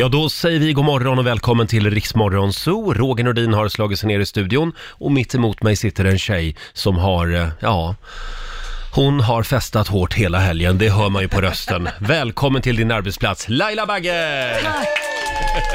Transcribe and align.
Ja, 0.00 0.08
då 0.08 0.28
säger 0.28 0.60
vi 0.60 0.72
god 0.72 0.84
morgon 0.84 1.18
och 1.18 1.26
välkommen 1.26 1.66
till 1.66 1.90
Riksmorgon 1.90 2.52
Zoo. 2.52 2.94
Roger 2.94 3.24
Nordin 3.24 3.52
har 3.52 3.68
slagit 3.68 3.98
sig 3.98 4.08
ner 4.08 4.20
i 4.20 4.26
studion 4.26 4.72
och 4.80 5.12
mitt 5.12 5.34
emot 5.34 5.62
mig 5.62 5.76
sitter 5.76 6.04
en 6.04 6.18
tjej 6.18 6.56
som 6.72 6.96
har, 6.96 7.34
eh, 7.34 7.48
ja, 7.60 7.94
hon 8.94 9.20
har 9.20 9.42
festat 9.42 9.88
hårt 9.88 10.14
hela 10.14 10.38
helgen, 10.38 10.78
det 10.78 10.90
hör 10.90 11.08
man 11.08 11.22
ju 11.22 11.28
på 11.28 11.40
rösten. 11.40 11.88
Välkommen 11.98 12.62
till 12.62 12.76
din 12.76 12.90
arbetsplats, 12.90 13.48
Laila 13.48 13.86
Bagge! 13.86 14.60
Tack. 14.62 14.88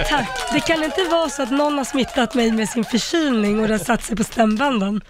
Tack. 0.10 0.28
Det 0.54 0.60
kan 0.60 0.84
inte 0.84 1.04
vara 1.12 1.30
så 1.30 1.44
att 1.44 1.52
någon 1.52 1.78
har 1.78 1.86
smittat 1.86 2.34
mig 2.34 2.52
med 2.52 2.70
sin 2.70 2.86
förkylning 2.86 3.60
och 3.60 3.68
det 3.68 3.74
har 3.74 3.80
satt 3.80 4.04
sig 4.04 4.18
på 4.18 4.24
stämbanden. 4.24 5.02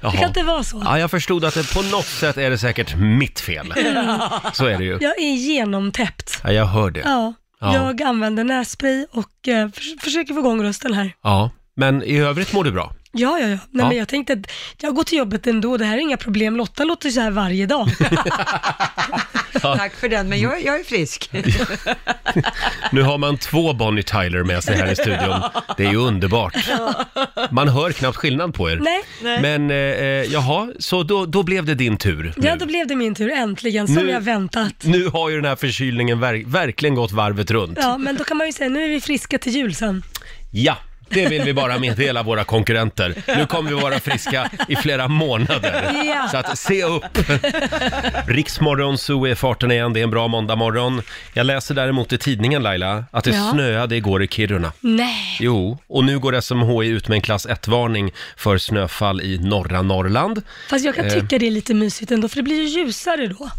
Det 0.00 0.10
kan 0.10 0.28
inte 0.28 0.42
vara 0.42 0.62
så. 0.62 0.82
Ja, 0.84 0.98
jag 0.98 1.10
förstod 1.10 1.44
att 1.44 1.54
det 1.54 1.74
på 1.74 1.82
något 1.82 2.06
sätt 2.06 2.36
är 2.36 2.50
det 2.50 2.58
säkert 2.58 2.96
mitt 2.96 3.40
fel. 3.40 3.74
Så 4.52 4.66
är 4.66 4.78
det 4.78 4.84
ju. 4.84 4.98
Jag 5.00 5.18
är 5.18 5.34
genomtäppt. 5.34 6.40
Ja, 6.44 6.52
jag 6.52 6.66
hör 6.66 6.90
det. 6.90 7.00
Ja, 7.04 7.34
Ja. 7.60 7.74
jag 7.76 8.02
använder 8.02 8.44
nässpray 8.44 9.06
och 9.12 9.48
eh, 9.48 9.68
förs- 9.68 10.00
försöker 10.00 10.34
få 10.34 10.40
igång 10.40 10.62
rösten 10.62 10.94
här. 10.94 11.12
Ja, 11.22 11.50
men 11.76 12.02
i 12.02 12.18
övrigt 12.18 12.52
mår 12.52 12.64
du 12.64 12.72
bra? 12.72 12.92
Ja, 13.12 13.38
ja, 13.38 13.48
ja. 13.48 13.48
Nej, 13.48 13.58
Ja. 13.72 13.88
Men 13.88 13.96
jag 13.96 14.08
tänkte 14.08 14.32
att 14.32 14.38
jag 14.82 14.94
går 14.94 15.04
till 15.04 15.18
jobbet 15.18 15.46
ändå, 15.46 15.76
det 15.76 15.84
här 15.84 15.94
är 15.96 16.00
inga 16.00 16.16
problem. 16.16 16.56
Lotta 16.56 16.84
låter 16.84 17.10
så 17.10 17.20
här 17.20 17.30
varje 17.30 17.66
dag. 17.66 17.88
Tack 19.62 19.94
för 19.96 20.08
den, 20.08 20.28
men 20.28 20.40
jag, 20.40 20.64
jag 20.64 20.80
är 20.80 20.84
frisk. 20.84 21.30
Nu 22.92 23.02
har 23.02 23.18
man 23.18 23.36
två 23.38 23.72
Bonnie 23.72 24.02
Tyler 24.02 24.42
med 24.44 24.64
sig 24.64 24.76
här 24.76 24.92
i 24.92 24.96
studion. 24.96 25.40
Det 25.76 25.84
är 25.86 25.90
ju 25.90 25.96
underbart. 25.96 26.54
Man 27.50 27.68
hör 27.68 27.92
knappt 27.92 28.16
skillnad 28.16 28.54
på 28.54 28.70
er. 28.70 28.76
Nej. 29.22 29.40
Men 29.42 29.70
eh, 29.70 29.76
eh, 29.76 30.04
jaha, 30.32 30.72
så 30.78 31.02
då, 31.02 31.26
då 31.26 31.42
blev 31.42 31.64
det 31.64 31.74
din 31.74 31.96
tur. 31.96 32.34
Ja, 32.42 32.56
då 32.56 32.66
blev 32.66 32.86
det 32.86 32.96
min 32.96 33.14
tur, 33.14 33.30
äntligen, 33.30 33.86
som 33.86 33.96
Nu- 33.96 34.10
jag 34.12 34.20
väntat. 34.20 34.74
Nu 34.82 35.06
har 35.08 35.28
ju 35.30 35.36
den 35.36 35.44
här 35.44 35.56
förkylningen 35.56 36.24
ver- 36.24 36.46
verkligen 36.46 36.94
gått 36.94 37.12
varvet 37.12 37.50
runt. 37.50 37.78
Ja, 37.82 37.98
men 37.98 38.16
då 38.16 38.24
kan 38.24 38.36
man 38.36 38.46
ju 38.46 38.52
säga, 38.52 38.68
nu 38.70 38.84
är 38.84 38.88
vi 38.88 39.00
friska 39.00 39.38
till 39.38 39.52
jul 39.52 39.74
sen. 39.74 40.02
Ja, 40.52 40.76
det 41.10 41.26
vill 41.26 41.42
vi 41.42 41.52
bara 41.54 41.78
meddela 41.78 42.22
våra 42.22 42.44
konkurrenter. 42.44 43.14
Nu 43.26 43.46
kommer 43.46 43.70
vi 43.70 43.76
vara 43.76 44.00
friska 44.00 44.50
i 44.68 44.76
flera 44.76 45.08
månader. 45.08 45.90
Ja. 46.06 46.28
Så 46.30 46.36
att 46.36 46.58
se 46.58 46.84
upp! 46.84 47.18
Riksmorgon 48.26 48.98
Zoo 48.98 49.26
är 49.26 49.34
farten 49.34 49.70
igen, 49.72 49.92
det 49.92 50.00
är 50.00 50.04
en 50.04 50.10
bra 50.10 50.28
måndagmorgon. 50.28 51.02
Jag 51.34 51.46
läser 51.46 51.74
däremot 51.74 52.12
i 52.12 52.18
tidningen 52.18 52.62
Laila, 52.62 53.04
att 53.10 53.24
det 53.24 53.30
Ja. 53.30 53.50
snöade 53.52 53.96
igår 53.96 54.22
i 54.22 54.28
Kiruna. 54.28 54.72
Nej. 54.80 55.36
Jo, 55.40 55.78
och 55.88 56.04
nu 56.04 56.18
går 56.18 56.40
SMHI 56.40 56.88
ut 56.88 57.08
med 57.08 57.16
en 57.16 57.22
klass 57.22 57.46
1-varning 57.46 58.12
för 58.36 58.58
snöfall 58.58 59.20
i 59.20 59.38
norra 59.38 59.82
Norrland. 59.82 60.42
Fast 60.70 60.84
jag 60.84 60.94
kan 60.94 61.04
Eh. 61.06 61.12
tycka 61.12 61.38
det 61.38 61.46
är 61.46 61.50
lite 61.50 61.74
mysigt 61.74 62.10
ändå, 62.12 62.28
för 62.28 62.36
det 62.36 62.42
blir 62.42 62.56
ju 62.62 62.68
ljusare 62.84 63.26
då. 63.26 63.50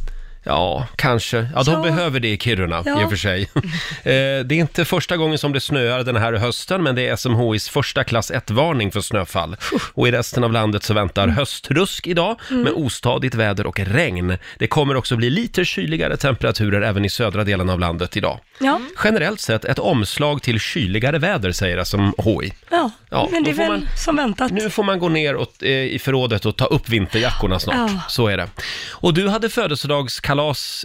Ja, 0.43 0.87
kanske. 0.95 1.47
Ja, 1.55 1.63
de 1.63 1.71
Ja. 1.73 1.81
behöver 1.81 2.19
det 2.19 2.27
i 2.27 2.37
Kiruna 2.37 2.83
Ja. 2.85 3.01
i 3.01 3.05
och 3.05 3.09
för 3.09 3.17
sig. 3.17 3.49
Eh, 4.03 4.13
det 4.45 4.55
är 4.55 4.59
inte 4.59 4.85
första 4.85 5.17
gången 5.17 5.37
som 5.37 5.53
det 5.53 5.59
snöar 5.59 6.03
den 6.03 6.15
här 6.15 6.33
hösten, 6.33 6.83
men 6.83 6.95
det 6.95 7.07
är 7.07 7.15
SMHIs 7.15 7.69
första 7.69 8.03
klass 8.03 8.31
1-varning 8.31 8.91
för 8.91 9.01
snöfall. 9.01 9.55
Och 9.93 10.07
i 10.07 10.11
resten 10.11 10.43
av 10.43 10.51
landet 10.51 10.83
så 10.83 10.93
väntar 10.93 11.23
Mm. 11.23 11.35
höstrusk 11.35 12.07
idag 12.07 12.39
med 12.49 12.71
ostadigt 12.73 13.35
väder 13.35 13.67
och 13.67 13.79
regn. 13.79 14.37
Det 14.57 14.67
kommer 14.67 14.95
också 14.95 15.15
bli 15.15 15.29
lite 15.29 15.65
kyligare 15.65 16.17
temperaturer 16.17 16.81
även 16.81 17.05
i 17.05 17.09
södra 17.09 17.43
delen 17.43 17.69
av 17.69 17.79
landet 17.79 18.17
idag. 18.17 18.39
Ja, 18.59 18.79
Generellt 19.03 19.39
sett 19.39 19.65
ett 19.65 19.79
omslag 19.79 20.41
till 20.41 20.59
kyligare 20.59 21.17
väder, 21.19 21.51
säger 21.51 21.83
SMHI. 21.83 22.53
ja. 22.69 22.91
Ja, 23.13 23.29
men 23.31 23.43
det 23.43 23.51
då 23.51 23.61
är 23.61 23.65
får 23.65 23.71
väl 23.73 23.81
man- 23.81 23.89
som 23.97 24.15
väntat. 24.15 24.51
Nu 24.51 24.69
får 24.69 24.83
man 24.83 24.99
gå 24.99 25.09
ner 25.09 25.35
och, 25.35 25.63
eh, 25.63 25.69
i 25.69 25.99
förrådet 25.99 26.45
och 26.45 26.55
ta 26.57 26.65
upp 26.65 26.89
vinterjackorna 26.89 27.59
snart. 27.59 27.75
Ja. 27.75 27.99
Så 28.09 28.27
är 28.27 28.37
det. 28.37 28.47
Och 28.91 29.13
du 29.13 29.27
hade 29.29 29.49
födelsedagskalas 29.49 30.30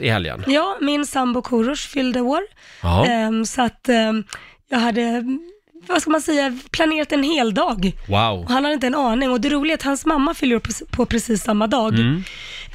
i 0.00 0.08
helgen. 0.08 0.44
Ja, 0.46 0.76
min 0.80 1.06
sambo 1.06 1.42
Korosh 1.42 1.88
fyllde 1.88 2.20
år. 2.20 2.40
Ja. 2.82 3.06
Ehm, 3.06 3.46
så 3.46 3.62
att 3.62 3.88
ehm, 3.88 4.24
jag 4.68 4.78
hade, 4.78 5.24
vad 5.86 6.02
ska 6.02 6.10
man 6.10 6.20
säga, 6.20 6.58
planerat 6.70 7.12
en 7.12 7.22
hel 7.22 7.54
dag. 7.54 7.92
Wow. 8.08 8.40
Och 8.40 8.50
han 8.50 8.64
hade 8.64 8.74
inte 8.74 8.86
en 8.86 8.94
aning. 8.94 9.30
Och 9.30 9.40
det 9.40 9.48
roliga 9.48 9.72
är 9.72 9.78
att 9.78 9.82
hans 9.82 10.06
mamma 10.06 10.34
fyller 10.34 10.56
upp 10.56 10.68
på 10.90 11.06
precis 11.06 11.42
samma 11.42 11.66
dag. 11.66 11.94
Mm. 11.94 12.24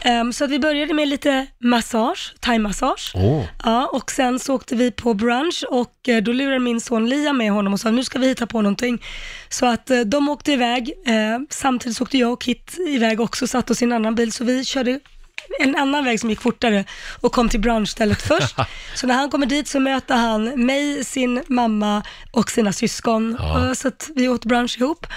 Ehm, 0.01 0.33
så 0.33 0.43
att 0.43 0.51
vi 0.51 0.59
började 0.59 0.93
med 0.93 1.07
lite 1.07 1.47
massage, 1.59 2.35
thaimassage. 2.39 3.11
Åh. 3.15 3.43
Ja, 3.63 3.89
och 3.93 4.11
sen 4.11 4.39
så 4.39 4.55
åkte 4.55 4.75
vi 4.75 4.91
på 4.91 5.13
brunch 5.13 5.63
och 5.69 6.09
eh, 6.09 6.23
då 6.23 6.31
lurade 6.31 6.59
min 6.59 6.81
son 6.81 7.09
Liam 7.09 7.37
med 7.37 7.51
honom 7.51 7.73
och 7.73 7.79
sa 7.79 7.91
nu 7.91 8.03
ska 8.03 8.19
vi 8.19 8.27
hitta 8.27 8.47
på 8.47 8.61
någonting. 8.61 9.03
Så 9.49 9.65
att 9.65 9.89
eh, 9.89 9.99
de 9.99 10.29
åkte 10.29 10.51
iväg, 10.51 10.93
eh, 11.05 11.39
samtidigt 11.49 11.97
så 11.97 12.03
åkte 12.03 12.17
jag 12.17 12.33
och 12.33 12.41
Kit 12.41 12.77
iväg 12.87 13.19
också, 13.19 13.47
satt 13.47 13.71
oss 13.71 13.81
i 13.81 13.85
en 13.85 13.91
annan 13.91 14.15
bil, 14.15 14.31
så 14.31 14.43
vi 14.43 14.65
körde 14.65 14.99
en 15.59 15.75
annan 15.75 16.05
väg 16.05 16.19
som 16.19 16.29
gick 16.29 16.41
fortare 16.41 16.85
och 17.21 17.31
kom 17.31 17.49
till 17.49 17.59
brunchstället 17.59 18.21
först. 18.21 18.55
Så 18.95 19.07
när 19.07 19.15
han 19.15 19.29
kommer 19.29 19.45
dit 19.45 19.67
så 19.67 19.79
möter 19.79 20.15
han 20.15 20.65
mig, 20.65 21.05
sin 21.05 21.43
mamma 21.47 22.03
och 22.31 22.51
sina 22.51 22.73
syskon. 22.73 23.37
Ja. 23.39 23.75
Så 23.75 23.87
att 23.87 24.09
vi 24.15 24.29
åt 24.29 24.45
brunch 24.45 24.77
ihop. 24.77 25.07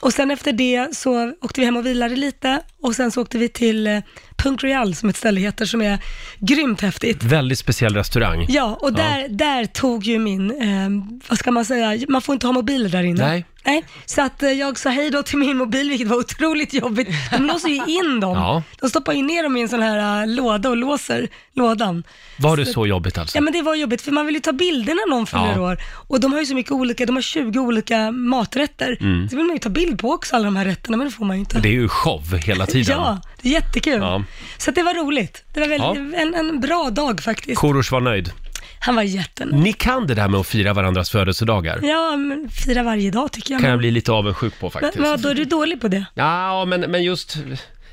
Och 0.00 0.12
sen 0.12 0.30
efter 0.30 0.52
det 0.52 0.96
så 0.96 1.32
åkte 1.40 1.60
vi 1.60 1.64
hem 1.64 1.76
och 1.76 1.86
vilade 1.86 2.16
lite 2.16 2.62
och 2.82 2.94
sen 2.96 3.10
så 3.10 3.22
åkte 3.22 3.38
vi 3.38 3.48
till 3.48 3.86
eh, 3.86 4.00
Punk 4.36 4.62
Royal 4.62 4.94
som 4.94 5.08
ett 5.08 5.16
ställe 5.16 5.40
heter 5.40 5.64
som 5.64 5.82
är 5.82 5.98
grymt 6.38 6.80
häftigt. 6.80 7.22
Väldigt 7.22 7.58
speciell 7.58 7.94
restaurang. 7.94 8.46
Ja, 8.48 8.78
och 8.80 8.92
där, 8.92 9.28
där 9.28 9.64
tog 9.64 10.04
ju 10.04 10.18
min, 10.18 10.50
eh, 10.50 11.18
vad 11.28 11.38
ska 11.38 11.50
man 11.50 11.64
säga, 11.64 12.06
man 12.08 12.22
får 12.22 12.32
inte 12.32 12.46
ha 12.46 12.52
mobiler 12.52 12.88
där 12.88 13.02
inne. 13.02 13.26
Nej. 13.26 13.44
Nej, 13.64 13.84
så 14.06 14.22
att 14.22 14.42
eh, 14.42 14.50
jag 14.50 14.78
sa 14.78 14.90
hej 14.90 15.10
då 15.10 15.22
till 15.22 15.38
min 15.38 15.56
mobil, 15.56 15.88
vilket 15.88 16.08
var 16.08 16.16
otroligt 16.16 16.74
jobbigt. 16.74 17.08
De 17.30 17.46
låser 17.46 17.68
ju 17.68 17.82
in 17.86 18.20
dem. 18.20 18.36
Ja. 18.36 18.62
De 18.80 18.90
stoppar 18.90 19.12
ju 19.12 19.22
ner 19.22 19.42
dem 19.42 19.56
i 19.56 19.60
en 19.60 19.68
sån 19.68 19.82
här 19.82 20.22
eh, 20.22 20.26
låda 20.26 20.68
och 20.68 20.76
låser 20.76 21.28
lådan. 21.54 22.02
Var 22.38 22.56
det 22.56 22.66
så 22.66 22.86
jobbigt 22.86 23.18
alltså? 23.18 23.36
Ja 23.36 23.42
men 23.42 23.52
det 23.52 23.62
var 23.62 23.74
jobbigt, 23.74 24.02
för 24.02 24.10
man 24.12 24.26
vill 24.26 24.34
ju 24.34 24.40
ta 24.40 24.52
bilder 24.52 24.94
när 24.94 25.10
någon 25.10 25.26
fyller 25.26 25.52
Ja. 25.56 25.60
år. 25.60 25.78
Och 26.08 26.20
de 26.20 26.32
har 26.32 26.40
ju 26.40 26.46
så 26.46 26.54
mycket 26.54 26.72
olika, 26.72 27.06
de 27.06 27.14
har 27.16 27.22
20 27.22 27.58
olika 27.58 28.10
maträtter. 28.10 28.96
Så 29.30 29.36
vill 29.36 29.44
man 29.46 29.56
ju 29.56 29.58
ta 29.60 29.68
bild 29.68 29.98
på 29.98 30.10
också, 30.12 30.36
alla 30.36 30.44
de 30.44 30.56
här 30.56 30.64
rätterna, 30.64 30.96
men 30.96 31.06
det 31.06 31.12
får 31.12 31.24
man 31.24 31.36
ju 31.36 31.40
inte. 31.40 31.60
Det 31.60 31.68
är 31.68 31.72
ju 31.72 31.88
show 31.88 32.36
hela 32.36 32.66
tiden. 32.66 32.96
Ja, 32.98 33.20
det 33.42 33.48
är 33.48 33.52
jättekul. 33.52 34.00
Ja. 34.00 34.24
Så 34.58 34.70
att 34.70 34.74
det 34.74 34.82
var 34.82 34.94
roligt. 34.94 35.44
Det 35.54 35.60
var 35.60 35.68
väldigt, 35.68 36.14
en, 36.20 36.34
en 36.34 36.60
bra 36.60 36.90
dag 36.90 37.20
faktiskt. 37.20 37.60
Korosh 37.60 37.92
var 37.92 38.00
nöjd. 38.00 38.32
Han 38.80 38.94
var 38.96 39.02
jättenöjd. 39.02 39.62
Ni 39.62 39.72
kan 39.72 40.06
det 40.06 40.14
där 40.14 40.28
med 40.28 40.40
att 40.40 40.46
fira 40.46 40.72
varandras 40.72 41.10
födelsedagar. 41.10 41.80
Ja, 41.82 42.16
men 42.16 42.48
fira 42.50 42.82
varje 42.82 43.10
dag 43.10 43.32
tycker 43.32 43.54
jag. 43.54 43.60
kan 43.60 43.70
jag 43.70 43.78
bli 43.78 43.90
lite 43.90 44.12
avundsjuk 44.12 44.60
på 44.60 44.66
men, 44.66 44.70
faktiskt. 44.70 44.98
men 44.98 45.10
vadå, 45.10 45.28
är 45.28 45.34
du 45.34 45.44
dålig 45.44 45.80
på 45.80 45.88
det? 45.88 46.04
Ja, 46.14 46.64
men, 46.64 46.80
men 46.80 47.02
just... 47.04 47.36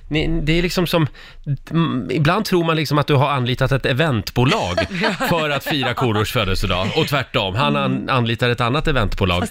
Ni, 0.10 0.42
det 0.42 0.54
är 0.58 0.62
liksom 0.62 0.88
som... 0.88 1.08
mm, 1.72 2.08
Ibland 2.12 2.46
tror 2.46 2.64
man 2.64 2.76
liksom 2.76 2.98
att 2.98 3.08
du 3.08 3.14
har 3.16 3.30
anlitat 3.30 3.72
ett 3.72 3.86
eventbolag 3.86 4.76
för 5.30 5.50
att 5.50 5.64
fira 5.64 5.94
Korosh 5.94 6.34
födelsedag. 6.34 6.88
Och 6.96 7.08
tvärtom, 7.08 7.56
han 7.56 7.76
an, 7.76 8.10
anlitar 8.10 8.50
ett 8.50 8.62
annat 8.62 8.88
eventbolag. 8.88 9.44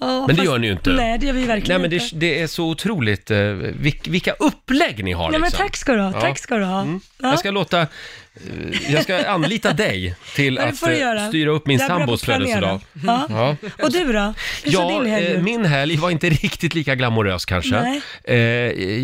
Ja, 0.00 0.06
Men 0.06 0.26
det 0.26 0.34
fast- 0.34 0.44
gör 0.46 0.58
ni 0.58 0.66
ju 0.66 0.72
inte. 0.72 0.90
Nej, 0.90 1.18
det 1.18 1.26
gör 1.26 1.32
vi 1.32 1.38
Nej 1.38 1.48
verkligen 1.48 1.82
men 1.82 1.92
inte. 1.92 2.04
det, 2.12 2.18
det 2.20 2.42
är 2.42 2.46
så 2.46 2.68
otroligt, 2.68 3.30
eh, 3.30 3.38
vilk, 3.38 4.08
vilka 4.08 4.32
upplägg 4.32 5.04
ni 5.04 5.12
har 5.12 5.30
Nej, 5.30 5.40
men 5.40 5.46
liksom. 5.48 5.66
tack 5.66 5.76
ska 5.76 5.92
du 5.92 6.00
ha. 6.00 6.10
Ja. 6.14 6.20
Tack 6.20 6.38
ska 6.38 6.56
du 6.56 6.64
ha. 6.64 6.80
Mm. 6.82 7.00
Ja. 7.18 7.28
Jag 7.30 7.38
ska 7.38 7.50
låta, 7.50 7.86
jag 8.88 9.02
ska 9.02 9.26
anlita 9.26 9.72
dig 9.72 10.14
till 10.34 10.54
Ja, 10.54 10.62
det 10.62 10.68
att 10.68 10.78
får 10.78 10.86
du 10.86 10.92
eh, 10.94 11.00
göra. 11.00 11.28
styra 11.28 11.50
upp 11.50 11.66
min 11.66 11.78
Jag 11.78 11.84
är 11.84 11.88
bra 11.88 11.96
på 11.96 12.00
sambos 12.00 12.20
att 12.20 12.24
planera. 12.24 12.46
födelsedag. 12.60 12.80
Ja. 13.06 13.26
Ja. 13.30 13.84
Och 13.84 13.92
du 13.92 14.12
då? 14.12 14.34
Hur 14.64 14.70
såg 14.72 14.90
Ja, 14.92 15.00
din 15.02 15.10
helg 15.12 15.26
eh, 15.26 15.32
ut? 15.32 15.42
min 15.42 15.64
helg 15.64 15.96
var 15.96 16.10
inte 16.10 16.30
riktigt 16.30 16.74
lika 16.74 16.94
glamorös 16.94 17.44
kanske. 17.44 17.70
Nej. 17.80 18.00
Eh, 18.24 18.36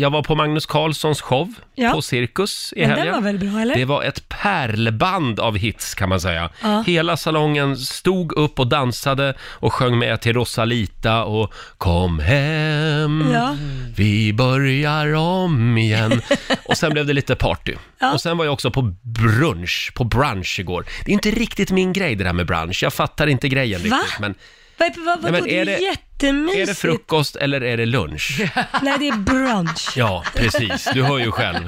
jag 0.01 0.09
var 0.09 0.23
på 0.23 0.35
Magnus 0.35 0.65
Carlssons 0.65 1.21
show 1.21 1.53
Ja. 1.75 1.91
på 1.91 2.01
Cirkus 2.01 2.73
i 2.75 2.79
Men 2.81 2.89
helgen. 2.89 3.05
den 3.05 3.15
var 3.15 3.21
väl 3.21 3.39
bra, 3.39 3.61
eller? 3.61 3.75
Det 3.75 3.85
var 3.85 4.03
ett 4.03 4.29
pärlband 4.29 5.39
av 5.39 5.57
hits 5.57 5.95
kan 5.95 6.09
man 6.09 6.21
säga. 6.21 6.49
Ja. 6.61 6.83
Hela 6.87 7.17
salongen 7.17 7.77
stod 7.77 8.33
upp 8.37 8.59
och 8.59 8.67
dansade 8.67 9.33
och 9.41 9.73
sjöng 9.73 9.99
med 9.99 10.21
till 10.21 10.33
Rosalita 10.33 11.23
och 11.23 11.53
Kom 11.77 12.19
hem, 12.19 13.25
Ja. 13.33 13.55
vi 13.95 14.33
börjar 14.33 15.13
om 15.15 15.77
igen. 15.77 16.21
och 16.65 16.77
sen 16.77 16.93
blev 16.93 17.05
det 17.05 17.13
lite 17.13 17.35
party. 17.35 17.73
Och 18.11 18.21
sen 18.21 18.37
var 18.37 18.45
jag 18.45 18.53
också 18.53 18.71
på 18.71 18.81
brunch, 19.01 19.91
på 19.95 20.03
brunch 20.03 20.59
igår. 20.59 20.85
Det 21.05 21.11
är 21.11 21.13
inte 21.13 21.31
riktigt 21.31 21.71
min 21.71 21.93
grej 21.93 22.15
det 22.15 22.23
där 22.23 22.33
med 22.33 22.45
brunch. 22.45 22.83
Jag 22.83 22.93
fattar 22.93 23.27
inte 23.27 23.49
grejen 23.49 23.89
Va? 23.89 23.97
riktigt. 23.97 24.19
Men 24.19 24.35
Vad, 24.77 24.91
vad, 24.97 25.21
vad, 25.21 25.31
Nej, 25.31 25.31
men 25.31 25.43
det 25.43 25.57
är 25.57 25.61
är 25.61 25.65
det- 25.65 25.79
jättemysigt. 25.79 26.61
är 26.61 26.65
det 26.65 26.75
frukost 26.75 27.35
eller 27.35 27.63
är 27.63 27.77
det 27.77 27.85
lunch? 27.85 28.41
Nej, 28.81 28.95
det 28.99 29.07
är 29.07 29.17
brunch. 29.17 29.89
Ja, 29.95 30.23
precis. 30.35 30.87
Du 30.93 31.03
hör 31.03 31.17
ju 31.19 31.31
själv. 31.31 31.67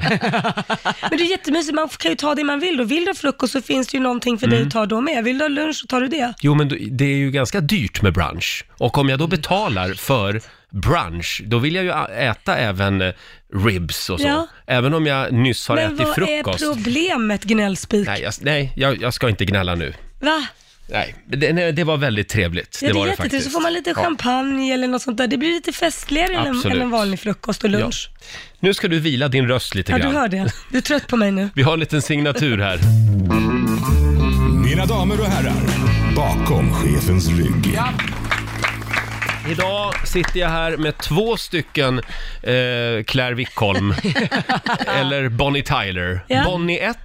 Men 1.10 1.18
det 1.18 1.24
är 1.24 1.30
jättemysigt, 1.30 1.74
man 1.74 1.88
kan 1.88 2.10
ju 2.10 2.16
ta 2.16 2.34
det 2.34 2.44
man 2.44 2.60
vill. 2.60 2.80
Och 2.80 2.90
vill 2.90 3.04
du 3.04 3.10
ha 3.10 3.14
frukost 3.14 3.52
så 3.52 3.62
finns 3.62 3.88
det 3.88 3.96
ju 3.96 4.02
någonting 4.02 4.38
för 4.38 4.46
dig 4.46 4.56
Mm. 4.58 4.68
att 4.68 4.72
ta 4.72 4.86
då 4.86 5.00
med. 5.00 5.24
Vill 5.24 5.38
du 5.38 5.44
ha 5.44 5.48
lunch 5.48 5.76
så 5.76 5.86
tar 5.86 6.00
du 6.00 6.08
det. 6.08 6.34
Jo, 6.40 6.54
men 6.54 6.68
det 6.90 7.04
är 7.04 7.16
ju 7.16 7.30
ganska 7.30 7.60
dyrt 7.60 8.02
med 8.02 8.12
brunch. 8.12 8.64
Och 8.78 8.98
om 8.98 9.08
jag 9.08 9.18
då 9.18 9.26
betalar 9.26 9.94
för 9.94 10.40
brunch, 10.70 11.42
då 11.44 11.58
vill 11.58 11.74
jag 11.74 11.84
ju 11.84 11.90
äta 12.18 12.56
även 12.56 13.02
eh, 13.02 13.12
ribs 13.54 14.10
och 14.10 14.20
så. 14.20 14.26
Ja. 14.26 14.46
Även 14.66 14.94
om 14.94 15.06
jag 15.06 15.32
nyss 15.32 15.68
har 15.68 15.76
Men 15.76 15.84
ätit 15.94 16.06
vad 16.06 16.14
frukost. 16.14 16.62
är 16.62 16.74
problemet 16.74 17.44
gnällspik? 17.44 18.06
Nej, 18.06 18.22
jag, 18.22 18.34
nej 18.40 18.72
jag, 18.76 19.02
jag 19.02 19.14
ska 19.14 19.28
inte 19.28 19.44
gnälla 19.44 19.74
nu. 19.74 19.94
Va? 20.20 20.46
Nej, 20.90 21.14
det, 21.26 21.52
nej, 21.52 21.72
det 21.72 21.84
var 21.84 21.96
väldigt 21.96 22.28
trevligt. 22.28 22.78
Ja, 22.82 22.88
det, 22.88 22.94
var 22.94 23.06
är 23.06 23.10
det 23.10 23.16
faktiskt. 23.16 23.44
Så 23.44 23.50
får 23.50 23.60
man 23.60 23.72
lite 23.72 23.90
Ja. 23.90 24.02
champagne 24.02 24.72
eller 24.74 24.88
något 24.88 25.02
sånt 25.02 25.18
där. 25.18 25.26
Det 25.26 25.36
blir 25.36 25.48
lite 25.52 25.72
festligare 25.72 26.34
än 26.34 26.46
en, 26.46 26.72
än 26.72 26.80
en 26.82 26.90
vanlig 26.90 27.20
frukost 27.20 27.64
och 27.64 27.70
lunch. 27.70 28.10
Nu 28.60 28.74
ska 28.74 28.88
du 28.88 29.00
vila 29.00 29.28
din 29.28 29.48
röst 29.48 29.74
lite 29.74 29.92
Ja, 29.92 29.98
grann. 29.98 30.12
du 30.12 30.18
hör 30.18 30.28
det. 30.28 30.52
Du 30.70 30.78
är 30.78 30.82
trött 30.82 31.06
på 31.08 31.16
mig 31.16 31.30
nu. 31.30 31.48
Vi 31.54 31.62
har 31.62 31.72
en 31.72 31.80
liten 31.80 32.02
signatur 32.02 32.58
här. 32.58 32.78
Mina 34.64 34.86
damer 34.86 35.20
och 35.20 35.26
herrar, 35.26 35.54
bakom 36.16 36.72
chefens 36.74 37.28
rygg. 37.28 37.78
Idag 39.50 40.08
sitter 40.08 40.40
jag 40.40 40.48
här 40.48 40.76
med 40.76 40.98
två 40.98 41.36
stycken 41.36 41.98
eh, 42.42 43.04
Claire 43.06 43.34
Wickholm, 43.34 43.94
eller 44.86 45.28
Bonnie 45.28 45.62
Tyler. 45.62 46.20
Ja. 46.26 46.44
Bonnie 46.44 46.78
1, 46.78 46.98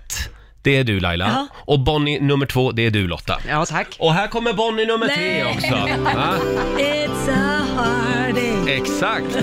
det 0.61 0.77
är 0.77 0.83
du 0.83 0.99
Laila. 0.99 1.25
Ja. 1.27 1.47
Och 1.65 1.79
Bonnie 1.79 2.19
nummer 2.19 2.45
2, 2.45 2.71
det 2.71 2.85
är 2.85 2.91
du 2.91 3.07
Lotta. 3.07 3.37
Ja, 3.49 3.65
tack. 3.65 3.87
Och 3.99 4.13
här 4.13 4.27
kommer 4.27 4.53
Bonnie 4.53 4.85
nummer 4.85 5.07
3 5.07 5.15
Nej. 5.17 5.45
också. 5.45 5.75
Va? 6.15 6.35
It's 6.77 7.29
a 7.29 7.61
hard 7.75 8.35
day. 8.35 8.75
Exakt. 8.75 9.35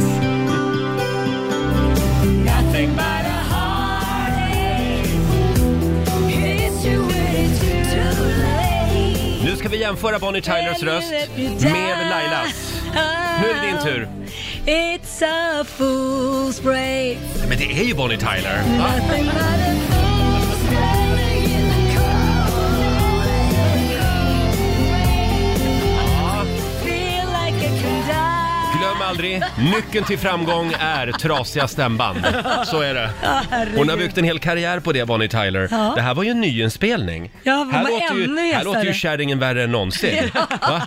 Nothing 2.22 2.90
but 2.90 3.00
a 3.00 3.42
heartache. 3.50 5.04
It's 6.28 6.82
too 6.82 7.02
way 7.02 7.48
too 7.60 8.24
late. 8.24 9.44
Nu 9.44 9.56
ska 9.56 9.68
vi 9.68 9.80
jämföra 9.80 10.18
Bonnie 10.18 10.42
Tylers 10.42 10.82
röst 10.82 11.12
med 11.62 12.08
Lailas. 12.10 12.77
Nu 13.40 13.50
är 13.50 13.54
det 13.54 13.66
din 13.66 13.78
tur. 13.84 14.08
It's 14.66 15.22
a 15.24 15.64
fool's 15.78 16.62
break. 16.62 17.16
Men 17.48 17.58
det 17.58 17.64
är 17.80 17.84
ju 17.84 17.94
Bonnie 17.94 18.16
Tyler. 18.16 18.62
Va? 18.78 18.90
Nothing 18.96 19.24
but 19.24 19.34
a 19.34 19.74
fool's 19.90 20.68
break 20.68 21.44
in 21.44 21.68
the 21.68 21.96
cold. 21.96 22.08
Feel 26.84 27.26
like 27.26 27.58
I 27.66 27.68
can 27.82 28.06
die. 28.06 28.78
Glöm 28.78 29.02
aldrig, 29.08 29.42
nyckeln 29.74 30.04
till 30.04 30.18
framgång 30.18 30.72
är 30.80 31.12
trasiga 31.12 31.68
stämband. 31.68 32.18
Så 32.64 32.80
är 32.80 32.94
det. 32.94 33.10
Hon 33.76 33.88
har 33.88 33.96
byggt 33.96 34.18
en 34.18 34.24
hel 34.24 34.38
karriär 34.38 34.80
på 34.80 34.92
det, 34.92 35.04
Bonnie 35.04 35.28
Tyler. 35.28 35.68
Ja. 35.70 35.92
Det 35.96 36.02
här 36.02 36.14
var 36.14 36.22
ju 36.22 36.30
en 36.30 36.40
nyinspelning. 36.40 37.30
Ja, 37.42 37.68
här, 37.72 37.82
var 37.82 37.90
låter 37.90 38.14
ju, 38.14 38.24
ännu 38.24 38.52
här 38.52 38.64
låter 38.64 38.84
ju 38.84 38.94
kärringen 38.94 39.38
värre 39.38 39.64
än 39.64 39.72
någonsin. 39.72 40.30
Va? 40.60 40.82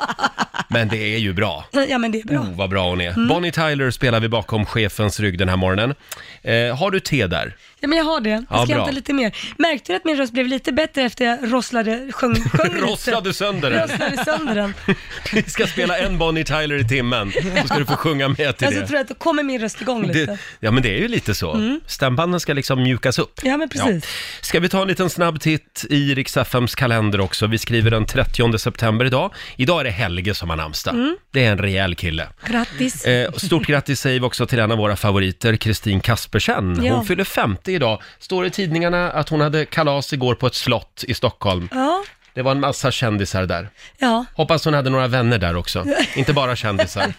Men 0.74 0.88
det 0.88 1.14
är 1.16 1.18
ju 1.18 1.34
bra. 1.34 1.66
Ja, 1.90 1.98
men 1.98 2.12
det 2.12 2.20
är 2.22 2.24
bra. 2.24 2.40
Oh, 2.40 2.56
vad 2.56 2.70
bra 2.70 2.90
hon 2.90 3.02
är. 3.02 3.28
Bonnie 3.28 3.52
Tyler 3.52 3.92
spelar 3.92 4.20
vi 4.20 4.30
bakom 4.30 4.66
chefens 4.66 5.20
rygg 5.20 5.38
den 5.38 5.50
här 5.50 5.58
morgonen. 5.58 5.94
Eh, 6.42 6.78
har 6.78 6.92
du 6.92 7.00
te 7.00 7.28
där? 7.28 7.56
Ja, 7.84 7.88
men 7.88 7.98
jag 7.98 8.06
har 8.06 8.22
det. 8.22 8.30
Jag 8.30 8.44
Ja, 8.50 8.58
ska 8.66 8.66
bra. 8.66 8.76
hämta 8.76 8.92
lite 8.92 9.14
mer. 9.14 9.36
Märkte 9.58 9.92
du 9.92 9.96
att 9.96 10.06
min 10.06 10.18
röst 10.18 10.34
blev 10.34 10.48
lite 10.48 10.72
bättre 10.72 11.02
efter 11.02 11.26
jag 11.26 11.54
rosslade, 11.54 12.08
sjöng, 12.12 12.36
sjöng 12.36 12.74
lite? 12.74 12.86
Rosslade 12.86 13.34
sönder 13.34 13.72
den. 13.72 13.82
Rosslade 13.88 14.26
sönder 14.26 14.56
den. 14.56 14.74
Vi 15.34 15.44
ska 15.44 15.68
spela 15.68 15.98
en 15.98 16.18
Bonnie 16.18 16.44
Tyler 16.44 16.76
i 16.80 16.88
timmen, 16.88 17.32
så 17.62 17.68
ska 17.68 17.80
du 17.80 17.86
få 17.86 17.96
sjunga 17.96 18.28
med 18.28 18.38
till 18.58 18.68
Alltså 18.68 18.82
det. 18.82 18.88
tror 18.88 18.98
jag 18.98 19.02
att 19.04 19.08
då 19.08 19.14
kommer 19.16 19.44
min 19.44 19.62
röst 19.62 19.82
igång 19.82 20.08
lite. 20.08 20.26
det. 20.26 20.38
Ja, 20.60 20.72
men 20.72 20.84
det 20.84 20.90
är 20.96 21.00
ju 21.00 21.08
lite 21.08 21.36
så. 21.36 21.80
Stämbanden 21.88 22.40
ska 22.40 22.54
liksom 22.54 22.84
mjukas 22.84 23.20
upp. 23.20 23.40
Ja, 23.44 23.58
men 23.58 23.70
precis. 23.70 24.06
Ska 24.42 24.60
vi 24.60 24.70
ta 24.70 24.82
en 24.82 24.88
liten 24.88 25.10
snabb 25.10 25.42
titt 25.42 25.86
i 25.90 26.16
Rix 26.16 26.38
FMs 26.38 26.76
kalender 26.76 27.20
också? 27.22 27.48
Vi 27.48 27.58
skriver 27.58 27.92
den 27.92 28.06
30 28.06 28.58
september 28.58 29.06
idag. 29.06 29.34
Idag 29.56 29.80
är 29.80 29.84
det 29.84 29.92
Helge 29.92 30.34
som 30.34 30.50
har 30.50 30.58
namnsdag. 30.58 30.94
Mm. 30.96 31.18
Det 31.32 31.46
är 31.46 31.52
en 31.52 31.58
rejäl 31.58 31.96
kille. 31.96 32.28
Grattis. 32.48 33.06
Eh, 33.06 33.32
stort 33.32 33.66
grattis 33.68 34.00
säger 34.00 34.20
vi 34.20 34.26
också 34.26 34.46
till 34.46 34.60
en 34.60 34.72
av 34.72 34.78
våra 34.78 34.96
favoriter, 34.96 35.56
Kristin 35.56 36.00
Kaspersen. 36.00 36.76
Hon 36.76 36.86
Ja. 36.86 37.04
fyller 37.04 37.24
50 37.24 37.71
idag. 37.74 38.02
Står 38.20 38.46
i 38.46 38.50
tidningarna 38.50 39.12
att 39.12 39.30
hon 39.30 39.42
hade 39.42 39.66
kalas 39.66 40.14
igår 40.14 40.36
på 40.36 40.48
ett 40.48 40.56
slott 40.56 41.04
i 41.08 41.14
Stockholm. 41.14 41.70
Ja, 41.72 42.04
Det 42.34 42.42
var 42.42 42.52
en 42.52 42.60
massa 42.60 42.92
kändisar 42.92 43.46
där. 43.46 43.70
ja. 43.98 44.26
Hoppas 44.36 44.66
hon 44.66 44.74
hade 44.74 44.90
några 44.90 45.08
vänner 45.08 45.38
där 45.38 45.56
också. 45.56 45.86
Inte 46.16 46.34
bara 46.34 46.56
kändisar. 46.56 47.14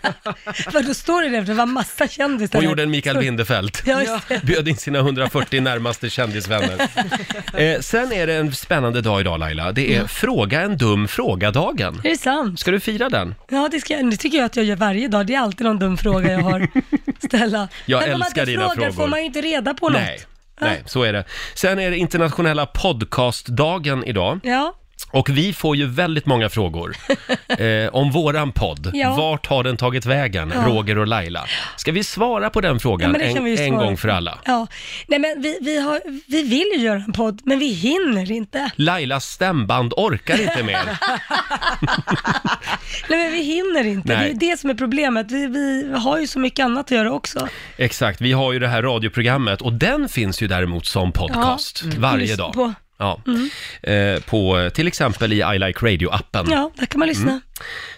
För 0.70 0.82
då 0.82 0.94
står 0.94 1.22
det 1.22 1.28
där, 1.28 1.42
det 1.42 1.54
var 1.54 1.66
massa 1.66 2.08
kändisar. 2.08 2.58
Hon 2.58 2.62
där. 2.64 2.70
gjorde 2.70 2.82
en 2.82 2.90
Mikael 2.90 3.18
Bindefeld. 3.18 3.76
Ja, 3.84 4.02
just 4.02 4.28
det. 4.28 4.40
Bjöd 4.46 4.68
in 4.68 4.76
sina 4.76 4.98
140 4.98 5.60
närmaste 5.60 6.10
kändisvänner. 6.10 6.88
Eh, 7.56 7.80
sen 7.80 8.12
är 8.12 8.26
det 8.26 8.34
en 8.34 8.52
spännande 8.54 9.00
dag 9.00 9.20
idag 9.20 9.40
Laila. 9.40 9.72
Det 9.72 9.94
är 9.96 10.06
Fråga 10.06 10.60
en 10.60 10.76
dum 10.78 11.08
fråga-dagen. 11.08 12.00
Är 12.04 12.10
det 12.10 12.16
sant? 12.16 12.60
Ska 12.60 12.70
du 12.70 12.80
fira 12.80 13.08
den? 13.08 13.34
Ja, 13.50 13.68
det, 13.72 13.80
ska, 13.80 13.96
det 13.96 14.16
tycker 14.16 14.38
jag 14.38 14.44
att 14.44 14.56
jag 14.56 14.64
gör 14.64 14.76
varje 14.76 15.08
dag. 15.08 15.26
Det 15.26 15.34
är 15.34 15.40
alltid 15.40 15.66
någon 15.66 15.78
dum 15.78 15.96
fråga 15.96 16.32
jag 16.32 16.40
har 16.40 16.68
ställa. 17.26 17.68
Jag 17.86 18.00
Men 18.00 18.12
om 18.12 18.18
man 18.18 18.26
älskar 18.26 18.40
inte 18.42 18.50
dina 18.50 18.68
frågar 18.70 18.90
frågor. 18.90 18.92
får 18.92 19.06
man 19.08 19.18
ju 19.20 19.26
inte 19.26 19.40
reda 19.40 19.74
på 19.74 19.88
något. 19.88 20.00
Nej, 20.02 20.20
så 20.86 21.02
är 21.02 21.12
det. 21.12 21.24
Sen 21.54 21.78
är 21.78 21.90
det 21.90 21.96
internationella 21.96 22.66
podcastdagen 22.66 24.04
idag. 24.04 24.40
Ja, 24.42 24.74
Och 25.10 25.28
vi 25.28 25.52
får 25.52 25.76
ju 25.76 25.86
väldigt 25.86 26.26
många 26.26 26.48
frågor 26.48 26.96
eh, 27.48 27.88
om 27.92 28.10
våran 28.10 28.52
podd. 28.52 28.90
Ja. 28.94 29.14
Vart 29.16 29.46
har 29.46 29.64
den 29.64 29.76
tagit 29.76 30.06
vägen, 30.06 30.52
Ja. 30.54 30.62
Roger 30.66 30.98
och 30.98 31.06
Laila? 31.06 31.46
Ska 31.76 31.92
vi 31.92 32.04
svara 32.04 32.50
på 32.50 32.60
den 32.60 32.72
ja 32.74 32.78
frågan 32.78 33.10
men 33.12 33.20
det 33.20 33.32
kan 33.32 33.36
en, 33.36 33.46
ju 33.46 33.56
en 33.58 33.68
svara 33.72 33.84
gång 33.84 33.96
för 33.96 34.08
alla? 34.08 34.38
Ja, 34.44 34.66
nej 35.06 35.18
men 35.18 35.42
vi, 35.42 35.58
vi, 35.60 35.80
har, 35.80 36.00
vi 36.26 36.42
vill 36.42 36.66
ju 36.76 36.78
göra 36.78 36.98
en 36.98 37.12
podd, 37.12 37.40
men 37.44 37.58
vi 37.58 37.72
hinner 37.72 38.32
inte. 38.32 38.70
Lailas 38.76 39.24
stämband 39.24 39.92
orkar 39.96 40.40
inte 40.40 40.62
mer. 40.62 40.82
Nej 43.08 43.18
men 43.18 43.32
vi 43.32 43.42
hinner 43.42 43.86
inte, 43.86 44.08
Nej. 44.08 44.16
det 44.16 44.24
är 44.24 44.28
ju 44.28 44.52
det 44.52 44.60
som 44.60 44.70
är 44.70 44.74
problemet. 44.74 45.30
Vi, 45.30 45.46
vi 45.46 45.92
har 45.98 46.18
ju 46.18 46.26
så 46.26 46.38
mycket 46.38 46.64
annat 46.64 46.86
att 46.86 46.90
göra 46.90 47.12
också. 47.12 47.48
Exakt, 47.76 48.20
vi 48.20 48.32
har 48.32 48.52
ju 48.52 48.58
det 48.58 48.68
här 48.68 48.82
radioprogrammet 48.82 49.60
och 49.62 49.72
den 49.72 50.08
finns 50.08 50.42
ju 50.42 50.48
däremot 50.48 50.86
som 50.86 51.12
podcast 51.12 51.82
varje 51.82 52.18
Lyssna 52.18 52.44
dag. 52.44 52.52
På. 52.52 52.74
Ja. 52.98 53.20
Eh, 53.82 54.22
på 54.22 54.70
till 54.74 54.86
exempel 54.86 55.32
i 55.32 55.36
I 55.36 55.58
Like 55.58 55.80
Radio-appen. 55.86 56.46
Ja, 56.50 56.70
där 56.76 56.86
kan 56.86 56.98
man 56.98 57.08
lyssna. 57.08 57.30
Mm. 57.30 57.40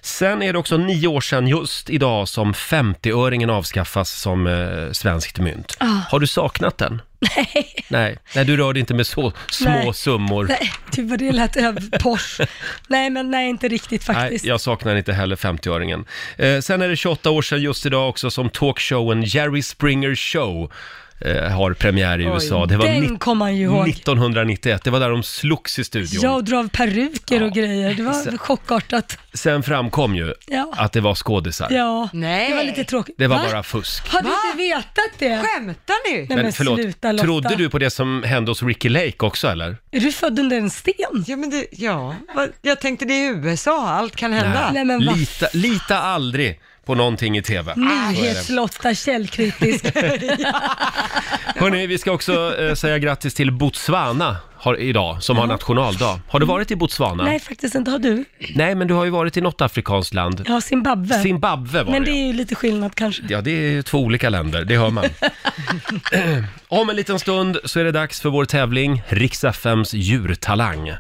Sen 0.01 0.43
är 0.43 0.53
det 0.53 0.59
också 0.59 0.77
nio 0.77 1.09
år 1.09 1.21
sedan 1.21 1.47
just 1.49 1.91
idag 1.91 2.29
som 2.29 2.53
50-öringen 2.53 3.51
avskaffas 3.51 4.11
som 4.11 4.47
eh, 4.47 4.93
svenskt 4.93 5.39
mynt. 5.39 5.77
Ah. 5.81 5.87
Har 5.87 6.21
du 6.21 6.27
saknat 6.27 6.79
den? 6.79 7.03
Nej. 7.37 7.85
Nej, 7.89 8.19
nej 8.35 8.45
du 8.45 8.57
rör 8.57 8.73
dig 8.73 8.81
inte 8.81 8.95
med 8.95 9.07
så 9.07 9.33
små 9.51 9.71
Nej. 9.71 9.95
summor. 9.95 10.47
Nej, 10.49 10.73
typ 10.91 11.11
vad 11.11 11.19
det 11.19 11.33
lät 11.33 11.57
över 11.57 11.99
Porsche. 11.99 12.47
Nej, 12.89 13.11
men 13.11 13.31
nej, 13.31 13.49
inte 13.49 13.69
riktigt 13.69 14.09
Nej, 14.09 14.17
faktiskt. 14.17 14.45
jag 14.45 14.61
saknar 14.61 14.97
inte 14.97 15.13
heller 15.13 15.37
50-öringen. 15.37 16.05
Eh, 16.37 16.61
sen 16.61 16.83
är 16.83 16.89
det 16.89 16.97
28 16.97 17.31
år 17.31 17.43
sedan 17.43 17.63
just 17.63 17.87
idag 17.87 18.09
också 18.09 18.31
som 18.31 18.51
talkshowen 18.51 19.23
Jerry 19.23 19.63
Springer 19.63 20.15
Show 20.15 20.73
eh, 21.25 21.51
har 21.51 21.73
premiär 21.73 22.19
i 22.21 22.25
USA. 22.25 22.67
Det 22.67 22.77
var 22.77 22.87
Den 22.87 23.19
kommer 23.19 23.39
man 23.39 23.57
ju 23.57 23.65
ihåg. 23.65 23.89
1991, 23.89 24.85
det 24.85 24.91
var 24.91 25.01
där 25.01 25.11
de 25.11 25.23
slogs 25.23 25.79
i 25.79 25.85
studion. 25.85 26.23
Jag 26.23 26.35
och 26.35 26.45
dra 26.45 26.59
av 26.59 26.69
peruker 26.69 27.43
och 27.43 27.49
Ja. 27.49 27.53
grejer. 27.63 27.95
Det 27.95 28.03
var 28.03 28.37
chockartat. 28.39 29.19
Sen 29.35 29.63
framkom 29.63 30.15
ju 30.17 30.35
Ja. 30.47 30.73
att 30.77 30.93
det 30.93 31.01
var 31.01 31.15
skådisar. 31.15 31.69
Ja, 31.71 32.09
Nej. 32.13 32.51
det 32.51 32.57
var 32.57 32.65
lite 32.65 32.85
tråkigt. 32.85 33.15
Det 33.19 33.27
var 33.27 33.37
Va? 33.37 33.45
bara 33.51 33.63
fusk. 33.63 34.09
Har 34.09 34.23
du 34.23 34.29
Va? 34.29 34.35
inte 34.53 34.59
vetat 34.63 35.19
det? 35.19 35.39
Skämtar 35.43 36.11
ni? 36.13 36.27
Nej 36.29 36.43
men, 36.43 36.53
sluta 36.53 37.13
Lotta. 37.13 37.25
trodde 37.25 37.57
du 37.57 37.71
på 37.71 37.79
det 37.79 37.91
som 37.91 38.23
hände 38.23 38.51
hos 38.51 38.63
Ricky 38.63 38.89
Lake 38.89 39.17
också 39.27 39.49
eller? 39.49 39.77
Är 39.91 40.01
du 40.01 40.13
född 40.13 40.39
under 40.39 40.57
en 40.57 40.71
sten? 40.71 40.95
Ja, 41.27 41.37
men 41.37 41.51
det, 41.51 41.67
ja. 41.71 42.15
Vad- 42.35 42.49
Jag 42.63 42.81
tänkte 42.81 43.05
det 43.05 43.15
är 43.27 43.31
USA, 43.35 43.89
allt 43.89 44.17
kan 44.17 44.33
hända. 44.33 44.71
Nej, 44.73 44.85
men 44.85 45.01
lita, 45.01 45.47
lita 45.53 45.99
aldrig 45.99 46.61
på 46.85 46.95
någonting 46.95 47.37
i 47.37 47.43
TV. 47.43 47.75
Nyhetslotta, 47.77 48.95
källkritisk. 48.95 49.85
Hörrni, 51.57 51.87
vi 51.87 51.99
ska 51.99 52.13
också 52.13 52.57
eh, 52.61 52.75
säga 52.75 52.99
grattis 52.99 53.35
till 53.35 53.53
Botswana 53.53 54.37
har, 54.65 54.81
idag, 54.81 55.23
som 55.23 55.37
har 55.37 55.47
nationaldag. 55.47 56.21
Har 56.29 56.41
du 56.41 56.47
varit 56.47 56.71
i 56.71 56.77
Botswana? 56.77 57.25
Nej, 57.25 57.41
faktiskt 57.41 57.75
inte. 57.75 57.91
Har 57.91 57.99
du? 57.99 58.25
Nej, 58.55 58.75
men 58.75 58.89
du 58.89 58.95
har 58.95 59.05
ju 59.05 59.11
varit 59.11 59.37
i 59.37 59.41
något 59.41 59.61
afrikanskt 59.61 60.15
land. 60.15 60.45
Ja, 60.49 60.61
Zimbabwe. 60.61 61.23
Zimbabwe 61.23 61.83
var 61.83 61.93
men 61.93 62.05
det 62.05 62.11
är 62.11 62.27
ju 62.27 62.33
lite 62.33 62.55
skillnad 62.55 62.95
kanske. 62.95 63.23
Ja, 63.29 63.41
det 63.41 63.51
är 63.51 63.83
två 63.83 63.99
olika 63.99 64.29
länder, 64.29 64.65
det 64.65 64.77
hör 64.77 64.91
man. 64.91 65.05
Om 66.69 66.91
en 66.91 66.97
liten 66.97 67.19
stund 67.19 67.59
så 67.65 67.81
är 67.81 67.85
det 67.85 67.93
dags 67.93 68.21
för 68.21 68.31
vår 68.31 68.45
tävling 68.45 69.03
Rix 69.09 69.45
FMs 69.45 69.95
djurtalang. 69.95 70.93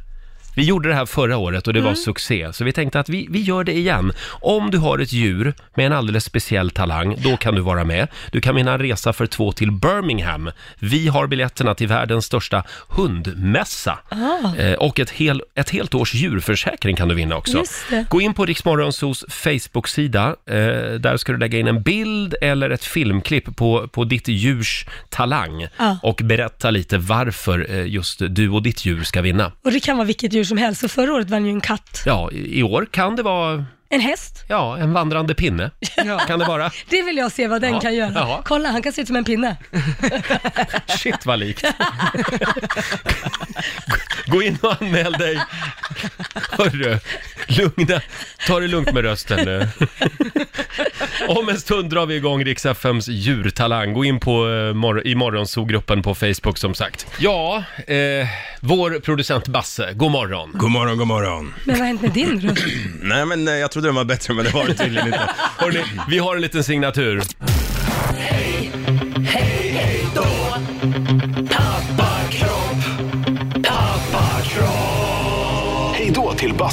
Vi 0.54 0.62
gjorde 0.64 0.88
det 0.88 0.94
här 0.94 1.06
förra 1.06 1.37
året 1.37 1.66
och 1.66 1.73
det 1.73 1.78
Mm. 1.78 1.88
var 1.90 1.94
succé, 1.94 2.52
så 2.52 2.64
vi 2.64 2.73
tänkte 2.73 3.00
att 3.00 3.08
vi, 3.08 3.26
vi 3.30 3.40
gör 3.42 3.64
det 3.64 3.73
igen. 3.76 4.12
Om 4.40 4.70
du 4.70 4.78
har 4.78 4.99
ett 4.99 5.12
djur 5.12 5.54
med 5.75 5.87
en 5.87 5.92
alldeles 5.92 6.25
speciell 6.25 6.70
talang, 6.70 7.16
då 7.23 7.37
kan 7.37 7.54
du 7.54 7.61
vara 7.61 7.84
med. 7.84 8.08
Du 8.32 8.40
kan 8.40 8.54
vinna 8.54 8.73
en 8.73 8.78
resa 8.78 9.12
för 9.12 9.26
två 9.26 9.52
till 9.52 9.70
Birmingham. 9.73 10.50
Vi 10.78 11.08
har 11.08 11.26
biljetterna 11.26 11.75
till 11.75 11.88
världens 11.88 12.25
största 12.25 12.64
hundmässa. 12.88 13.99
Ah. 14.08 14.56
Eh, 14.56 14.75
och 14.75 15.00
ett, 15.00 15.11
hel, 15.11 15.42
ett 15.54 15.70
helt 15.70 15.94
års 15.94 16.14
djurförsäkring 16.14 16.96
kan 16.96 17.08
du 17.08 17.14
vinna 17.14 17.37
också. 17.37 17.58
Just 17.58 17.90
det. 17.90 18.06
Gå 18.11 18.20
in 18.20 18.34
på 18.34 18.46
Riksmorgonsos 18.46 19.25
Facebook-sida. 19.28 20.26
Eh, 20.46 20.54
där 21.00 21.16
ska 21.16 21.32
du 21.32 21.38
lägga 21.38 21.58
in 21.58 21.66
en 21.68 21.82
bild 21.82 22.34
eller 22.40 22.70
ett 22.70 22.84
filmklipp 22.84 23.56
på, 23.56 23.88
på 23.88 24.04
ditt 24.04 24.28
djurs 24.28 24.87
talang 25.11 25.66
Ja. 25.78 25.99
och 26.02 26.20
berätta 26.25 26.70
lite 26.70 26.99
varför 26.99 27.66
eh, 27.70 27.87
just 27.87 28.23
du 28.28 28.49
och 28.49 28.62
ditt 28.62 28.84
djur 28.87 29.02
ska 29.04 29.20
vinna. 29.23 29.52
Och 29.64 29.73
det 29.73 29.80
kan 29.80 29.96
vara 29.96 30.06
vilket 30.06 30.32
djur 30.32 30.43
som 30.44 30.58
helst. 30.58 30.80
Så 30.80 30.88
förra 30.88 31.12
året 31.12 31.30
vann 31.30 31.44
ju 31.46 31.50
en 31.52 31.60
katt. 31.60 32.02
Ja, 32.06 32.30
i 32.32 32.58
i 32.58 32.62
år 32.62 32.86
kan 32.90 33.16
det 33.16 33.22
vara 33.22 33.64
En 33.88 34.00
häst. 34.00 34.44
ja, 34.48 34.78
en 34.78 34.92
vandrande 34.92 35.34
pinne. 35.34 35.70
Kan 36.26 36.38
det 36.38 36.44
vara? 36.44 36.70
Det 36.88 37.02
vill 37.02 37.16
jag 37.16 37.32
se 37.32 37.48
vad 37.48 37.60
den 37.60 37.72
Ja, 37.74 37.80
kan 37.80 37.94
göra. 37.94 38.12
ja. 38.14 38.42
Kolla, 38.44 38.68
han 38.70 38.82
kan 38.82 38.92
se 38.92 39.00
ut 39.00 39.06
som 39.06 39.16
en 39.16 39.24
pinne. 39.24 39.56
Shit 40.98 41.26
vad 41.26 41.38
likt. 41.38 41.64
Gå 44.26 44.42
in 44.42 44.58
och 44.62 44.82
anmäl 44.82 45.12
dig. 45.12 45.40
Hörru, 46.50 46.98
lugna, 47.46 48.00
ta 48.46 48.60
det 48.60 48.68
lugnt 48.68 48.92
med 48.92 49.02
rösten 49.04 49.44
nu. 49.44 49.68
Om 51.28 51.48
en 51.48 51.60
stund 51.60 51.90
drar 51.90 52.06
vi 52.06 52.14
igång 52.16 52.44
Rix 52.44 52.66
FMs 52.66 53.08
djurtalang. 53.08 53.92
Gå 53.92 54.04
in 54.04 54.20
på 54.20 54.48
eh, 54.50 54.74
mor- 54.74 55.06
i 55.06 55.14
morgonzoo-gruppen 55.14 56.02
på 56.02 56.14
Facebook 56.14 56.58
som 56.58 56.74
sagt. 56.74 57.06
Ja, 57.18 57.64
eh, 57.86 57.96
vår 58.60 59.00
producent 59.00 59.48
Basse, 59.48 59.92
god 59.92 60.10
morgon. 60.10 60.50
God 60.54 60.70
morgon, 60.70 60.98
god 60.98 61.06
morgon. 61.06 61.54
Men 61.64 61.74
vad 61.74 61.78
har 61.78 61.86
hänt 61.86 62.02
med 62.02 62.10
din 62.12 62.40
röst? 62.40 62.64
Nej, 63.02 63.26
men 63.26 63.48
eh, 63.48 63.54
jag 63.54 63.70
trodde 63.70 63.88
den 63.88 63.94
var 63.94 64.04
bättre, 64.04 64.34
men 64.34 64.44
det 64.44 64.50
var 64.50 64.66
det 64.66 64.74
tydligen 64.74 65.06
inte. 65.06 65.30
Hörrni, 65.58 65.82
vi 66.08 66.18
har 66.18 66.36
en 66.36 66.42
liten 66.42 66.64
signatur. 66.64 67.22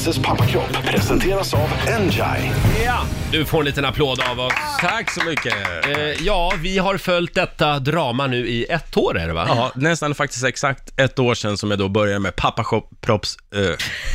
Basses 0.01 0.23
pappakropp 0.23 0.85
presenteras 0.85 1.53
av 1.53 1.69
Enjai. 1.87 2.51
Ja, 2.85 2.99
du 3.31 3.45
får 3.45 3.59
en 3.59 3.65
liten 3.65 3.85
applåd 3.85 4.21
av 4.31 4.39
oss. 4.39 4.53
Tack 4.79 5.11
så 5.11 5.23
mycket. 5.23 5.53
Eh, 5.85 6.25
ja, 6.25 6.53
vi 6.57 6.77
har 6.77 6.97
följt 6.97 7.33
detta 7.33 7.79
drama 7.79 8.27
nu 8.27 8.47
i 8.47 8.65
ett 8.65 8.97
år 8.97 9.19
är 9.19 9.27
det 9.27 9.33
va? 9.33 9.45
Ja, 9.47 9.71
nästan 9.75 10.15
faktiskt 10.15 10.43
exakt 10.43 10.99
ett 10.99 11.19
år 11.19 11.33
sedan 11.33 11.57
som 11.57 11.69
jag 11.69 11.79
då 11.79 11.89
började 11.89 12.19
med 12.19 12.35
pappakropps... 12.35 13.37
Äh, 13.55 13.61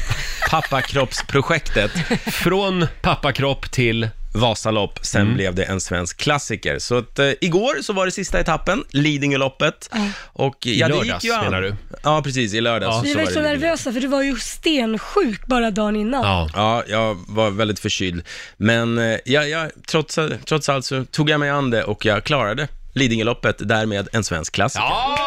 pappakroppsprojektet. 0.50 1.90
Från 2.32 2.86
pappakropp 3.02 3.70
till... 3.70 4.08
Vasalopp, 4.40 4.98
sen 5.02 5.22
Mm. 5.22 5.34
blev 5.34 5.54
det 5.54 5.64
en 5.64 5.80
svensk 5.80 6.16
klassiker. 6.16 6.78
Så 6.78 6.98
att, 6.98 7.18
eh, 7.18 7.30
igår 7.40 7.82
så 7.82 7.92
var 7.92 8.06
det 8.06 8.12
sista 8.12 8.40
etappen, 8.40 8.84
Lidingöloppet. 8.90 9.90
Och, 10.24 10.56
ja, 10.66 10.88
det 10.88 10.94
lördags, 10.94 11.24
gick 11.24 11.32
ju 11.32 11.38
an. 11.38 11.44
menar 11.44 11.62
du? 11.62 11.74
Ja, 12.02 12.22
precis, 12.22 12.54
i 12.54 12.60
lördags. 12.60 13.04
Vi 13.04 13.12
så 13.12 13.18
var 13.18 13.24
var 13.24 13.30
ju 13.30 13.34
så 13.34 13.40
det 13.40 13.48
Lidingö. 13.48 13.66
nervösa 13.66 13.92
för 13.92 14.00
du 14.00 14.06
var 14.06 14.22
ju 14.22 14.36
stensjuk 14.36 15.46
bara 15.46 15.70
dagen 15.70 15.96
innan. 15.96 16.24
Ja. 16.24 16.48
Ja, 16.54 16.82
jag 16.88 17.18
var 17.28 17.50
väldigt 17.50 17.78
förkyld. 17.78 18.22
Men 18.56 18.98
eh, 18.98 19.18
jag, 19.24 19.48
jag, 19.48 19.70
trots, 19.88 20.18
trots 20.44 20.68
allt 20.68 20.84
så 20.84 21.04
tog 21.04 21.30
jag 21.30 21.40
mig 21.40 21.50
an 21.50 21.70
det 21.70 21.84
och 21.84 22.04
jag 22.04 22.24
klarade 22.24 22.68
Lidingöloppet, 22.94 23.56
därmed 23.58 24.08
en 24.12 24.24
svensk 24.24 24.52
klassiker. 24.54 24.84
ja! 24.84 25.18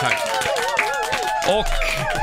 Tack. 0.00 0.18
Och 1.48 1.66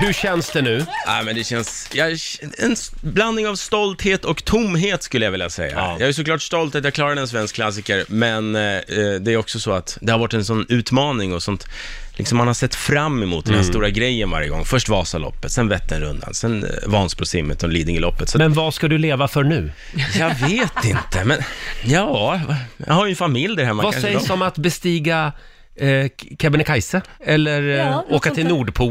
hur 0.02 0.14
känns 0.14 0.52
det 0.52 0.62
nu? 0.62 0.86
Ja, 1.06 1.22
men 1.26 1.36
det 1.36 1.44
känns, 1.44 1.90
jag, 1.94 2.12
en 2.58 2.72
s- 2.74 2.92
blandning 3.02 3.48
av 3.48 3.56
stolthet 3.56 4.26
och 4.26 4.46
tomhet 4.46 5.04
skulle 5.04 5.26
jag 5.26 5.32
vilja 5.32 5.50
säga. 5.50 5.72
Ja. 5.76 5.96
Jag 6.00 6.10
är 6.10 6.14
såklart 6.14 6.42
stolt 6.42 6.76
att 6.76 6.84
jag 6.84 6.94
klarade 6.94 7.22
en 7.22 7.28
svensk 7.28 7.56
klassiker, 7.56 8.06
men 8.08 8.56
eh, 8.56 8.62
eh, 8.62 8.82
det 9.22 9.32
är 9.34 9.38
också 9.38 9.60
så 9.60 9.72
att 9.72 9.98
det 10.02 10.12
har 10.12 10.20
varit 10.20 10.34
en 10.34 10.46
sån 10.46 10.66
utmaning 10.70 11.34
och 11.34 11.44
sånt, 11.44 11.68
liksom 12.16 12.38
man 12.38 12.48
har 12.48 12.54
sett 12.54 12.76
fram 12.76 13.24
emot 13.24 13.46
den 13.46 13.54
här 13.54 13.62
Mm. 13.62 13.72
stora 13.74 13.90
grejen 13.90 14.30
varje 14.32 14.50
gång. 14.50 14.66
Först 14.66 14.90
Vasaloppet, 14.90 15.52
sen 15.52 15.68
Vätternrundan, 15.68 16.34
sen 16.34 16.64
eh, 16.64 16.70
Vansbrosimmet 16.86 17.64
och 17.64 17.70
Lidingöloppet. 17.70 18.30
Så 18.30 18.38
Men 18.38 18.54
vad 18.54 18.74
ska 18.74 18.88
du 18.88 18.98
leva 18.98 19.28
för 19.28 19.44
nu? 19.44 19.72
jag 20.20 20.30
vet 20.36 20.86
inte, 20.86 21.26
men 21.26 21.38
ja, 21.84 22.42
jag 22.78 22.94
har 22.94 23.06
ju 23.06 23.10
en 23.10 23.16
familj 23.16 23.56
där 23.56 23.64
hemma. 23.66 23.84
Vad 23.84 23.94
kanske 23.94 24.12
sägs 24.12 24.28
då. 24.28 24.34
om 24.34 24.42
att 24.42 24.58
bestiga 24.58 25.32
eh, 25.76 26.08
Kebnekaise? 26.40 27.02
Eller 27.26 27.62
eh, 27.70 27.76
Ja, 27.76 27.92
något 27.92 28.06
åka 28.12 28.30
sånt 28.30 28.36
till 28.36 28.46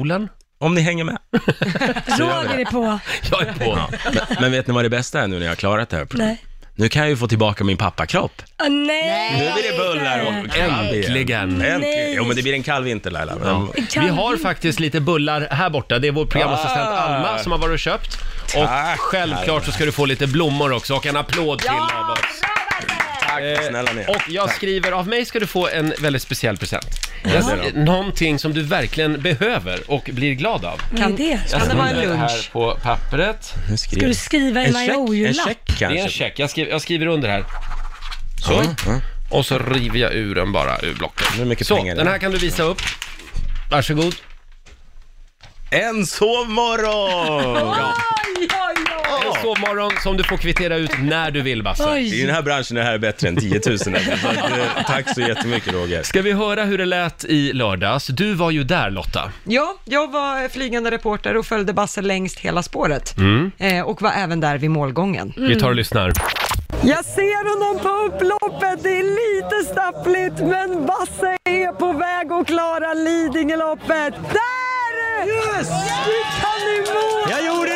där. 0.08 0.28
Om 0.60 0.74
ni 0.74 0.80
hänger 0.80 1.04
med. 1.04 1.18
Roger 2.18 2.58
är 2.58 2.64
på. 2.64 2.98
Jag 3.30 3.42
är 3.42 3.52
på. 3.52 3.78
Men, 4.14 4.36
men 4.40 4.52
vet 4.52 4.66
ni 4.66 4.74
vad 4.74 4.84
det 4.84 4.88
bästa 4.90 5.20
är 5.20 5.26
nu 5.28 5.36
när 5.38 5.42
jag 5.44 5.50
har 5.50 5.56
klarat 5.56 5.88
det 5.90 5.96
här? 5.96 6.06
Nej. 6.10 6.44
Nu 6.74 6.88
kan 6.88 7.02
jag 7.02 7.08
ju 7.08 7.16
få 7.16 7.28
tillbaka 7.28 7.64
min 7.64 7.76
pappakropp. 7.76 8.42
Ah, 8.56 8.68
nej! 8.68 9.32
Nu 9.38 9.52
blir 9.52 9.72
det 9.72 9.78
bullar 9.78 10.20
och 10.20 10.50
kalv 10.54 10.72
igen. 10.94 11.04
Äntligen. 11.04 11.62
Äntligen. 11.62 12.12
Jo, 12.16 12.24
men 12.24 12.36
det 12.36 12.42
blir 12.42 12.52
en 12.54 12.62
kall 12.62 12.84
vinter 12.84 13.10
Laila. 13.10 13.32
Men- 13.36 13.68
Vi 14.02 14.08
har 14.08 14.36
faktiskt 14.36 14.80
lite 14.80 15.00
bullar 15.00 15.48
här 15.50 15.70
borta. 15.70 15.98
Det 15.98 16.08
är 16.08 16.12
vår 16.12 16.26
programassistent 16.26 16.88
Ah. 16.88 16.96
Alma 16.98 17.38
som 17.38 17.52
har 17.52 17.58
varit 17.58 17.72
och 17.72 17.78
köpt. 17.78 18.14
Och 18.56 18.66
Tack, 18.66 18.98
självklart 18.98 19.64
så 19.64 19.72
ska 19.72 19.84
du 19.84 19.92
få 19.92 20.04
lite 20.06 20.26
blommor 20.26 20.72
också 20.72 20.94
och 20.94 21.06
en 21.06 21.16
applåd 21.16 21.58
till 21.58 21.70
av 21.70 22.10
oss. 22.10 22.39
Tack, 23.54 23.64
Eh, 23.64 23.68
snälla 23.68 23.92
ni. 23.92 24.04
Och 24.08 24.22
jag 24.28 24.50
skriver, 24.50 24.92
av 24.92 25.08
mig 25.08 25.24
ska 25.24 25.38
du 25.40 25.46
få 25.46 25.68
en 25.68 25.94
väldigt 25.98 26.22
speciell 26.22 26.56
present. 26.56 26.86
Jag, 27.24 27.44
då? 27.74 27.80
någonting 27.80 28.38
som 28.38 28.54
du 28.54 28.62
verkligen 28.62 29.20
behöver 29.22 29.90
och 29.90 30.10
blir 30.12 30.34
glad 30.34 30.64
av. 30.64 30.80
Vad 30.92 31.00
är 31.02 31.16
det? 31.16 31.40
Kan 31.50 31.68
det 31.68 31.74
vara 31.74 31.88
en 31.88 31.96
skriver 31.96 32.16
här 32.16 32.28
lunch? 32.28 32.50
på 32.52 32.78
pappret. 32.82 33.54
Nu 33.70 33.76
Ska 33.76 33.88
skriver 33.88 34.06
du 34.08 34.14
skriva 34.14 34.60
en 34.60 34.66
en 34.66 34.72
check, 34.86 34.88
en 34.88 34.94
IOU-lapp? 34.94 35.46
check 35.48 35.58
Det 35.66 35.72
är 35.72 35.76
kanske? 35.78 36.00
en 36.02 36.08
check. 36.08 36.38
Jag 36.38 36.50
skriver, 36.50 36.70
jag 36.70 36.82
skriver 36.82 37.06
under 37.06 37.28
här. 37.28 37.44
Så. 38.46 38.52
Ja, 38.52 38.62
ja. 38.86 39.00
Och 39.30 39.46
så 39.46 39.58
river 39.58 39.98
jag 39.98 40.14
ur 40.14 40.34
den 40.34 40.52
bara 40.52 40.78
ur 40.82 40.94
blocket. 40.94 41.38
Mycket 41.46 41.66
Så, 41.66 41.76
pengar 41.76 41.94
i 41.94 41.98
den 41.98 42.06
här 42.06 42.18
kan 42.18 42.32
du 42.32 42.38
visa 42.38 42.62
upp. 42.62 42.80
Varsågod. 43.70 44.14
En 45.70 46.06
sovmorgon! 46.06 47.74
En 47.74 48.48
sovmorgon 49.42 49.90
som 50.02 50.16
du 50.16 50.24
får 50.24 50.36
kvittera 50.36 50.76
ut 50.76 50.90
när 51.02 51.30
du 51.30 51.42
vill, 51.42 51.62
Basse. 51.62 51.82
I 51.98 52.10
den 52.20 52.28
Oj! 52.28 52.32
här 52.32 52.42
branschen 52.42 52.76
är 52.76 52.80
det 52.80 52.86
här 52.86 52.98
bättre 52.98 53.28
än 53.28 53.36
10 53.36 53.60
000. 53.66 53.78
Så 53.78 53.90
att, 53.90 53.96
eh, 53.96 54.86
tack 54.86 55.14
så 55.14 55.20
jättemycket 55.20 55.72
Roger. 55.74 56.02
Ska 56.02 56.22
vi 56.22 56.32
höra 56.32 56.64
hur 56.64 56.78
det 56.78 56.84
lät 56.86 57.24
i 57.24 57.52
lördags? 57.52 58.06
Du 58.06 58.34
var 58.34 58.50
ju 58.50 58.64
där 58.64 58.90
Lotta. 58.90 59.32
Ja, 59.44 59.76
jag 59.84 60.10
var 60.12 60.48
flygande 60.48 60.90
reporter 60.90 61.36
och 61.36 61.46
följde 61.46 61.72
Basse 61.72 62.02
längst 62.02 62.38
hela 62.38 62.62
spåret. 62.62 63.16
Mm. 63.16 63.50
Eh, 63.58 63.80
och 63.84 64.02
var 64.02 64.12
även 64.12 64.40
där 64.40 64.58
vid 64.58 64.70
målgången. 64.70 65.32
Vi 65.36 65.60
tar 65.60 65.68
och 65.68 65.74
lyssnar. 65.74 66.12
Jag 66.82 67.04
ser 67.04 67.44
honom 67.50 67.82
på 67.82 67.88
upploppet, 67.88 68.82
det 68.82 68.90
är 68.98 69.02
lite 69.02 69.72
stappligt, 69.72 70.38
men 70.38 70.86
Basse 70.86 71.36
är 71.44 71.72
på 71.72 71.92
väg 71.92 72.32
att 72.32 72.46
klara 72.46 72.94
Lidingöloppet. 72.94 74.14
Där! 74.32 75.26
Yes! 75.26 75.68
kan 76.40 76.62
i 76.74 76.78
mål! 76.94 77.30
Jag 77.30 77.46
gjorde 77.46 77.69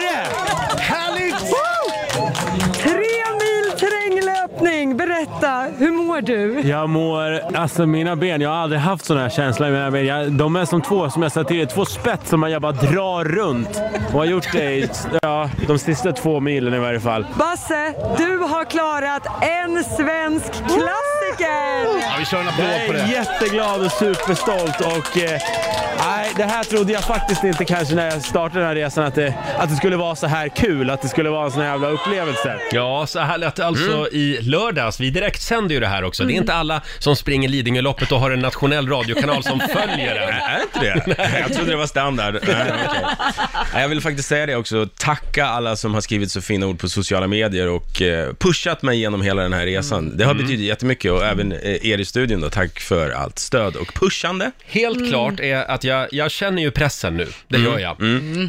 Nee. 4.65 4.84
Berätta, 4.95 5.67
hur 5.79 5.91
mår 5.91 6.21
du? 6.21 6.61
Jag 6.61 6.89
mår, 6.89 7.41
alltså 7.55 7.87
mina 7.87 8.17
ben, 8.17 8.41
jag 8.41 8.51
har 8.51 8.57
aldrig 8.57 8.81
haft 8.81 9.05
sådana 9.05 9.23
här 9.23 9.31
känslor 9.31 9.69
i 9.69 9.73
mina 9.73 9.91
ben. 9.91 10.07
Jag, 10.07 10.33
de 10.33 10.57
är 10.57 10.65
som 10.65 10.83
två, 10.83 11.11
som 11.11 11.23
jag 11.23 11.33
sa 11.33 11.45
tidigare, 11.45 11.69
två 11.71 11.85
spett 11.85 12.21
som 12.29 12.43
jag 12.43 12.63
bara 12.63 12.73
drar 12.73 13.25
runt. 13.25 13.81
Och 14.13 14.19
har 14.19 14.25
gjort 14.25 14.53
det 14.53 14.73
i, 14.73 14.89
ja, 15.23 15.51
de 15.67 15.79
sista 15.79 16.13
två 16.13 16.41
milen 16.41 16.75
i 16.75 16.79
varje 16.79 17.01
fall. 17.01 17.27
Basse, 17.39 17.95
du 18.19 18.37
har 18.39 18.65
klarat 18.65 19.27
en 19.43 19.85
svensk 19.85 20.53
klassiker! 20.53 22.01
Ja, 22.01 22.15
vi 22.19 22.25
kör 22.25 22.41
en 22.41 22.49
applåd 22.49 22.67
Jag 22.67 22.87
på 22.87 22.93
är 22.93 23.07
det. 23.07 23.13
jätteglad 23.13 23.85
och 23.87 23.93
superstolt 23.93 24.81
och 24.81 25.19
eh, 25.19 25.41
nej, 26.07 26.33
det 26.37 26.45
här 26.45 26.65
trodde 26.65 26.93
jag 26.93 27.03
faktiskt 27.05 27.45
inte 27.45 27.65
kanske 27.65 27.95
när 27.95 28.11
jag 28.11 28.23
startade 28.23 28.59
den 28.61 28.69
här 28.69 28.75
resan 28.75 29.05
att 29.05 29.15
det, 29.15 29.35
att 29.59 29.69
det 29.71 29.77
skulle 29.77 29.97
vara 29.97 30.15
så 30.17 30.27
här 30.27 30.49
kul, 30.49 30.91
att 30.91 31.03
det 31.03 31.09
skulle 31.09 31.31
vara 31.31 31.45
en 31.45 31.51
sån 31.51 31.63
här 31.63 31.71
jävla 31.71 31.89
upplevelse. 31.89 32.55
Ja, 32.73 33.07
så 33.07 33.21
här 33.21 33.39
lät 33.39 33.55
det 33.57 33.67
alltså 33.67 33.91
Mm. 33.95 34.07
i 34.13 34.39
lördags. 34.43 34.84
Vi 35.01 35.11
direkt 35.11 35.43
sänder 35.43 35.75
ju 35.75 35.81
det 35.81 35.87
här 35.87 36.05
också. 36.05 36.25
Det 36.25 36.33
är 36.33 36.37
inte 36.37 36.55
alla 36.55 36.83
som 36.99 37.17
springer 37.17 37.49
Lidingöloppet 37.49 38.13
och 38.13 38.21
har 38.21 38.31
en 38.31 38.39
nationell 38.41 38.89
radiokanal 38.89 39.43
som 39.43 39.61
följer 39.73 40.15
det. 40.15 40.21
Är 40.21 40.59
det 40.59 40.63
inte 40.63 41.15
det? 41.15 41.39
Jag 41.41 41.53
trodde 41.55 41.71
det 41.71 41.77
var 41.77 41.87
standard. 41.87 42.35
Nej, 42.35 42.73
okej. 42.89 43.03
Nej, 43.73 43.83
Jag 43.83 43.89
vill 43.89 44.01
faktiskt 44.01 44.29
säga 44.29 44.47
det 44.47 44.57
också, 44.57 44.89
tacka 44.99 45.47
alla 45.47 45.77
som 45.77 45.95
har 45.95 46.01
skrivit 46.01 46.31
så 46.31 46.41
fina 46.43 46.67
ord 46.67 46.79
på 46.79 46.89
sociala 46.89 47.27
medier 47.27 47.69
och 47.69 48.03
eh, 48.03 48.33
pushat 48.39 48.83
mig 48.83 48.99
genom 48.99 49.23
hela 49.23 49.43
den 49.43 49.53
här 49.53 49.67
resan. 49.67 50.17
Det 50.17 50.25
har 50.25 50.35
betytt 50.35 50.61
jättemycket 50.61 51.13
och 51.13 51.25
även 51.25 51.53
eh, 51.53 51.87
er 51.87 51.99
i 51.99 52.05
studion 52.05 52.41
då, 52.41 52.51
tack 52.51 52.81
för 52.81 53.11
allt 53.11 53.39
stöd 53.39 53.77
och 53.77 53.95
pushande. 53.95 54.51
Helt 54.67 55.09
klart 55.11 55.41
är 55.41 55.71
att 55.71 55.85
jag, 55.85 56.09
jag 56.13 56.31
känner 56.31 56.63
ju 56.63 56.71
pressen 56.71 57.17
nu. 57.17 57.29
Det 57.49 57.59
gör 57.59 57.79
jag. 57.79 57.97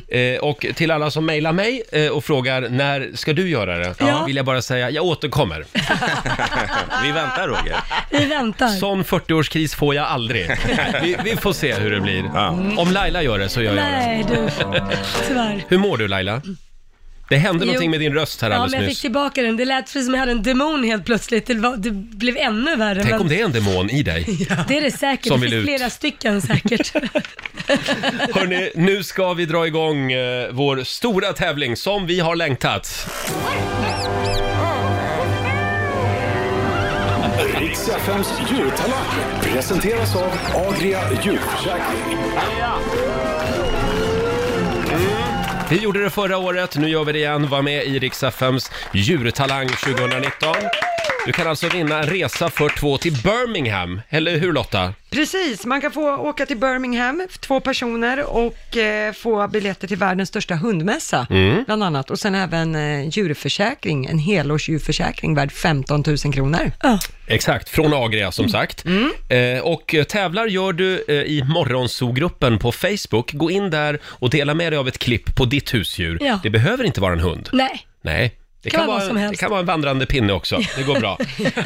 Eh, 0.08 0.40
och 0.40 0.66
till 0.76 0.92
alla 0.92 1.12
som 1.12 1.26
mejlar 1.26 1.52
mig 1.54 1.84
eh, 1.92 2.08
och 2.08 2.26
frågar 2.26 2.62
när 2.70 3.12
ska 3.14 3.34
du 3.34 3.50
göra 3.50 3.78
det? 3.78 3.96
Ja. 4.00 4.24
Vill 4.28 4.36
jag 4.36 4.46
bara 4.46 4.62
säga, 4.62 4.90
jag 4.90 5.06
återkommer. 5.06 5.66
Vi 7.04 7.12
väntar 7.12 7.48
Roger. 7.48 7.76
Vi 8.12 8.26
väntar. 8.26 8.68
Sån 8.68 9.04
40-årskris 9.04 9.76
får 9.76 9.96
jag 9.96 10.06
aldrig. 10.06 10.50
Vi, 11.02 11.18
vi 11.24 11.36
får 11.36 11.54
se 11.54 11.74
hur 11.74 11.92
det 11.92 12.02
blir. 12.02 12.24
Om 12.80 12.92
Laila 12.92 13.24
gör 13.24 13.40
det 13.40 13.50
så 13.50 13.62
gör 13.62 13.76
jag 13.76 13.86
det. 13.86 13.92
Nej 13.92 14.26
du, 14.30 14.50
tyvärr. 15.28 15.66
Hur 15.68 15.78
mår 15.78 15.98
du 15.98 16.08
Laila? 16.08 16.42
Det 17.30 17.38
hände 17.38 17.60
Jo. 17.66 17.66
någonting 17.66 17.92
med 17.92 18.00
din 18.00 18.14
röst 18.14 18.42
här 18.42 18.50
Ja, 18.50 18.56
alldeles 18.56 18.72
men 18.72 18.82
jag 18.82 18.88
nyss. 18.88 18.98
fick 18.98 19.02
tillbaka 19.02 19.42
den. 19.42 19.58
Det 19.58 19.66
lät 19.66 19.86
precis 19.86 20.06
som 20.06 20.14
jag 20.14 20.20
hade 20.20 20.32
en 20.32 20.44
demon 20.44 20.84
helt 20.84 21.06
plötsligt. 21.06 21.46
Det, 21.48 21.54
var, 21.54 21.78
det 21.78 21.92
blev 21.92 22.38
ännu 22.38 22.76
värre. 22.76 22.96
Tänk 23.00 23.12
men 23.12 23.22
om 23.22 23.28
det 23.28 23.42
är 23.42 23.46
en 23.46 23.52
demon 23.52 23.90
i 23.90 24.04
dig. 24.04 24.26
det 24.68 24.78
är 24.78 24.82
det 24.82 24.92
säkert. 24.92 25.28
som 25.28 25.40
det 25.42 25.48
vill 25.48 25.52
finns 25.52 25.70
ut. 25.70 25.78
flera 25.78 25.90
stycken 25.90 26.42
säkert. 26.42 26.94
Hörni, 28.36 28.72
nu 28.76 29.04
ska 29.04 29.34
vi 29.34 29.46
dra 29.46 29.68
igång 29.68 30.12
eh, 30.12 30.48
vår 30.52 30.84
stora 30.84 31.34
tävling 31.34 31.76
som 31.78 32.06
vi 32.08 32.20
har 32.20 32.36
längtat. 32.36 33.08
Riks 37.38 37.90
FMs 37.90 38.28
djurtalang 38.50 39.42
presenteras 39.42 40.16
av 40.16 40.32
Agria 40.68 41.00
djurförsäkring. 41.12 42.18
Mm. 44.92 45.26
Vi 45.70 45.78
gjorde 45.78 46.04
det 46.04 46.10
förra 46.10 46.38
året, 46.38 46.78
nu 46.78 46.90
gör 46.90 47.04
vi 47.04 47.12
det 47.12 47.20
igen. 47.20 47.50
Var 47.50 47.62
med 47.62 47.86
i 47.86 48.00
Riks-FMs 48.00 48.72
djurtalang 48.94 49.68
2019. 49.68 50.56
Du 51.26 51.32
kan 51.32 51.48
alltså 51.48 51.70
vinna 51.70 52.00
en 52.00 52.10
resa 52.10 52.50
för 52.50 52.70
två 52.70 52.98
till 52.98 53.14
Birmingham, 53.14 54.02
eller 54.10 54.38
hur 54.38 54.54
Lotta? 54.54 54.94
Precis, 55.10 55.66
man 55.66 55.82
kan 55.82 55.92
få 55.92 56.16
åka 56.18 56.46
till 56.46 56.58
Birmingham, 56.58 57.28
två 57.40 57.60
personer, 57.60 58.24
och 58.24 58.78
eh, 58.78 59.14
få 59.14 59.48
biljetter 59.48 59.88
till 59.88 59.98
världens 59.98 60.30
största 60.30 60.56
hundmässa, 60.56 61.28
Mm. 61.30 61.64
bland 61.66 61.84
annat. 61.84 62.12
Och 62.12 62.20
sen 62.20 62.36
även 62.36 62.76
eh, 62.76 63.10
djurförsäkring, 63.10 64.06
en 64.06 64.20
helårsdjurförsäkring 64.20 65.36
värd 65.36 65.52
15 65.52 66.04
000 66.08 66.18
kronor. 66.34 66.72
Exakt, 67.28 67.70
från 67.70 67.94
Agria 67.94 68.32
som 68.32 68.50
sagt. 68.50 68.86
Eh, 69.30 69.60
och 69.64 69.96
eh, 69.96 70.04
tävlar 70.04 70.46
gör 70.48 70.74
du 70.74 71.06
eh, 71.08 71.14
i 71.16 71.44
Morgonzoo-gruppen 71.44 72.60
på 72.60 72.72
Facebook. 72.72 73.34
Gå 73.34 73.52
in 73.52 73.70
där 73.70 74.00
och 74.06 74.30
dela 74.30 74.54
med 74.54 74.72
dig 74.72 74.80
av 74.80 74.88
ett 74.88 74.98
klipp 74.98 75.36
på 75.36 75.46
ditt 75.46 75.74
husdjur. 75.74 76.18
Ja. 76.22 76.40
Det 76.44 76.50
behöver 76.50 76.84
inte 76.84 77.02
vara 77.02 77.14
en 77.14 77.20
hund. 77.20 77.50
Nej. 77.54 77.88
Nej. 78.02 78.36
Det 78.66 78.72
Kan 78.72 78.80
kan, 78.80 78.88
vara 78.88 79.14
vara, 79.14 79.30
det 79.30 79.36
kan 79.40 79.50
vara 79.50 79.60
en 79.60 79.66
vandrande 79.66 80.06
pinne 80.06 80.34
också. 80.34 80.60
Det 80.78 80.84
går 80.84 81.00
bra. 81.00 81.18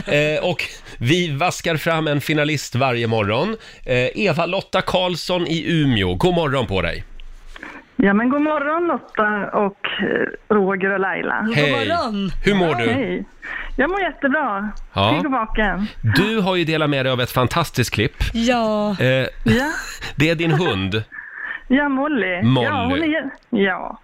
eh, 0.14 0.50
och 0.50 0.64
vi 0.98 1.32
vaskar 1.32 1.78
fram 1.78 2.08
en 2.08 2.22
finalist 2.22 2.76
varje 2.76 3.08
morgon. 3.08 3.56
Eh, 3.86 4.26
Eva-Lotta 4.26 4.82
Karlsson 4.82 5.48
i 5.48 5.82
Umeå, 5.82 6.16
god 6.16 6.34
morgon 6.34 6.68
på 6.68 6.82
dig. 6.82 7.04
Ja, 7.96 8.14
men 8.14 8.30
god 8.30 8.42
morgon 8.42 8.88
Lotta 8.88 9.50
och 9.58 9.88
eh, 10.02 10.56
Roger 10.56 10.90
och 10.90 11.00
Laila. 11.00 11.48
Hej! 11.56 11.72
morgon. 11.72 12.32
Hur 12.46 12.54
mår 12.56 12.76
du? 12.76 12.90
Hej. 12.90 13.26
Jag 13.76 13.90
mår 13.90 14.02
jättebra. 14.02 14.72
Ja. 14.94 15.14
Pigg 15.16 15.26
och 15.26 15.32
vaken. 15.32 15.88
Du 16.16 16.40
har 16.40 16.56
ju 16.56 16.64
delat 16.66 16.90
med 16.90 17.06
dig 17.06 17.12
av 17.12 17.22
ett 17.22 17.32
fantastiskt 17.32 17.94
klipp. 17.94 18.16
Ja. 18.34 18.96
Eh, 19.00 19.08
Ja. 19.44 19.72
det 20.16 20.30
är 20.30 20.36
din 20.36 20.52
hund. 20.52 21.04
ja, 21.68 21.90
Molly. 21.90 22.42
Molly. 22.42 22.68
Ja, 22.68 22.86
hon 22.86 23.04
är, 23.04 23.30
ja. 23.50 24.00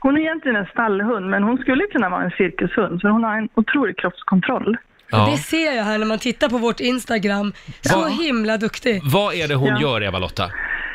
Hon 0.00 0.16
är 0.16 0.20
egentligen 0.20 0.56
en 0.56 0.66
stallhund, 0.66 1.26
men 1.30 1.42
hon 1.42 1.58
skulle 1.58 1.84
kunna 1.86 2.08
vara 2.08 2.22
en 2.22 2.30
cirkushund, 2.30 3.00
för 3.00 3.08
hon 3.08 3.24
har 3.24 3.36
en 3.38 3.48
otrolig 3.54 3.96
kroppskontroll. 3.98 4.76
Ja. 5.10 5.28
Det 5.30 5.36
ser 5.36 5.76
jag 5.76 5.84
här 5.84 5.98
när 5.98 6.06
man 6.06 6.18
tittar 6.18 6.48
på 6.48 6.58
vårt 6.58 6.80
Instagram. 6.80 7.52
Så 7.80 8.00
Va? 8.00 8.06
himla 8.08 8.56
duktig. 8.56 9.00
Vad 9.12 9.34
är 9.34 9.48
det 9.48 9.54
hon 9.54 9.68
Ja. 9.68 9.80
gör, 9.80 10.02
Eva-Lotta? 10.02 10.44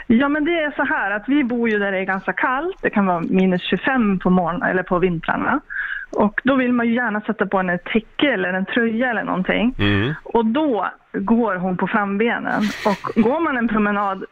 Ja, 0.08 0.30
men 0.30 0.46
det 0.46 0.52
är 0.52 0.72
så 0.76 0.84
här 0.84 1.12
att 1.12 1.24
vi 1.28 1.44
bor 1.44 1.70
ju 1.70 1.80
där 1.80 1.92
det 1.92 1.98
är 2.00 2.04
ganska 2.04 2.34
kallt. 2.34 2.78
Det 2.82 2.90
kan 2.90 3.06
vara 3.06 3.20
minus 3.20 3.62
25 3.62 4.20
på 4.20 4.30
morgonen 4.30 4.70
eller 4.70 4.84
på 4.84 5.00
vintrarna. 5.00 5.60
Och 6.12 6.42
då 6.44 6.56
vill 6.56 6.74
man 6.74 6.88
ju 6.88 6.94
gärna 6.96 7.22
sätta 7.22 7.46
på 7.46 7.58
henne 7.58 7.74
ett 7.74 7.84
täcke 7.84 8.34
eller 8.34 8.54
en 8.54 8.66
tröja 8.66 9.10
eller 9.10 9.24
någonting. 9.24 9.76
Mm. 9.80 10.14
Och 10.24 10.46
då 10.46 10.90
går 11.14 11.56
hon 11.56 11.78
på 11.78 11.88
frambenen. 11.88 12.62
Och 12.86 13.22
går 13.24 13.40
man 13.40 13.58
en 13.58 13.68
promenad 13.68 14.24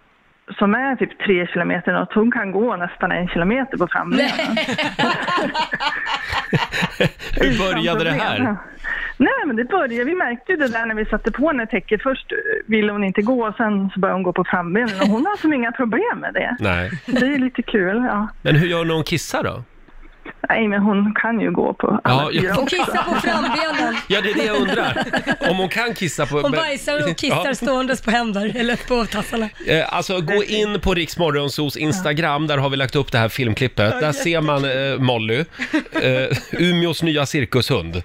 som 0.59 0.73
är 0.73 0.95
typ 0.95 1.19
tre 1.25 1.47
kilometer 1.47 2.01
och 2.01 2.13
hon 2.13 2.31
kan 2.31 2.51
gå 2.51 2.75
nästan 2.75 3.11
en 3.11 3.27
kilometer 3.27 3.77
på 3.77 3.87
frambenen. 3.87 4.29
Hur 7.35 7.57
började 7.59 8.03
det 8.03 8.11
här? 8.11 8.57
Nej, 9.17 9.43
men 9.45 9.55
det 9.55 9.65
började, 9.65 10.03
vi 10.03 10.15
märkte 10.15 10.51
ju 10.51 10.57
det 10.57 10.67
där 10.67 10.85
när 10.85 10.95
vi 10.95 11.05
satte 11.05 11.31
på 11.31 11.47
henne 11.47 11.65
täcket. 11.65 12.03
Först 12.03 12.31
eh, 12.31 12.37
ville 12.65 12.91
hon 12.91 13.03
inte 13.03 13.21
gå 13.21 13.47
och 13.47 13.55
sen 13.55 13.89
så 13.93 13.99
började 13.99 14.15
hon 14.15 14.23
gå 14.23 14.33
på 14.33 14.43
frambenen 14.43 15.01
och 15.01 15.07
hon 15.07 15.25
har 15.25 15.37
som 15.37 15.53
inga 15.53 15.71
problem 15.71 16.19
med 16.19 16.33
det. 16.33 16.57
Nej. 16.59 16.91
Det 17.05 17.25
är 17.25 17.39
lite 17.39 17.61
kul, 17.61 18.03
ja. 18.07 18.27
Men 18.41 18.55
hur 18.55 18.67
gör 18.67 18.85
när 18.85 18.93
hon 18.93 19.03
kissar 19.03 19.43
då? 19.43 19.63
Nej, 20.49 20.67
men 20.67 20.81
hon 20.81 21.13
kan 21.13 21.39
ju 21.41 21.51
gå 21.51 21.73
på 21.73 21.99
alla 22.03 22.29
Ja, 22.33 22.41
fyra. 22.41 22.53
Hon 22.53 22.63
också. 22.63 22.75
kissar 22.75 23.03
på 23.03 23.15
frambenen. 23.21 23.95
Ja, 24.07 24.21
det 24.21 24.29
är 24.29 24.33
det 24.33 24.43
jag 24.45 24.55
undrar. 24.61 25.03
Om 25.49 25.57
hon 25.57 25.69
kan 25.69 25.93
kissa 25.93 26.25
på... 26.25 26.35
Hon 26.35 26.51
men- 26.51 26.59
bajsar 26.59 27.09
och 27.11 27.17
kissar 27.17 27.43
Ja. 27.45 27.55
ståendes 27.55 28.01
på 28.01 28.11
händer 28.11 28.51
eller 28.55 28.87
på 28.87 29.05
tassarna. 29.05 29.49
Eh, 29.67 29.93
Alltså 29.93 30.21
gå 30.21 30.43
in 30.43 30.79
på 30.79 30.93
Riksmorgonsos 30.93 31.77
Instagram, 31.77 32.47
där 32.47 32.57
har 32.57 32.69
vi 32.69 32.77
lagt 32.77 32.95
upp 32.95 33.11
det 33.11 33.17
här 33.17 33.29
filmklippet. 33.29 33.91
Där 34.01 34.11
ser 34.11 34.41
man 34.41 34.65
eh, 34.65 34.99
Molly, 34.99 35.45
eh, 36.01 36.37
Umeås 36.51 37.03
nya 37.03 37.25
cirkushund. 37.25 38.03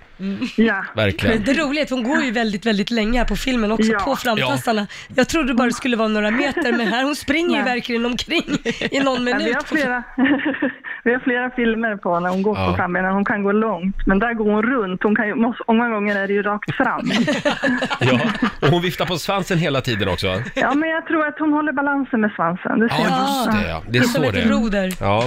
Ja. 0.57 0.85
Verkligen. 0.97 1.45
Det 1.45 1.53
roliga 1.53 1.81
är 1.81 1.85
att 1.85 1.91
hon 1.91 2.03
går 2.03 2.23
ju 2.23 2.31
väldigt, 2.31 2.67
väldigt 2.67 2.91
länge 2.91 3.19
här 3.19 3.27
på 3.27 3.37
filmen 3.37 3.73
också, 3.73 3.93
Ja. 3.93 3.99
på 3.99 4.17
framtassarna. 4.17 4.87
Jag 5.17 5.29
trodde 5.29 5.55
bara 5.55 5.67
det 5.69 5.75
skulle 5.75 5.97
vara 5.97 6.09
några 6.09 6.31
meter, 6.31 6.73
men 6.73 6.87
här 6.89 7.05
hon 7.05 7.17
springer 7.17 7.59
ju 7.59 7.63
verkligen 7.65 8.07
omkring 8.07 8.45
i 8.91 9.01
någon 9.01 9.27
Ja, 9.27 9.35
vi, 9.39 9.45
minut. 9.45 9.55
har 9.55 9.63
flera, 9.63 10.03
vi 11.05 11.13
har 11.13 11.21
flera 11.21 11.51
filmer 11.51 11.97
på 11.97 12.21
när 12.29 12.35
hon 12.35 12.43
går 12.43 12.59
Ja. 12.59 12.67
på 12.71 12.77
frambenen. 12.77 13.13
Hon 13.13 13.25
kan 13.25 13.43
gå 13.43 13.53
långt, 13.53 13.97
men 14.07 14.19
där 14.19 14.35
går 14.35 14.45
hon 14.53 14.63
runt. 14.63 15.03
Hon 15.03 15.17
kan 15.17 15.27
ju, 15.29 15.35
måste, 15.35 15.63
många 15.69 15.89
gånger 15.89 16.17
är 16.17 16.27
det 16.27 16.33
ju 16.33 16.43
rakt 16.43 16.75
fram. 16.77 17.11
Ja, 18.01 18.21
och 18.63 18.69
hon 18.69 18.83
viftar 18.83 19.07
på 19.07 19.17
svansen 19.19 19.59
hela 19.59 19.81
tiden 19.81 20.09
också. 20.09 20.27
Ja, 20.55 20.75
men 20.75 20.89
jag 20.89 21.07
tror 21.07 21.27
att 21.27 21.39
hon 21.39 21.53
håller 21.53 21.73
balansen 21.73 22.21
med 22.21 22.31
svansen. 22.37 22.79
Det 22.81 22.89
ser 22.89 22.97
Ja, 23.05 23.11
man. 23.11 23.53
just 23.55 23.63
det. 23.65 23.71
Ja. 23.71 23.83
Det 23.89 23.99
är 23.99 24.03
så 24.03 24.31
det 24.31 24.41
är. 24.43 24.49
roder. 24.49 24.93
Ja. 25.01 25.25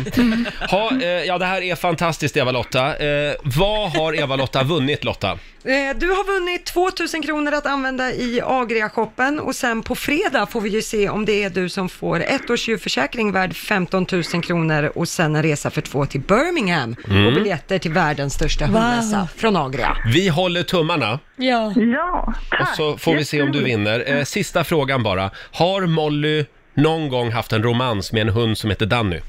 Ha, 0.72 0.92
eh, 1.02 1.08
ja, 1.08 1.38
det 1.38 1.46
här 1.46 1.62
är 1.62 1.76
fantastiskt 1.76 2.38
Eva-Lotta. 2.38 2.88
Eh, 2.98 3.34
vad 3.44 3.92
har 3.92 4.20
Eva-Lotta 4.20 4.64
vunnit 4.64 5.04
Lotta? 5.04 5.32
Eh, 5.32 5.96
Du 5.96 6.08
har 6.10 6.40
vunnit 6.40 6.66
2000 6.66 7.22
kronor 7.22 7.54
att 7.54 7.66
använda 7.66 8.12
i 8.12 8.42
Agria-shoppen 8.46 9.40
och 9.40 9.56
sen 9.56 9.82
på 9.82 9.96
fredag 9.96 10.46
får 10.46 10.62
vi 10.62 10.70
ju 10.70 10.82
se 10.82 11.10
om 11.10 11.26
det 11.26 11.44
är 11.44 11.50
du 11.50 11.70
som 11.70 11.90
får 11.90 12.20
ett 12.20 12.50
års 12.50 12.68
djurförsäkring 12.68 13.32
värd 13.32 13.54
15 13.56 14.06
000 14.12 14.24
kronor 14.44 14.92
och 14.96 15.08
sen 15.08 15.36
en 15.36 15.44
resa 15.44 15.70
för 15.70 15.82
två 15.82 16.06
till 16.06 16.22
Birmingham 16.22 16.91
och 17.04 17.34
biljetter 17.34 17.80
till 17.80 17.92
världens 17.92 18.34
största 18.34 18.66
Wow. 18.66 18.76
hundmässa 18.76 19.28
från 19.36 19.56
Agria. 19.58 19.98
Vi 20.14 20.28
håller 20.28 20.64
tummarna 20.64 21.20
Ja. 21.36 21.74
Ja, 21.76 22.34
och 22.52 22.58
tack. 22.58 22.76
så 22.76 22.98
får 22.98 23.16
vi 23.16 23.26
se 23.26 23.42
om 23.42 23.52
du 23.52 23.64
vinner. 23.64 24.04
Eh, 24.08 24.24
sista 24.24 24.64
frågan 24.64 25.04
bara. 25.04 25.30
Har 25.52 25.82
Molly 25.82 26.46
någon 26.74 27.10
gång 27.10 27.32
haft 27.32 27.54
en 27.54 27.64
romans 27.64 28.12
med 28.14 28.22
en 28.22 28.30
hund 28.30 28.58
som 28.58 28.70
heter 28.70 28.86
Danny? 28.86 29.20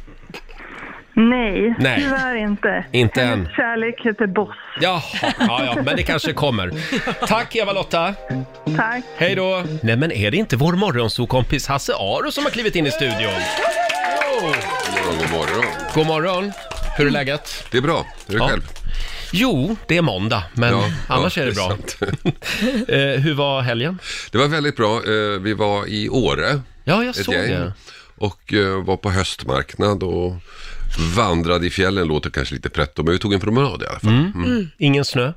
Nej, 1.15 1.75
Nej. 1.79 2.01
tyvärr 2.03 2.35
inte. 2.37 2.85
Inte 2.93 3.21
Hennes 3.23 3.49
än. 3.49 3.55
kärlek 3.55 4.01
heter 4.07 4.27
Boss. 4.27 4.55
Jaha, 4.81 5.01
ja, 5.23 5.65
ja, 5.65 5.83
men 5.83 5.97
det 5.97 6.03
kanske 6.03 6.33
kommer. 6.33 6.71
Tack 7.27 7.57
Eva-Lotta! 7.57 8.15
Tack. 8.77 9.05
Hej 9.17 9.35
då! 9.35 9.63
Nej 9.83 9.97
men 9.97 10.13
är 10.13 10.31
det 10.31 10.37
inte 10.37 10.57
vår 10.57 10.73
morgonsokompis 10.73 11.69
Hasse 11.69 11.93
Aro 11.95 12.31
som 12.31 12.45
har 12.45 12.51
klivit 12.51 12.77
in 12.77 12.87
i 12.87 12.91
studion? 12.91 13.33
morgon, 14.43 15.19
god 15.19 15.31
morgon. 15.33 15.65
God 15.95 16.07
morgon! 16.07 16.53
Hur 16.97 17.07
är 17.07 17.11
läget? 17.11 17.65
Det 17.71 17.79
är 17.79 17.83
bra. 17.83 18.07
Det 18.27 18.35
är 18.35 18.39
Ja. 18.39 18.49
själv. 18.49 18.63
Jo, 19.33 19.77
det 19.89 19.97
är 19.97 20.03
måndag, 20.03 20.45
men 20.55 20.73
Ja, 20.73 20.91
annars 21.09 21.37
ja, 21.37 21.43
är 21.43 21.47
det 21.47 21.53
bra. 21.55 21.69
sant. 21.69 21.97
Eh, 22.89 22.99
hur 23.23 23.35
var 23.35 23.61
helgen? 23.61 23.99
Det 24.31 24.39
var 24.39 24.47
väldigt 24.49 24.77
bra. 24.77 24.97
Eh, 24.97 25.41
Vi 25.41 25.55
var 25.55 25.87
i 25.87 26.09
Åre, 26.09 26.61
Ja, 26.85 27.05
jag 27.05 27.19
ett 27.19 27.25
såg 27.25 27.35
gäng. 27.35 27.49
det. 27.51 27.73
Och 28.17 28.53
eh, 28.55 28.85
var 28.85 28.97
på 28.97 29.11
höstmarknad 29.11 30.03
och 30.03 30.35
vandrade 31.17 31.67
i 31.67 31.71
fjällen. 31.71 32.09
Låter 32.09 32.31
kanske 32.31 32.55
lite 32.55 32.69
pretto, 32.71 33.03
men 33.03 33.13
vi 33.13 33.19
tog 33.19 33.33
en 33.35 33.41
promenad 33.41 33.83
i 33.83 33.87
alla 33.87 33.99
fall. 34.01 34.11
Mm. 34.11 34.69
Ingen 34.79 35.05
snö? 35.05 35.33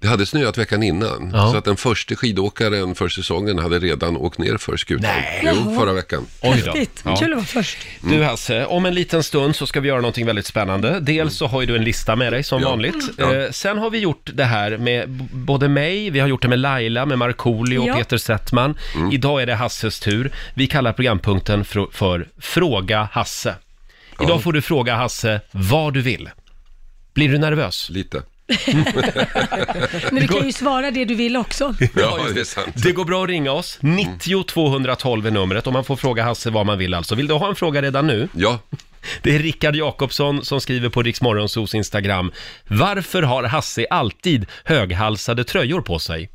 Det 0.00 0.08
hade 0.08 0.26
snöat 0.26 0.58
veckan 0.58 0.82
innan. 0.82 1.30
Ja. 1.34 1.50
Så 1.52 1.56
att 1.58 1.64
den 1.64 1.76
första 1.76 2.16
skidåkaren 2.16 2.94
för 2.94 3.08
säsongen 3.08 3.58
hade 3.58 3.78
redan 3.78 4.16
åkt 4.16 4.38
ner 4.38 4.56
för 4.56 4.76
skutan. 4.76 5.10
Nej. 5.10 5.52
Jo, 5.54 5.74
förra 5.78 5.92
veckan. 5.92 6.26
Oj 6.42 6.62
då. 6.64 6.72
Häftigt. 6.72 7.02
Ja. 7.04 7.16
Kul 7.16 7.32
att 7.32 7.36
vara 7.36 7.46
först. 7.46 7.78
Du 8.02 8.22
Hasse, 8.22 8.66
om 8.66 8.86
en 8.86 8.94
liten 8.94 9.22
stund 9.22 9.56
så 9.56 9.66
ska 9.66 9.80
vi 9.80 9.88
göra 9.88 10.00
någonting 10.00 10.26
väldigt 10.26 10.46
spännande. 10.46 11.00
Dels 11.00 11.34
så 11.36 11.46
har 11.46 11.60
ju 11.60 11.66
du 11.66 11.76
en 11.76 11.84
lista 11.84 12.16
med 12.16 12.32
dig 12.32 12.42
som 12.42 12.62
Ja. 12.62 12.68
vanligt. 12.70 13.04
Ja. 13.18 13.34
Eh, 13.34 13.50
sen 13.50 13.78
har 13.78 13.90
vi 13.90 13.98
gjort 13.98 14.30
det 14.34 14.44
här 14.44 14.76
med 14.78 15.10
b- 15.10 15.24
både 15.32 15.68
mig, 15.68 16.10
vi 16.10 16.20
har 16.20 16.28
gjort 16.28 16.42
det 16.42 16.48
med 16.48 16.58
Laila, 16.58 17.06
med 17.06 17.18
Markoolio 17.18 17.78
och 17.78 17.88
Ja. 17.88 17.94
Peter 17.96 18.16
Settman. 18.18 18.78
Idag 19.12 19.42
är 19.42 19.46
det 19.46 19.54
Hasses 19.54 20.00
tur. 20.00 20.30
Vi 20.54 20.66
kallar 20.66 20.92
programpunkten 20.92 21.64
för, 21.64 21.86
för 21.92 22.28
Fråga 22.38 23.08
Hasse. 23.12 23.54
Idag 24.22 24.42
får 24.42 24.52
du 24.52 24.62
fråga 24.62 24.94
Hasse 24.94 25.40
vad 25.50 25.94
du 25.94 26.02
vill. 26.02 26.30
Blir 27.14 27.28
du 27.28 27.38
nervös? 27.38 27.90
Lite. 27.90 28.22
Men 30.10 30.22
du 30.22 30.28
kan 30.28 30.46
ju 30.46 30.52
svara 30.52 30.90
det 30.90 31.04
du 31.04 31.14
vill 31.14 31.36
också. 31.36 31.74
Ja, 31.94 32.18
det 32.34 32.40
är 32.40 32.44
sant. 32.44 32.68
Det 32.74 32.92
går 32.92 33.04
bra 33.04 33.22
att 33.22 33.28
ringa 33.28 33.52
oss. 33.52 33.78
90 33.80 34.42
212 34.44 35.26
är 35.26 35.30
numret 35.30 35.66
och 35.66 35.72
man 35.72 35.84
får 35.84 35.96
fråga 35.96 36.22
Hasse 36.24 36.50
vad 36.50 36.66
man 36.66 36.78
vill 36.78 36.94
alltså. 36.94 37.14
Vill 37.14 37.26
du 37.26 37.34
ha 37.34 37.48
en 37.48 37.54
fråga 37.56 37.82
redan 37.82 38.06
nu? 38.06 38.28
Ja, 38.32 38.58
Det 39.22 39.34
är 39.34 39.38
Rickard 39.38 39.76
Jakobsson 39.76 40.44
som 40.44 40.60
skriver 40.60 40.88
på 40.88 41.02
Riksmorgonsos 41.02 41.74
Instagram. 41.74 42.32
Varför 42.66 43.22
har 43.22 43.42
Hasse 43.44 43.86
alltid 43.90 44.46
höghalsade 44.64 45.44
tröjor 45.44 45.80
på 45.80 45.98
sig? 45.98 46.30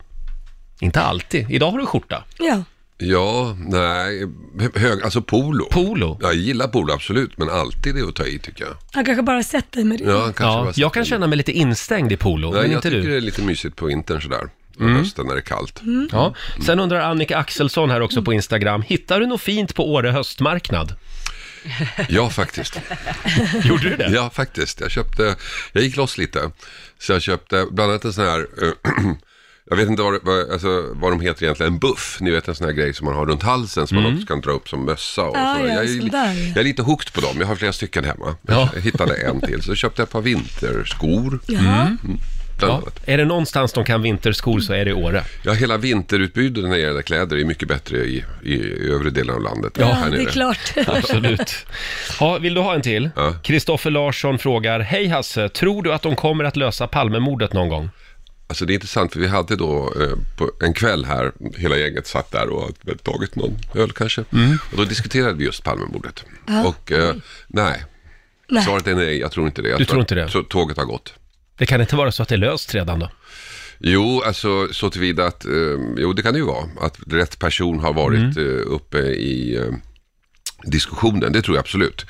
Inte 0.79 1.01
alltid. 1.01 1.51
Idag 1.51 1.71
har 1.71 1.79
du 1.79 1.85
skjorta. 1.85 2.23
Ja. 2.39 2.63
Ja, 3.01 3.57
nej, 3.59 4.27
hög, 4.75 5.03
alltså 5.03 5.21
polo. 5.21 5.65
Polo. 5.71 6.17
Jag 6.21 6.33
gillar 6.35 6.67
polo 6.67 6.93
absolut, 6.93 7.37
men 7.37 7.49
alltid 7.49 7.95
det 7.95 8.01
att 8.07 8.15
ta 8.15 8.25
i 8.25 8.39
tycker 8.39 8.63
jag. 8.63 8.73
Han 8.91 9.05
kanske 9.05 9.23
bara 9.23 9.43
sett 9.43 9.71
dig 9.71 9.83
med 9.83 9.99
det. 9.99 10.03
Ja, 10.11 10.21
kanske 10.23 10.43
Ja, 10.43 10.63
bara 10.63 10.73
jag 10.75 10.93
kan 10.93 11.05
känna 11.05 11.27
mig 11.27 11.37
lite 11.37 11.51
instängd 11.51 12.11
i 12.11 12.17
polo, 12.17 12.51
Nej, 12.51 12.61
men 12.61 12.71
jag 12.71 12.77
inte 12.77 12.89
tycker 12.89 13.01
du. 13.03 13.09
det 13.11 13.17
är 13.17 13.21
lite 13.21 13.41
mysigt 13.41 13.75
på 13.75 13.85
vintern 13.85 14.21
sådär. 14.21 14.49
Och 14.75 14.81
Mm. 14.81 14.95
hösten 14.95 15.25
när 15.27 15.33
det 15.33 15.39
är 15.39 15.41
kallt. 15.41 15.81
Ja. 16.11 16.35
Sen 16.65 16.79
undrar 16.79 16.99
Annika 17.01 17.37
Axelsson 17.37 17.89
här 17.89 18.01
också 18.01 18.21
på 18.21 18.33
Instagram. 18.33 18.81
Hittar 18.81 19.19
du 19.19 19.25
något 19.27 19.41
fint 19.41 19.75
på 19.75 19.91
Åre 19.93 20.09
höstmarknad? 20.09 20.95
Ja, 22.09 22.29
faktiskt. 22.29 22.79
Gjorde 23.63 23.89
du 23.89 23.95
det? 23.95 24.09
Ja, 24.11 24.29
faktiskt. 24.33 24.81
Jag 24.81 24.91
köpte, 24.91 25.35
jag 25.73 25.83
gick 25.83 25.97
loss 25.97 26.17
lite. 26.17 26.51
Så 26.99 27.11
jag 27.11 27.21
köpte 27.21 27.65
bland 27.71 27.91
annat 27.91 28.05
en 28.05 28.13
sån 28.13 28.25
här, 28.25 28.39
eh, 28.61 28.67
jag 29.71 29.77
vet 29.77 29.89
inte 29.89 30.01
vad, 30.01 30.51
alltså, 30.51 30.85
vad 30.93 31.11
de 31.11 31.19
heter 31.21 31.43
egentligen, 31.43 31.73
en 31.73 31.79
buff. 31.79 32.17
Ni 32.21 32.31
vet 32.31 32.47
en 32.47 32.55
sån 32.55 32.65
här 32.67 32.73
grej 32.73 32.93
som 32.93 33.05
man 33.05 33.15
har 33.15 33.25
runt 33.25 33.43
halsen 33.43 33.87
som 33.87 33.97
Mm. 33.97 34.09
man 34.09 34.15
också 34.17 34.27
kan 34.27 34.41
dra 34.41 34.51
upp 34.51 34.69
som 34.69 34.85
mössa. 34.85 35.21
Och 35.21 35.37
Ah, 35.37 35.55
så. 35.55 35.61
ja, 35.61 35.67
jag, 35.67 35.83
är, 35.83 35.87
sån 35.87 36.09
jag 36.47 36.57
är 36.57 36.63
lite 36.63 36.81
hooked 36.81 37.13
på 37.13 37.21
dem, 37.21 37.35
jag 37.39 37.47
har 37.47 37.55
flera 37.55 37.73
stycken 37.73 38.03
hemma. 38.03 38.35
Ja. 38.47 38.69
Jag 38.73 38.81
hittade 38.81 39.13
en 39.15 39.41
till, 39.41 39.61
så 39.61 39.75
köpte 39.75 40.01
jag 40.01 40.05
ett 40.07 40.11
par 40.13 40.21
vinterskor. 40.21 41.39
Jaha. 41.47 41.81
Mm. 41.85 41.97
bland 42.57 42.73
Ja. 42.73 42.77
annat. 42.77 42.99
Är 43.05 43.17
det 43.17 43.25
någonstans 43.25 43.73
de 43.73 43.85
kan 43.85 44.01
vinterskor 44.01 44.59
så 44.59 44.73
är 44.73 44.85
det 44.85 44.91
i 44.91 44.93
Åre. 44.93 45.23
Ja, 45.43 45.53
hela 45.53 45.77
vinterutbudet 45.77 46.63
när 46.63 46.71
det 46.71 46.79
gäller 46.79 47.01
kläder 47.01 47.37
är 47.37 47.45
mycket 47.45 47.67
bättre 47.67 47.97
i, 47.97 48.23
i, 48.43 48.53
i 48.53 48.89
övre 48.91 49.09
delen 49.09 49.35
av 49.35 49.41
landet. 49.41 49.73
Ja, 49.79 49.85
här 49.85 50.09
det 50.09 50.17
är 50.17 50.21
nere. 50.21 50.31
klart. 50.31 50.73
Absolut. 50.87 51.55
Ja, 52.19 52.37
vill 52.37 52.53
du 52.53 52.61
ha 52.61 52.75
en 52.75 52.81
till? 52.81 53.09
Ja. 53.15 53.33
Kristoffer 53.43 53.91
Larsson 53.91 54.37
frågar, 54.39 54.79
Hej 54.79 55.07
Hasse, 55.07 55.49
tror 55.49 55.83
du 55.83 55.93
att 55.93 56.01
de 56.01 56.15
kommer 56.15 56.43
att 56.43 56.55
lösa 56.55 56.87
Palmemordet 56.87 57.53
någon 57.53 57.69
gång? 57.69 57.89
Alltså 58.51 58.65
det 58.65 58.73
är 58.73 58.75
intressant 58.75 59.13
för 59.13 59.19
vi 59.19 59.27
hade 59.27 59.55
då 59.55 59.93
eh, 60.01 60.17
på 60.37 60.51
en 60.65 60.73
kväll 60.73 61.05
här, 61.05 61.31
hela 61.57 61.77
gänget 61.77 62.07
satt 62.07 62.31
där 62.31 62.49
och 62.49 62.61
hade 62.61 62.97
tagit 62.97 63.35
någon 63.35 63.57
öl 63.75 63.91
kanske. 63.91 64.23
Mm. 64.33 64.57
Och 64.71 64.77
då 64.77 64.83
diskuterade 64.85 65.33
vi 65.33 65.45
just 65.45 65.63
Palmemordet. 65.63 66.25
Ja. 66.47 66.63
Och 66.67 66.91
eh, 66.91 67.15
nej, 67.47 67.83
Nej. 68.49 68.63
svaret 68.63 68.87
är 68.87 68.95
nej, 68.95 69.19
jag 69.19 69.31
tror 69.31 69.47
inte 69.47 69.61
det. 69.61 69.69
Jag 69.69 69.79
Du 69.79 69.85
tror 69.85 69.99
inte 70.01 70.15
det? 70.15 70.29
Så 70.29 70.43
tåget 70.43 70.77
har 70.77 70.85
gått. 70.85 71.13
Det 71.57 71.65
kan 71.65 71.81
inte 71.81 71.95
vara 71.95 72.11
så 72.11 72.23
att 72.23 72.29
det 72.29 72.35
är 72.35 72.39
löst 72.39 72.75
redan 72.75 72.99
då? 72.99 73.09
Jo, 73.79 74.21
alltså 74.25 74.73
så 74.73 74.89
tillvida 74.89 75.25
att, 75.25 75.45
eh, 75.45 75.51
jo 75.97 76.13
det 76.13 76.21
kan 76.21 76.33
det 76.33 76.39
ju 76.39 76.45
vara, 76.45 76.65
att 76.81 76.99
rätt 77.07 77.39
person 77.39 77.79
har 77.79 77.93
varit 77.93 78.37
Mm. 78.37 78.57
eh, 78.59 78.63
uppe 78.67 78.99
i 78.99 79.55
eh, 79.57 79.73
diskussionen, 80.63 81.31
det 81.33 81.41
tror 81.41 81.57
jag 81.57 81.61
absolut. 81.61 82.05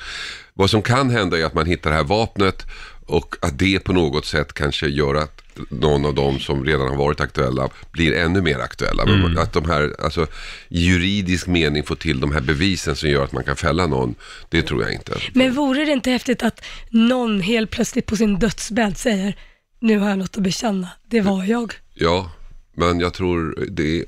Vad 0.54 0.70
som 0.70 0.82
kan 0.82 1.10
hända 1.10 1.38
är 1.38 1.44
att 1.44 1.54
man 1.54 1.66
hittar 1.66 1.90
det 1.90 1.96
här 1.96 2.04
vapnet 2.04 2.66
och 3.06 3.36
att 3.42 3.58
det 3.58 3.78
på 3.78 3.92
något 3.92 4.26
sätt 4.26 4.52
kanske 4.52 4.88
gör 4.88 5.14
att 5.14 5.41
någon 5.68 6.04
av 6.04 6.14
dem 6.14 6.40
som 6.40 6.64
redan 6.64 6.88
har 6.88 6.96
varit 6.96 7.20
aktuella 7.20 7.68
blir 7.92 8.14
ännu 8.14 8.40
mer 8.40 8.58
aktuella. 8.58 9.02
Mm. 9.02 9.38
Att 9.38 9.52
de 9.52 9.64
här, 9.64 9.96
alltså 9.98 10.26
juridisk 10.68 11.46
mening 11.46 11.82
få 11.82 11.94
till 11.94 12.20
de 12.20 12.32
här 12.32 12.40
bevisen 12.40 12.96
som 12.96 13.08
gör 13.08 13.24
att 13.24 13.32
man 13.32 13.44
kan 13.44 13.56
fälla 13.56 13.86
någon, 13.86 14.14
det 14.48 14.62
tror 14.62 14.82
jag 14.82 14.92
inte. 14.92 15.12
Men 15.32 15.54
vore 15.54 15.84
det 15.84 15.92
inte 15.92 16.10
häftigt 16.10 16.42
att 16.42 16.64
någon 16.90 17.40
helt 17.40 17.70
plötsligt 17.70 18.06
på 18.06 18.16
sin 18.16 18.38
dödsbädd 18.38 18.98
säger 18.98 19.36
nu 19.80 19.98
har 19.98 20.08
jag 20.08 20.18
något 20.18 20.36
att 20.36 20.42
bekänna, 20.42 20.88
det 21.06 21.20
var 21.20 21.44
jag. 21.44 21.72
Ja, 21.94 22.30
men 22.74 23.00
jag 23.00 23.14
tror 23.14 23.66
det, 23.70 24.04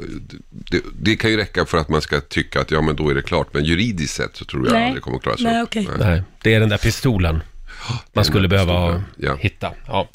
det, 0.50 0.80
det 1.00 1.16
kan 1.16 1.30
ju 1.30 1.36
räcka 1.36 1.66
för 1.66 1.78
att 1.78 1.88
man 1.88 2.02
ska 2.02 2.20
tycka 2.20 2.60
att 2.60 2.70
ja 2.70 2.80
men 2.80 2.96
då 2.96 3.08
är 3.08 3.14
det 3.14 3.22
klart. 3.22 3.54
Men 3.54 3.64
juridiskt 3.64 4.14
sett 4.14 4.36
så 4.36 4.44
tror 4.44 4.66
jag 4.66 4.72
Nej. 4.72 4.82
aldrig 4.82 4.96
det 4.96 5.04
kommer 5.04 5.16
att 5.16 5.22
klara 5.22 5.36
sig 5.36 5.44
Nej, 5.44 5.62
okej. 5.62 5.88
Nej, 5.98 6.22
det 6.42 6.54
är 6.54 6.60
den 6.60 6.68
där 6.68 6.78
pistolen 6.78 7.40
man 8.12 8.24
skulle 8.24 8.48
behöva 8.48 9.02
ja. 9.16 9.36
hitta. 9.36 9.70
Ja. 9.86 10.08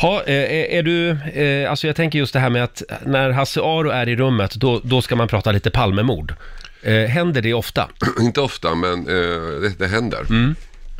Ha, 0.00 0.22
eh, 0.22 0.34
är, 0.34 0.64
är 0.64 0.82
du, 0.82 1.10
eh, 1.10 1.70
alltså 1.70 1.86
jag 1.86 1.96
tänker 1.96 2.18
just 2.18 2.32
det 2.32 2.40
här 2.40 2.50
med 2.50 2.64
att 2.64 2.82
när 3.06 3.30
Hasse 3.30 3.60
Aro 3.60 3.88
är 3.88 4.08
i 4.08 4.16
rummet, 4.16 4.54
då, 4.54 4.80
då 4.84 5.02
ska 5.02 5.16
man 5.16 5.28
prata 5.28 5.52
lite 5.52 5.70
Palmemord. 5.70 6.34
Eh, 6.82 6.94
händer 6.94 7.42
det 7.42 7.54
ofta? 7.54 7.88
Inte 8.20 8.40
ofta, 8.40 8.74
men 8.74 8.98
eh, 8.98 9.60
det, 9.60 9.78
det 9.78 9.86
händer. 9.86 10.26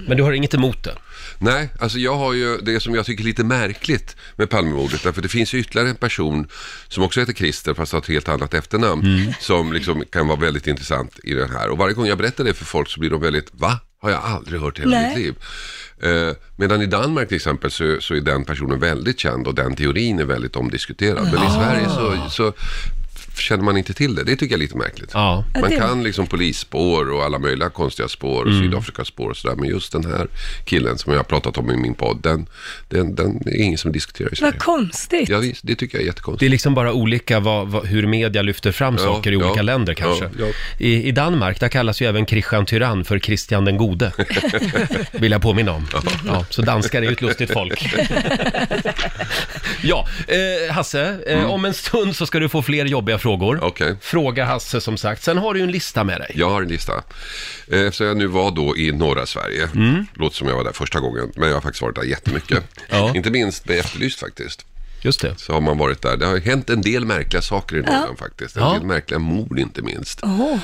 Men 0.07 0.17
du 0.17 0.23
har 0.23 0.33
inget 0.33 0.55
emot 0.55 0.85
det? 0.85 0.95
Nej, 1.39 1.69
alltså 1.81 1.99
jag 1.99 2.17
har 2.17 2.33
ju 2.33 2.57
det 2.57 2.81
som 2.81 2.95
jag 2.95 3.07
tycker 3.07 3.25
är 3.25 3.27
lite 3.27 3.45
märkligt 3.45 4.17
med 4.37 4.51
Palmemordet, 4.51 5.03
därför 5.03 5.23
det 5.23 5.29
finns 5.29 5.55
ju 5.55 5.59
ytterligare 5.59 5.89
en 5.89 5.97
person 5.97 6.49
som 6.89 7.03
också 7.03 7.21
heter 7.21 7.33
Christer, 7.33 7.75
fast 7.75 7.93
har 7.93 8.01
ett 8.01 8.09
helt 8.09 8.29
annat 8.29 8.55
efternamn, 8.55 9.35
som 9.41 9.73
liksom 9.73 10.05
kan 10.11 10.29
vara 10.29 10.39
väldigt 10.39 10.67
intressant 10.67 11.19
i 11.25 11.35
den 11.35 11.51
här. 11.51 11.69
Och 11.69 11.79
varje 11.79 11.95
gång 11.95 12.07
jag 12.07 12.19
berättar 12.19 12.45
det 12.45 12.55
för 12.55 12.65
folk 12.65 12.89
så 12.89 13.01
blir 13.01 13.11
de 13.11 13.21
väldigt, 13.21 13.49
va? 13.53 13.81
Har 14.03 14.11
jag 14.11 14.21
aldrig 14.25 14.61
hört 14.61 14.79
i 14.79 14.83
hela 14.83 14.97
Nej. 14.97 15.09
mitt 15.09 15.19
liv. 15.19 15.35
Eh, 16.03 16.35
medan 16.57 16.83
i 16.83 16.87
Danmark 16.87 17.29
till 17.29 17.37
exempel 17.37 17.71
så, 17.71 17.97
så 18.01 18.15
är 18.15 18.21
den 18.21 18.45
personen 18.45 18.81
väldigt 18.81 19.19
känd 19.19 19.47
och 19.47 19.55
den 19.55 19.77
teorin 19.77 20.19
är 20.19 20.25
väldigt 20.25 20.57
omdiskuterad. 20.57 21.25
Men 21.25 21.47
i 21.47 21.51
Sverige 21.51 21.89
så, 21.89 22.31
så 22.31 22.53
känner 23.37 23.65
man 23.65 23.77
inte 23.77 23.95
till 23.95 24.15
det. 24.15 24.25
Det 24.25 24.31
tycker 24.37 24.47
jag 24.55 24.59
är 24.59 24.63
lite 24.63 24.77
märkligt. 24.77 25.11
Ja. 25.15 25.45
Ja, 25.55 25.61
Man 25.61 25.71
det- 25.71 25.77
kan 25.77 26.03
liksom 26.03 26.27
polisspår 26.27 27.11
och 27.11 27.25
alla 27.25 27.39
möjliga 27.39 27.71
konstiga 27.71 28.09
spår 28.09 28.43
och 28.45 28.51
Mm. 28.51 28.63
Sydafrikaspår 28.63 29.31
och 29.31 29.37
sådär. 29.37 29.57
Men 29.57 29.69
just 29.69 29.93
den 29.93 30.05
här 30.05 30.27
killen 30.65 30.99
som 30.99 31.13
jag 31.13 31.19
har 31.19 31.25
pratat 31.25 31.59
om 31.59 31.71
i 31.71 31.77
min 31.77 31.95
podd, 31.95 32.19
den, 32.23 32.47
den, 32.89 33.15
den 33.15 33.43
är 33.47 33.63
ingen 33.63 33.79
som 33.79 33.93
diskuterar 33.93 34.33
i 34.33 34.37
Sverige. 34.37 34.53
Vad 34.53 34.63
konstigt. 34.63 35.29
Ja, 35.29 35.39
visst, 35.39 35.61
det 35.67 35.75
tycker 35.75 35.95
jag 35.99 36.01
är 36.01 36.05
Det 36.05 36.07
jättekonstigt. 36.09 36.47
är 36.47 36.51
liksom 36.51 36.75
bara 36.75 36.93
olika 36.93 37.41
vad, 37.41 37.69
vad, 37.69 37.87
hur 37.87 38.07
media 38.07 38.43
lyfter 38.43 38.73
fram 38.73 38.95
Ja, 38.99 39.05
saker 39.05 39.31
i 39.33 39.35
ja, 39.35 39.47
olika 39.47 39.63
länder 39.63 39.95
kanske. 39.95 40.25
ja, 40.25 40.31
ja. 40.39 40.47
I, 40.79 41.09
I 41.09 41.13
Danmark, 41.13 41.61
där 41.61 41.69
kallas 41.69 42.03
ju 42.03 42.07
även 42.07 42.27
Christian 42.27 42.67
Tyrann 42.67 43.05
för 43.05 43.19
Christian 43.19 43.65
den 43.65 43.77
gode. 43.77 44.13
Vill 45.13 45.33
jag 45.33 45.43
påminna 45.43 45.73
om. 45.73 45.87
Ja, 46.27 46.45
så 46.51 46.63
danskar 46.63 47.03
är 47.03 47.07
ju 47.07 47.13
ett 47.13 47.23
lustigt 47.23 47.53
folk. 47.53 47.87
ja, 49.83 50.07
eh, 50.29 50.73
Hasse, 50.75 51.17
eh, 51.27 51.45
om 51.51 51.65
en 51.65 51.75
stund 51.75 52.17
så 52.17 52.27
ska 52.27 52.39
du 52.39 52.49
få 52.49 52.63
fler 52.63 52.85
jobbiga 52.87 53.19
frågor. 53.23 53.55
Mm. 53.55 53.67
Okej. 53.67 53.97
Fråga 54.01 54.45
Hasse 54.45 54.81
som 54.81 54.97
sagt. 54.97 55.23
Sen 55.23 55.39
har 55.39 55.55
du 55.55 55.61
ju 55.61 55.65
en 55.65 55.71
lista 55.73 56.05
med 56.05 56.21
dig. 56.21 56.31
Jag 56.35 56.51
har 56.51 56.63
en 56.63 56.69
lista. 56.69 56.93
Eh, 57.69 57.81
Eftersom 57.81 58.07
jag 58.07 58.17
nu 58.17 58.27
var 58.27 58.51
då 58.51 58.77
i 58.77 58.93
norra 58.93 59.27
Sverige, 59.27 59.69
låter 60.15 60.37
som 60.37 60.49
jag 60.49 60.57
var 60.57 60.65
där 60.65 60.73
första 60.73 61.01
gången, 61.01 61.33
men 61.37 61.49
jag 61.49 61.57
har 61.57 61.61
faktiskt 61.61 61.83
varit 61.83 61.97
där 61.97 62.03
jättemycket. 62.03 62.65
Ja. 62.91 63.13
Inte 63.15 63.31
minst 63.31 63.69
med 63.69 63.79
Efterlyst 63.79 64.21
faktiskt. 64.21 64.67
Just 65.05 65.21
det. 65.21 65.35
Så 65.39 65.53
har 65.53 65.61
man 65.61 65.79
varit 65.79 66.03
där. 66.03 66.17
Det 66.17 66.27
har 66.27 66.39
hänt 66.41 66.71
en 66.71 66.83
del 66.83 67.05
märkliga 67.05 67.43
saker 67.43 67.77
i 67.77 67.81
Norrland 67.83 68.19
faktiskt. 68.19 68.57
En 68.57 68.63
Ja. 68.63 68.73
del 68.73 68.83
märkliga 68.83 69.19
mord 69.19 69.59
inte 69.59 69.83
minst. 69.83 70.21
Åh, 70.23 70.57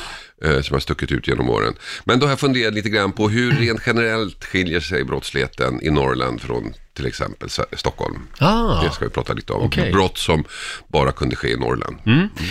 eh, 0.45 0.61
som 0.61 0.75
har 0.75 0.81
stuckit 0.81 1.13
ut 1.13 1.29
genom 1.29 1.51
åren. 1.51 1.75
Men 2.05 2.19
då 2.19 2.27
har 2.27 2.31
jag 2.31 2.41
funderat 2.41 2.75
lite 2.75 2.89
grann 2.89 3.13
på 3.13 3.29
hur 3.29 3.53
rent 3.53 3.81
generellt 3.87 4.45
skiljer 4.45 4.81
sig 4.81 5.05
brottsligheten 5.05 5.83
i 5.83 5.91
Norrland 5.91 6.41
från 6.41 6.75
till 6.99 7.07
exempel 7.07 7.49
Stockholm. 7.73 8.19
Ah. 8.39 8.83
Det 8.83 8.91
ska 8.91 9.05
vi 9.05 9.11
prata 9.11 9.33
lite 9.33 9.53
om. 9.53 9.63
Okej. 9.67 9.93
Brott 9.93 10.19
som 10.19 10.45
bara 10.89 11.13
kunde 11.13 11.37
ske 11.37 11.49
i 11.49 11.57
Norrland. 11.57 11.97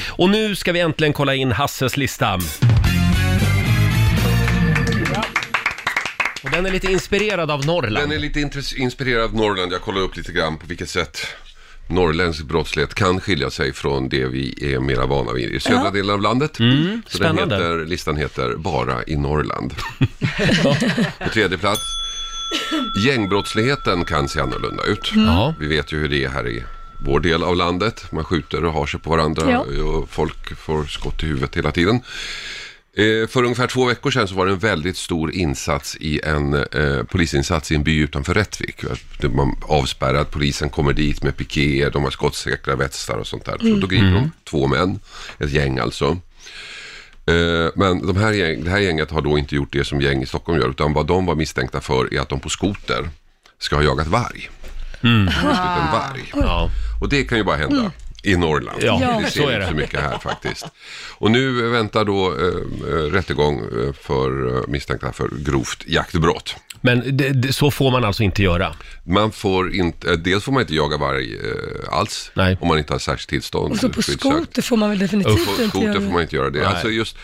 Och 0.10 0.30
nu 0.30 0.56
ska 0.56 0.72
vi 0.72 0.80
äntligen 0.80 1.14
kolla 1.14 1.36
in 1.36 1.52
Hasses 1.52 1.98
lista. 1.98 2.40
Och 6.44 6.50
den 6.52 6.66
är 6.66 6.72
lite 6.72 6.92
inspirerad 6.92 7.52
av 7.52 7.66
Norrland. 7.66 8.10
Den 8.10 8.12
är 8.12 8.20
lite 8.20 8.50
inspirerad 8.78 9.24
av 9.24 9.36
Norrland. 9.36 9.74
Jag 9.74 9.82
kollar 9.82 10.02
upp 10.02 10.18
lite 10.18 10.32
grann 10.32 10.58
på 10.58 10.66
vilket 10.68 10.90
sätt 10.90 11.20
norrländsk 11.90 12.44
brottslighet 12.44 12.94
kan 12.94 13.20
skilja 13.22 13.50
sig 13.50 13.74
från 13.74 14.10
det 14.10 14.26
vi 14.26 14.74
är 14.74 14.80
mera 14.80 15.06
vana 15.06 15.32
vid 15.34 15.50
i 15.52 15.60
södra 15.60 15.82
Ja. 15.86 15.92
delen 15.92 16.12
av 16.12 16.22
landet. 16.22 16.52
Så 17.08 17.18
den 17.24 17.38
Mm, 17.38 17.50
heter, 17.50 17.86
listan 17.86 18.18
heter 18.18 18.56
Bara 18.58 19.04
i 19.08 19.16
Norrland. 19.16 19.74
på 21.20 21.30
tredje 21.34 21.58
plats. 21.58 21.82
Gängbrottsligheten 23.06 24.06
kan 24.06 24.30
se 24.30 24.40
annorlunda 24.40 24.84
ut. 24.84 25.12
Ja. 25.16 25.54
Vi 25.60 25.68
vet 25.68 25.92
ju 25.94 26.00
hur 26.00 26.10
det 26.10 26.24
är 26.24 26.30
här 26.30 26.48
i 26.48 26.64
vår 27.06 27.20
del 27.20 27.44
av 27.44 27.56
landet. 27.56 28.06
Man 28.12 28.24
skjuter 28.24 28.66
och 28.66 28.74
har 28.74 28.86
sig 28.86 29.00
på 29.00 29.10
varandra 29.10 29.52
Ja. 29.52 29.60
och 29.84 30.10
folk 30.10 30.58
får 30.58 30.84
skott 30.84 31.24
i 31.24 31.26
huvudet 31.26 31.56
hela 31.58 31.72
tiden. 31.72 32.00
Eh, 32.98 33.28
För 33.28 33.44
ungefär 33.44 33.68
två 33.68 33.86
veckor 33.86 34.12
sedan 34.12 34.28
så 34.28 34.36
var 34.36 34.46
det 34.46 34.52
en 34.52 34.60
väldigt 34.60 34.98
stor 34.98 35.32
insats 35.32 35.98
i 36.00 36.20
en 36.24 36.54
eh, 36.54 37.04
polisinsats 37.04 37.72
i 37.72 37.76
en 37.76 37.84
by 37.84 37.98
utanför 38.00 38.34
Rättvik. 38.34 38.76
Det 39.20 39.28
var 39.28 39.50
avspärrad, 39.62 40.32
polisen 40.32 40.70
kommer 40.70 40.94
dit 40.94 41.24
med 41.24 41.38
pikéer, 41.38 41.90
de 41.92 42.04
har 42.04 42.12
skottsäkra 42.12 42.76
västar 42.76 43.18
och 43.18 43.28
sånt 43.28 43.46
där. 43.46 43.58
Så 43.60 43.76
då 43.76 43.88
griper 43.88 44.12
de 44.14 44.32
två 44.50 44.68
män, 44.68 45.00
ett 45.40 45.52
gäng 45.52 45.80
alltså. 45.80 46.18
Eh, 47.28 47.72
Men 47.76 48.08
de 48.08 48.18
här 48.18 48.32
gäng, 48.32 48.64
det 48.64 48.70
här 48.70 48.80
gänget 48.80 49.12
har 49.12 49.22
då 49.22 49.38
inte 49.38 49.56
gjort 49.56 49.74
det 49.74 49.84
som 49.84 50.02
gäng 50.02 50.22
i 50.22 50.26
Stockholm 50.26 50.60
gör, 50.60 50.70
utan 50.70 50.94
vad 50.94 51.08
de 51.08 51.26
var 51.26 51.36
misstänkta 51.36 51.82
för 51.82 52.14
är 52.14 52.22
att 52.22 52.30
de 52.30 52.40
på 52.40 52.50
skoter 52.50 53.10
ska 53.60 53.76
ha 53.76 53.84
jagat 53.84 54.08
varg. 54.08 54.50
Mm. 55.04 55.28
En 55.28 55.92
varg. 55.92 56.32
Ja. 56.36 56.70
Och 57.02 57.10
det 57.10 57.24
kan 57.24 57.38
ju 57.38 57.44
bara 57.44 57.58
hända 57.58 57.92
i 58.28 58.36
Norrland. 58.38 58.78
Ja, 58.82 58.98
Ja. 59.02 59.20
det 59.26 59.32
så 59.32 59.40
ser 59.40 59.42
är 59.42 59.54
inte 59.54 59.60
det. 59.60 59.68
så 59.68 59.76
mycket 59.76 60.00
här 60.00 60.18
faktiskt. 60.20 60.66
Och 61.18 61.32
nu 61.32 61.70
väntar 61.70 62.06
då 62.06 62.26
eh, 62.34 62.46
eh, 62.90 63.12
rättegång 63.12 63.60
eh, 63.60 63.94
för 64.02 64.58
eh, 64.58 64.62
misstänkta 64.68 65.12
för 65.12 65.30
grovt 65.46 65.84
jaktbrott. 65.88 66.56
Men 66.82 67.18
det, 67.18 67.30
det, 67.30 67.54
så 67.54 67.72
får 67.72 67.92
man 67.92 68.04
alltså 68.06 68.24
inte 68.24 68.44
göra. 68.44 68.76
Man 69.04 69.32
får 69.32 69.74
inte, 69.74 70.16
dels 70.16 70.44
får 70.44 70.52
man 70.52 70.62
inte 70.62 70.76
jaga 70.76 70.98
varg 70.98 71.36
eh, 71.36 71.94
alls 71.98 72.32
Nej. 72.34 72.58
om 72.62 72.68
man 72.68 72.78
inte 72.78 72.94
har 72.94 73.00
särskilt 73.00 73.30
tillstånd. 73.30 73.72
och 73.72 73.80
så 73.80 73.90
på 73.90 74.02
skoter 74.02 74.62
får 74.62 74.78
man 74.78 74.90
väl 74.90 75.00
definitivt 75.00 75.46
På 75.46 75.52
inte 75.52 75.68
skoter 75.70 75.86
göra 75.88 75.94
får 76.02 76.12
man 76.14 76.22
inte 76.22 76.36
göra 76.36 76.50
det. 76.50 76.60
Nej. 76.60 76.68
Alltså 76.68 76.90
just 76.90 77.18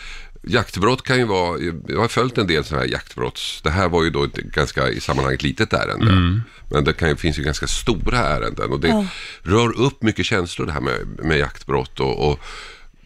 jaktbrott 0.46 1.02
kan 1.02 1.18
ju 1.18 1.24
vara, 1.24 1.58
jag 1.88 2.00
har 2.00 2.08
följt 2.08 2.38
en 2.38 2.46
del 2.46 2.64
sådana 2.64 2.84
här 2.84 2.90
jaktbrotts. 2.92 3.60
Det 3.62 3.70
här 3.70 3.88
var 3.88 4.04
ju 4.04 4.10
då 4.10 4.24
ett 4.24 4.34
ganska 4.34 4.88
i 4.88 5.00
sammanhanget 5.00 5.42
litet 5.42 5.72
ärende. 5.72 6.12
Mm. 6.12 6.42
Men 6.70 6.84
det 6.84 6.92
kan, 6.92 7.16
finns 7.16 7.38
ju 7.38 7.42
ganska 7.42 7.66
stora 7.66 8.18
ärenden 8.18 8.72
och 8.72 8.80
det 8.80 8.88
Ja. 8.88 9.06
rör 9.42 9.80
upp 9.80 10.02
mycket 10.02 10.26
känslor 10.26 10.66
det 10.66 10.72
här 10.72 10.80
med, 10.80 11.06
med 11.22 11.38
jaktbrott 11.38 12.00
och, 12.00 12.30
och 12.30 12.38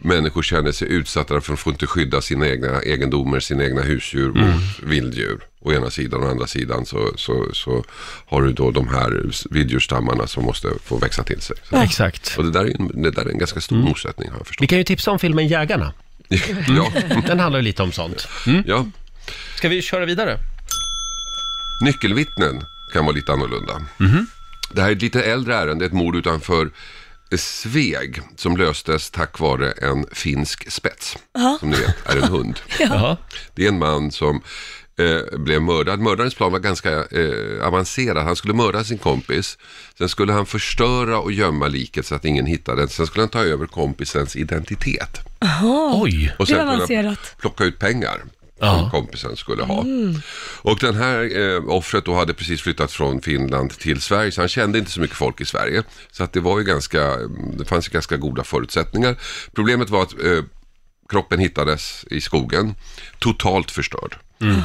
människor 0.01 0.43
känner 0.43 0.73
sig 0.73 0.89
utsatta 0.89 1.41
för 1.41 1.53
att 1.53 1.59
få 1.59 1.71
inte 1.71 1.87
skydda 1.87 2.21
sina 2.21 2.49
egna 2.49 2.81
egendomar, 2.81 3.41
sina 3.41 3.65
egna 3.65 3.83
husdjur 3.83 4.29
Mm. 4.31 4.47
mot 4.51 4.61
vilddjur. 4.83 5.41
Å 5.61 5.73
ena 5.73 5.91
sidan 5.91 6.21
och 6.21 6.27
å 6.27 6.31
andra 6.31 6.47
sidan 6.47 6.87
så, 6.87 7.13
så, 7.17 7.47
så 7.53 7.85
har 8.27 8.43
du 8.43 8.53
då 8.53 8.71
de 8.71 8.89
här 8.89 9.31
vilddjursstammarna 9.51 10.27
som 10.27 10.45
måste 10.45 10.69
få 10.85 10.97
växa 10.99 11.23
till 11.23 11.41
sig. 11.41 11.57
Så. 11.71 11.77
Exakt. 11.77 12.35
Och 12.39 12.45
det 12.45 12.51
där, 12.51 12.65
är 12.65 12.81
en, 12.81 13.03
det 13.03 13.11
där 13.11 13.23
är 13.23 13.31
en 13.31 13.39
ganska 13.39 13.61
stor 13.61 13.77
motsättning 13.77 14.29
har 14.31 14.39
jag 14.39 14.47
förstått. 14.47 14.63
Vi 14.63 14.67
kan 14.67 14.79
ju 14.79 14.85
tipsa 14.85 15.11
om 15.11 15.19
filmen 15.19 15.49
Jägarna. 15.49 15.93
Ja. 16.69 16.93
Den 17.27 17.41
handlar 17.41 17.59
ju 17.59 17.65
lite 17.65 17.83
om 17.83 17.93
sånt. 17.93 18.29
Mm. 18.47 18.63
ja. 18.67 18.87
Ska 19.57 19.69
vi 19.69 19.83
köra 19.83 20.05
vidare? 20.05 20.39
Nyckelvittnen 21.85 22.65
kan 22.93 23.05
vara 23.05 23.15
lite 23.15 23.33
annorlunda. 23.33 23.83
Det 24.75 24.83
här 24.83 24.89
är 24.89 24.93
ett 24.93 25.03
lite 25.03 25.23
äldre 25.23 25.55
ärende, 25.57 25.87
ett 25.87 25.93
mord 25.93 26.17
utanför 26.17 26.71
Sveg 27.37 28.21
som 28.37 28.57
löstes 28.57 29.11
tack 29.11 29.39
vare 29.39 29.71
en 29.71 30.07
finsk 30.13 30.71
spets. 30.71 31.17
Som 31.61 31.71
ni 31.71 31.77
vet 31.77 32.07
är 32.07 32.17
en 32.17 32.29
hund. 32.29 32.61
Jaha. 32.79 33.17
Det 33.55 33.65
är 33.65 33.69
en 33.69 33.79
man 33.79 34.11
som 34.11 34.43
eh, 34.99 35.39
blev 35.39 35.63
mördad. 35.63 36.01
Mördarens 36.01 36.35
plan 36.35 36.53
var 36.53 36.59
ganska 36.59 36.91
eh, 36.91 37.67
avancerad. 37.67 38.25
Han 38.25 38.37
skulle 38.37 38.55
mörda 38.55 38.85
sin 38.85 38.99
kompis. 38.99 39.59
Sen 39.99 40.09
skulle 40.09 40.33
han 40.33 40.47
förstöra 40.47 41.19
och 41.19 41.33
gömma 41.33 41.69
liket 41.69 42.07
så 42.07 42.15
att 42.15 42.25
ingen 42.25 42.47
hittade 42.47 42.83
det. 42.83 42.89
Sen 42.89 43.07
skulle 43.07 43.23
han 43.23 43.29
ta 43.29 43.45
över 43.45 43.67
kompisens 43.67 44.37
identitet. 44.37 45.28
Jaha, 45.41 45.91
Oj. 46.03 46.35
Och 46.39 46.49
sen 46.49 46.57
kunna 46.59 46.73
avancerat. 46.75 47.35
plocka 47.39 47.65
ut 47.65 47.79
pengar 47.79 48.21
Ja. 48.61 48.79
som 48.79 48.91
kompisen 48.91 49.37
skulle 49.37 49.63
ha. 49.63 49.81
Mm. 49.81 50.21
Och 50.63 50.79
den 50.81 50.95
här 50.97 51.39
eh, 51.41 51.69
offret 51.69 52.05
då 52.05 52.15
hade 52.15 52.35
precis 52.35 52.63
flyttat 52.63 52.93
från 52.93 53.21
Finland 53.23 53.71
till 53.71 54.01
Sverige 54.01 54.33
så 54.33 54.41
han 54.41 54.49
kände 54.49 54.79
inte 54.79 54.91
så 54.91 55.01
mycket 55.01 55.17
folk 55.17 55.41
i 55.41 55.45
Sverige. 55.45 55.83
Så 56.13 56.25
att 56.25 56.33
det 56.33 56.41
var 56.41 56.59
ju 56.59 56.65
ganska, 56.65 57.17
det 57.59 57.65
fanns 57.65 57.89
ju 57.89 57.93
ganska 57.93 58.17
goda 58.17 58.45
förutsättningar. 58.45 59.17
Problemet 59.55 59.91
var 59.91 60.03
att 60.03 60.13
eh, 60.25 60.43
kroppen 61.09 61.39
hittades 61.41 62.05
i 62.11 62.21
skogen, 62.21 62.75
totalt 63.19 63.71
förstörd. 63.71 64.17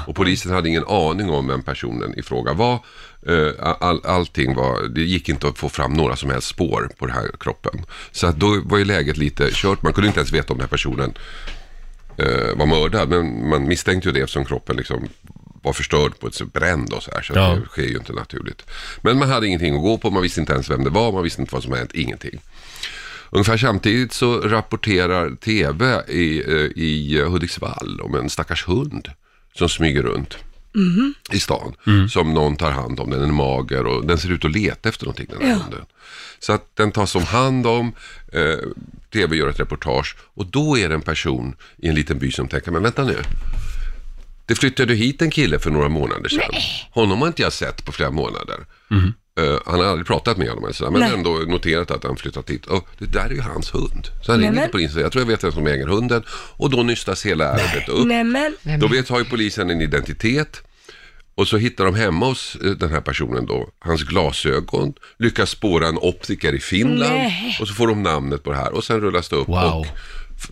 Och 0.07 0.15
polisen 0.15 0.51
hade 0.51 0.69
ingen 0.69 0.83
aning 0.87 1.29
om 1.29 1.47
vem 1.47 1.63
personen 1.63 2.19
i 2.19 2.21
fråga 2.21 2.53
var. 2.53 2.85
Eh, 3.27 3.75
All, 3.79 4.01
allting 4.05 4.55
var, 4.55 4.87
det 4.87 5.01
gick 5.01 5.29
inte 5.29 5.47
att 5.47 5.57
få 5.57 5.69
fram 5.69 5.93
några 5.93 6.15
som 6.15 6.29
helst 6.29 6.47
spår 6.47 6.89
på 6.97 7.05
den 7.05 7.15
här 7.15 7.31
kroppen. 7.39 7.85
Så 8.11 8.27
att 8.27 8.35
då 8.39 8.61
var 8.65 8.77
ju 8.77 8.85
läget 8.85 9.17
lite 9.17 9.49
kört. 9.51 9.81
Man 9.83 9.93
kunde 9.93 10.07
inte 10.07 10.19
ens 10.19 10.31
veta 10.31 10.53
om 10.53 10.57
den 10.57 10.63
här 10.63 10.69
personen 10.77 11.13
eh, 12.17 12.55
var 12.57 12.65
mördad. 12.65 13.09
Men 13.09 13.49
man 13.49 13.67
misstänkte 13.67 14.09
ju 14.09 14.13
det 14.13 14.19
eftersom 14.19 14.45
kroppen 14.45 14.77
liksom 14.77 15.07
var 15.63 15.73
förstörd 15.73 16.19
på 16.19 16.27
ett 16.27 16.35
sätt, 16.35 16.53
bränd 16.53 16.93
och 16.93 17.03
så 17.03 17.11
här. 17.11 17.21
Så 17.21 17.33
Ja. 17.35 17.57
det 17.61 17.65
sker 17.67 17.81
ju 17.83 17.97
inte 17.97 18.13
naturligt. 18.13 18.65
Men 19.01 19.17
man 19.17 19.29
hade 19.29 19.47
ingenting 19.47 19.75
att 19.75 19.81
gå 19.81 19.97
på, 19.97 20.09
man 20.11 20.23
visste 20.23 20.39
inte 20.39 20.53
ens 20.53 20.69
vem 20.69 20.83
det 20.83 20.89
var, 20.89 21.11
man 21.11 21.23
visste 21.23 21.41
inte 21.41 21.53
vad 21.53 21.63
som 21.63 21.73
hänt, 21.73 21.91
ingenting. 21.93 22.39
Ungefär 23.29 23.57
samtidigt 23.57 24.13
så 24.13 24.39
rapporterar 24.41 25.35
TV 25.35 26.01
i, 26.07 26.39
eh, 26.47 26.83
i 26.83 27.21
Hudiksvall 27.27 28.01
om 28.01 28.15
en 28.15 28.29
stackars 28.29 28.67
hund 28.67 29.07
som 29.57 29.69
smyger 29.69 30.01
runt 30.01 30.37
i 31.31 31.39
stan. 31.39 31.73
Som 32.09 32.33
någon 32.33 32.55
tar 32.55 32.71
hand 32.71 32.99
om, 32.99 33.09
den 33.09 33.21
är 33.21 33.27
mager 33.27 33.85
och 33.85 34.05
den 34.07 34.17
ser 34.17 34.31
ut 34.31 34.45
att 34.45 34.51
leta 34.51 34.89
efter 34.89 35.05
någonting 35.05 35.27
den 35.29 35.41
här 35.41 35.49
Ja. 35.49 35.55
hunden. 35.55 35.85
Så 36.39 36.53
att 36.53 36.75
den 36.75 36.91
tas 36.91 37.15
om 37.15 37.23
hand 37.23 37.67
om, 37.67 37.93
eh, 38.33 38.41
TV 39.13 39.35
gör 39.35 39.47
ett 39.49 39.59
reportage 39.59 40.15
och 40.33 40.45
då 40.45 40.77
är 40.77 40.89
det 40.89 40.95
en 40.95 41.01
person 41.01 41.55
i 41.77 41.87
en 41.87 41.95
liten 41.95 42.19
by 42.19 42.31
som 42.31 42.47
tänker, 42.47 42.71
men 42.71 42.83
vänta 42.83 43.03
nu. 43.03 43.17
Det 44.45 44.55
flyttade 44.55 44.93
hit 44.93 45.21
en 45.21 45.31
kille 45.31 45.59
för 45.59 45.69
några 45.71 45.89
månader 45.89 46.29
sedan. 46.29 46.51
Honom 46.91 47.19
har 47.21 47.27
inte 47.27 47.41
jag 47.41 47.53
sett 47.53 47.85
på 47.85 47.91
flera 47.91 48.11
månader. 48.11 48.57
Eh, 49.39 49.59
han 49.65 49.79
har 49.79 49.85
aldrig 49.85 50.07
pratat 50.07 50.37
med 50.37 50.49
honom, 50.49 50.73
sådär, 50.73 50.91
men 50.91 51.01
Nej. 51.01 51.13
ändå 51.13 51.29
noterat 51.29 51.91
att 51.91 52.03
han 52.03 52.15
flyttat 52.17 52.49
hit. 52.49 52.65
Och 52.65 52.87
det 52.97 53.05
där 53.05 53.25
är 53.25 53.29
ju 53.33 53.41
hans 53.41 53.73
hund. 53.75 54.07
Så 54.21 54.31
han 54.31 54.41
ringer 54.41 54.61
till 54.61 54.71
polisen 54.71 55.01
jag 55.01 55.11
tror 55.11 55.21
jag 55.21 55.27
vet 55.27 55.43
vem 55.43 55.51
som 55.51 55.67
äger 55.67 55.87
hunden. 55.87 56.23
Och 56.57 56.69
då 56.69 56.83
nystas 56.83 57.25
hela 57.25 57.45
ärendet 57.45 57.89
upp. 57.89 58.07
Nämen, 58.07 58.55
Då 58.79 58.87
vet, 58.87 59.09
har 59.09 59.19
ju 59.19 59.25
polisen 59.25 59.69
en 59.69 59.81
identitet. 59.81 60.61
Och 61.35 61.47
så 61.47 61.57
hittar 61.57 61.85
de 61.85 61.95
hemma 61.95 62.25
hos 62.25 62.55
eh, 62.63 62.71
den 62.71 62.89
här 62.91 63.01
personen 63.01 63.45
då, 63.45 63.69
hans 63.79 64.03
glasögon, 64.03 64.93
lyckas 65.19 65.49
spåra 65.49 65.87
en 65.87 65.97
optiker 65.97 66.53
i 66.53 66.59
Finland 66.59 67.13
Nej. 67.13 67.57
och 67.61 67.67
så 67.67 67.73
får 67.73 67.87
de 67.87 68.03
namnet 68.03 68.43
på 68.43 68.51
det 68.51 68.57
här 68.57 68.73
och 68.73 68.83
sen 68.83 69.01
rullas 69.01 69.29
det 69.29 69.35
upp 69.35 69.47
Wow. 69.47 69.57
och 69.79 69.87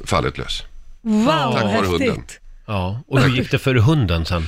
fallet 0.07 0.37
lös. 0.37 0.63
wow 1.01 1.51
Tack 1.53 1.63
vare 1.63 1.85
hunden. 1.85 2.23
Ja, 2.67 3.01
och 3.07 3.19
hur 3.21 3.29
gick 3.37 3.51
det 3.51 3.59
för 3.59 3.75
hunden 3.75 4.25
sen? 4.25 4.43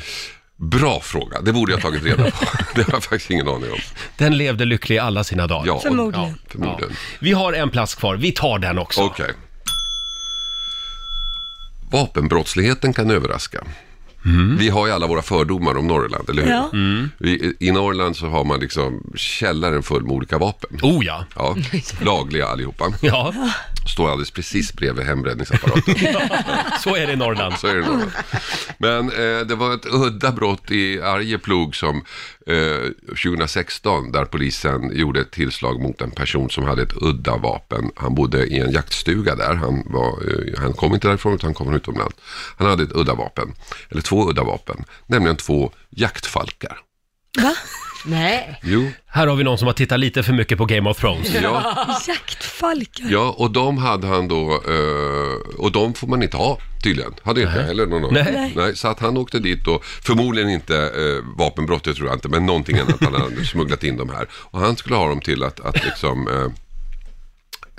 Bra 0.57 0.99
fråga, 0.99 1.41
det 1.41 1.53
borde 1.53 1.71
jag 1.71 1.77
ha 1.79 1.81
tagit 1.89 2.03
reda 2.03 2.23
på. 2.31 2.45
det 2.75 2.83
har 2.83 2.93
jag 2.93 3.03
faktiskt 3.03 3.31
ingen 3.31 3.47
aning 3.47 3.71
om. 3.71 3.79
Den 4.17 4.37
levde 4.37 4.65
lycklig 4.65 4.97
alla 4.97 5.23
sina 5.23 5.47
dagar. 5.47 5.67
Ja, 5.67 5.73
och- 5.73 5.81
Förmodligen. 5.81 6.27
Ja, 6.29 6.33
förmodligen. 6.47 6.95
Vi 7.19 7.31
har 7.31 7.53
en 7.53 7.69
plats 7.69 7.95
kvar, 7.95 8.15
vi 8.15 8.31
tar 8.31 8.59
den 8.59 8.77
också. 8.79 9.01
Okej. 9.01 9.31
Vapenbrottsligheten 11.91 12.93
kan 12.93 13.11
överraska. 13.11 13.63
Vi 14.59 14.69
har 14.69 14.87
ju 14.87 14.93
alla 14.93 15.07
våra 15.07 15.21
fördomar 15.21 15.77
om 15.77 15.87
Norrland, 15.87 16.29
eller 16.29 16.43
hur? 16.43 16.51
Ja. 16.51 16.69
Vi, 17.17 17.55
I 17.59 17.71
Norrland 17.71 18.15
så 18.17 18.27
har 18.27 18.43
man 18.43 18.59
liksom 18.59 19.11
källaren 19.15 19.83
full 19.83 20.03
med 20.03 20.11
olika 20.11 20.37
vapen. 20.37 20.79
Oh 20.81 21.05
ja. 21.05 21.25
Ja, 21.35 21.55
lagliga 22.01 22.47
allihopa. 22.47 22.93
Ja, 23.01 23.33
Står 23.86 24.10
alldeles 24.10 24.32
precis 24.32 24.74
bredvid 24.74 25.06
hembränningsapparaten. 25.06 25.96
så 26.84 26.96
är 26.96 27.08
det 27.08 27.13
i 27.13 27.15
Norrland. 27.15 27.54
Så 27.60 27.67
är 27.67 27.76
det 27.76 27.88
nog. 27.88 28.02
Men 28.78 29.10
eh, 29.10 29.46
det 29.48 29.56
var 29.56 29.74
ett 29.74 29.86
udda 29.86 30.32
brott 30.32 30.72
i 30.72 31.02
Arjeplog 31.02 31.76
som 31.76 32.06
eh, 32.48 32.91
2016 33.08 34.12
där 34.12 34.26
polisen 34.26 34.91
gjorde 34.98 35.22
ett 35.22 35.32
tillslag 35.32 35.82
mot 35.82 36.02
en 36.02 36.12
person 36.12 36.50
som 36.50 36.63
hade 36.63 36.82
ett 36.82 36.93
udda 37.02 37.38
vapen. 37.38 37.91
Han 37.96 38.15
bodde 38.15 38.46
i 38.46 38.60
en 38.60 38.72
jaktstuga 38.72 39.36
där. 39.36 39.54
Han, 39.54 39.84
var, 39.86 40.10
eh, 40.10 40.62
han 40.62 40.74
kom 40.74 40.93
inte 40.93 41.08
därifrån 41.08 41.34
utan 41.34 41.54
kom 41.54 41.65
från 41.65 41.76
utomlands. 41.76 42.15
Han 42.58 42.67
hade 42.67 42.84
ett 42.84 42.96
udda 42.96 43.13
vapen, 43.13 43.54
eller 43.89 44.02
två 44.02 44.30
udda 44.30 44.43
vapen, 44.43 44.86
nämligen 45.06 45.38
två 45.38 45.72
jaktfalkar. 45.89 46.78
Va? 47.41 47.56
Nej. 48.05 48.59
Jo, 48.63 48.89
Här 49.05 49.27
har 49.27 49.35
vi 49.35 49.43
någon 49.43 49.57
som 49.57 49.65
har 49.67 49.73
tittat 49.73 49.99
lite 49.99 50.23
för 50.23 50.33
mycket 50.33 50.57
på 50.57 50.65
Game 50.65 50.89
of 50.89 50.97
Thrones. 50.99 51.33
ja, 51.43 51.87
Jaktfalkar? 52.07 53.05
ja, 53.11 53.35
och 53.37 53.51
de 53.51 53.77
hade 53.77 54.07
han 54.07 54.27
då, 54.27 54.51
eh, 54.51 55.57
och 55.59 55.71
de 55.71 55.93
får 55.93 56.07
man 56.07 56.23
inte 56.23 56.37
ha 56.37 56.57
tydligen. 56.83 57.13
Hade 57.23 57.41
inte 57.41 57.53
jag 57.57 57.63
heller 57.63 57.85
någon 57.85 58.13
Nej. 58.13 58.53
Nej, 58.55 58.75
så 58.75 58.87
att 58.87 58.99
han 58.99 59.17
åkte 59.17 59.39
dit 59.39 59.67
och 59.67 59.85
förmodligen 59.85 60.49
inte 60.49 60.77
eh, 60.77 61.37
vapenbrott, 61.37 61.83
det 61.83 61.93
tror 61.93 62.07
jag 62.07 62.15
inte, 62.15 62.29
men 62.29 62.45
någonting 62.45 62.77
annat. 62.79 63.01
Han 63.03 63.13
hade 63.13 63.45
smugglat 63.51 63.83
in 63.83 63.97
dem 63.97 64.09
här. 64.09 64.27
Och 64.31 64.59
han 64.59 64.75
skulle 64.77 64.95
ha 64.95 65.09
dem 65.09 65.21
till 65.21 65.43
att, 65.43 65.59
att 65.59 65.85
liksom 65.85 66.27
eh, 66.27 66.51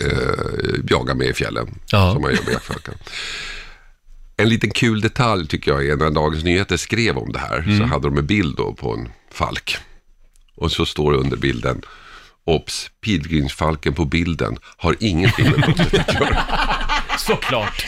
eh, 0.06 0.74
jaga 0.90 1.14
med 1.14 1.26
i 1.26 1.32
fjällen, 1.32 1.74
Ja. 1.86 2.12
som 2.12 2.22
man 2.22 2.30
gör 2.34 2.42
med 2.44 2.52
jaktfalken. 2.52 2.94
En 4.36 4.48
liten 4.48 4.70
kul 4.70 5.00
detalj 5.00 5.46
tycker 5.48 5.70
jag 5.70 5.86
är 5.86 5.96
när 5.96 6.10
Dagens 6.10 6.44
Nyheter 6.44 6.76
skrev 6.76 7.18
om 7.18 7.32
det 7.32 7.38
här 7.38 7.76
så 7.78 7.84
hade 7.84 8.08
de 8.08 8.18
en 8.18 8.26
bild 8.26 8.56
då 8.56 8.72
på 8.72 8.92
en 8.94 9.08
falk. 9.32 9.76
Och 10.56 10.72
så 10.72 10.86
står 10.86 11.12
det 11.12 11.18
under 11.18 11.36
bilden 11.36 11.82
Obs! 12.46 12.90
Pilgrimsfalken 13.04 13.94
på 13.94 14.04
bilden 14.04 14.56
har 14.76 14.96
ingenting 15.00 15.50
med 15.50 15.60
brottet 15.60 16.08
att 16.08 16.14
göra. 16.14 16.42
Såklart. 17.18 17.86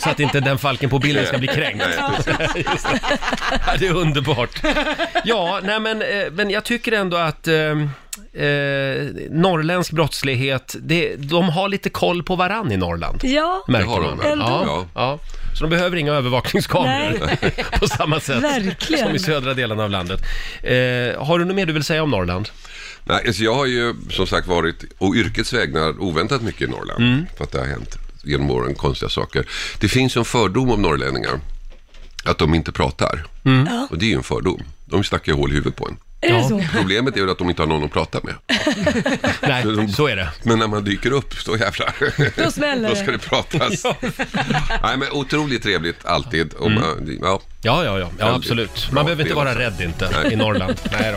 Så 0.00 0.10
att 0.10 0.20
inte 0.20 0.40
den 0.40 0.58
falken 0.58 0.90
på 0.90 0.98
bilden 0.98 1.26
ska 1.26 1.38
bli 1.38 1.48
kränkt. 1.48 1.84
Nej, 1.86 2.64
Just 2.72 2.88
det. 2.88 3.18
Ja, 3.66 3.72
det 3.78 3.86
är 3.86 3.94
underbart. 3.94 4.60
Ja, 5.24 5.60
nej 5.62 5.80
men, 5.80 6.02
eh, 6.02 6.08
men 6.32 6.50
jag 6.50 6.64
tycker 6.64 6.92
ändå 6.92 7.16
att 7.16 7.48
eh, 7.48 7.54
eh, 8.42 9.06
norrländsk 9.30 9.92
brottslighet, 9.92 10.76
det, 10.80 11.16
de 11.16 11.48
har 11.48 11.68
lite 11.68 11.90
koll 11.90 12.22
på 12.22 12.36
varann 12.36 12.72
i 12.72 12.76
Norrland. 12.76 13.20
Ja, 13.22 13.64
Märker 13.68 13.86
Det 13.86 13.92
har 13.92 14.00
de 14.00 14.16
man. 14.16 14.18
väl? 14.18 14.38
Ja. 14.38 14.86
ja. 14.94 15.18
Så 15.56 15.64
de 15.64 15.70
behöver 15.70 15.96
inga 15.96 16.12
övervakningskameror 16.12 17.30
på 17.78 17.88
samma 17.88 18.20
sätt 18.20 18.42
Verkligen. 18.42 19.06
som 19.06 19.14
i 19.16 19.18
södra 19.18 19.54
delen 19.54 19.80
av 19.80 19.90
landet. 19.90 20.20
Eh, 20.62 21.24
har 21.26 21.38
du 21.38 21.44
något 21.44 21.56
mer 21.56 21.66
du 21.66 21.72
vill 21.72 21.84
säga 21.84 22.02
om 22.02 22.10
Norrland? 22.10 22.48
Nej, 23.04 23.26
alltså 23.26 23.42
jag 23.42 23.54
har 23.54 23.66
ju 23.66 23.94
som 24.10 24.26
sagt 24.26 24.46
varit, 24.46 24.84
och 24.98 25.14
yrkets 25.14 25.52
vägnar, 25.52 26.00
oväntat 26.02 26.42
mycket 26.42 26.62
i 26.62 26.66
Norrland. 26.66 27.26
För 27.36 27.44
att 27.44 27.52
det 27.52 27.58
har 27.58 27.66
hänt 27.66 27.96
genom 28.24 28.50
åren 28.50 28.74
konstiga 28.74 29.08
saker. 29.08 29.46
Det 29.80 29.88
finns 29.88 30.16
en 30.16 30.24
fördom 30.24 30.70
om 30.70 30.82
norrlänningar. 30.82 31.40
Att 32.24 32.38
de 32.38 32.54
inte 32.54 32.72
pratar. 32.72 33.26
Och 33.90 33.98
det 33.98 34.06
är 34.06 34.08
ju 34.10 34.16
en 34.16 34.22
fördom. 34.22 34.62
De 34.86 35.04
snackar 35.04 35.32
ju 35.32 35.38
hål 35.38 35.50
i 35.52 35.54
huvudet 35.54 35.76
på 35.76 35.88
en. 35.88 35.96
är 36.20 36.32
det 36.38 36.44
så? 36.44 36.64
Problemet 36.78 37.16
är 37.16 37.20
ju 37.20 37.30
att 37.30 37.38
de 37.38 37.50
inte 37.50 37.62
har 37.62 37.66
någon 37.66 37.84
att 37.84 37.92
prata 37.92 38.20
med. 38.22 38.34
Nej, 39.42 39.88
så 39.92 40.06
är 40.06 40.16
det. 40.16 40.28
Men 40.42 40.58
när 40.58 40.66
man 40.66 40.84
dyker 40.84 41.10
upp, 41.10 41.44
då 41.46 41.56
jävlar. 41.56 41.94
Då 42.44 42.50
smäller 42.50 42.88
Då 42.88 42.94
det. 42.94 43.00
ska 43.00 43.12
det 43.12 43.18
pratas. 43.18 43.84
Nej, 44.82 44.96
men 44.96 45.08
otroligt 45.12 45.62
trevligt 45.62 46.06
alltid. 46.06 46.52
Och 46.54 46.70
man, 46.70 47.18
ja, 47.22 47.40
Ja, 47.62 47.84
ja, 47.84 47.98
ja, 47.98 48.10
ja 48.18 48.34
absolut. 48.34 48.74
bra 48.74 48.94
Man 48.94 49.04
behöver 49.04 49.22
inte 49.22 49.34
vara 49.34 49.58
rädd 49.58 49.80
inte 49.80 50.10
Nej. 50.22 50.32
i 50.32 50.36
Norrland. 50.36 50.74
Nej 50.92 51.14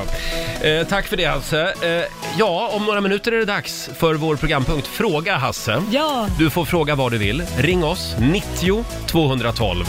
då. 0.62 0.68
Eh, 0.68 0.88
tack 0.88 1.08
för 1.08 1.18
det 1.18 1.26
Hasse. 1.26 1.74
Eh, 1.82 2.06
ja, 2.40 2.72
om 2.74 2.86
några 2.86 3.02
minuter 3.02 3.32
är 3.32 3.38
det 3.38 3.46
dags 3.46 3.90
för 3.98 4.14
vår 4.16 4.36
programpunkt 4.36 4.88
Fråga 4.88 5.38
Hasse. 5.38 5.84
Ja, 5.92 6.28
Du 6.40 6.50
får 6.50 6.66
fråga 6.66 6.96
vad 6.96 7.12
du 7.12 7.18
vill. 7.18 7.44
Ring 7.58 7.84
oss, 7.84 8.16
90 8.20 8.86
212. 9.08 9.86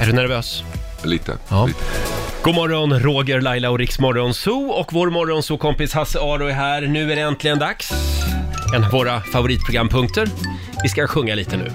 Är 0.00 0.06
du 0.06 0.12
nervös? 0.12 0.62
Lite. 1.06 1.38
Ja. 1.48 1.66
lite. 1.66 1.78
God 2.42 2.54
morgon, 2.54 3.00
Roger, 3.00 3.40
Laila 3.40 3.70
och 3.70 3.78
Riksmorgon 3.78 4.34
Zoo 4.34 4.70
och 4.70 4.92
vår 4.92 5.10
morgonzoo-kompis 5.10 5.94
Hasse 5.94 6.18
Aro 6.18 6.46
är 6.46 6.52
här. 6.52 6.82
Nu 6.82 7.12
är 7.12 7.16
det 7.16 7.22
äntligen 7.22 7.58
dags. 7.58 7.92
En 8.74 8.84
av 8.84 8.90
våra 8.90 9.20
favoritprogrampunkter. 9.20 10.28
Vi 10.82 10.88
ska 10.88 11.06
sjunga 11.06 11.34
lite 11.34 11.56
nu. 11.56 11.70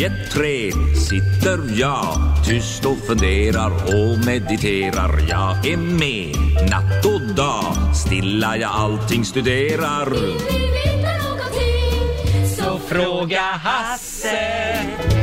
I 0.00 0.04
ett 0.04 0.30
träd 0.30 0.98
sitter 0.98 1.80
jag 1.80 2.16
tyst 2.46 2.84
och 2.84 2.98
funderar 2.98 3.70
och 3.70 4.26
mediterar. 4.26 5.20
Jag 5.28 5.66
är 5.66 5.76
med 5.76 6.36
natt 6.70 7.06
och 7.06 7.34
dag, 7.34 7.96
stilla 7.96 8.56
jag 8.56 8.70
allting 8.70 9.24
studerar. 9.24 10.08
Så 12.56 12.78
Fråga 12.78 13.40
Hasse. 13.40 15.19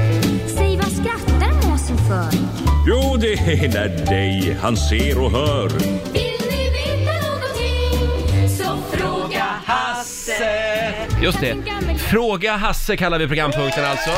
För? 2.08 2.40
Jo, 2.88 3.18
det 3.20 3.34
är 3.34 3.70
när 3.70 4.06
dig 4.06 4.58
han 4.62 4.78
ser 4.78 5.24
och 5.24 5.32
hör. 5.32 5.70
Vill 5.70 6.38
ni 6.50 6.70
veta 6.70 7.28
någonting? 7.28 8.50
Så 8.50 8.98
fråga 8.98 9.44
Hasse. 9.66 10.94
Just 11.24 11.40
det. 11.40 11.56
Fråga 11.98 12.56
Hasse 12.56 12.98
kallar 12.98 13.20
vi 13.20 13.28
programpunkten 13.28 13.86
alltså. 13.86 14.10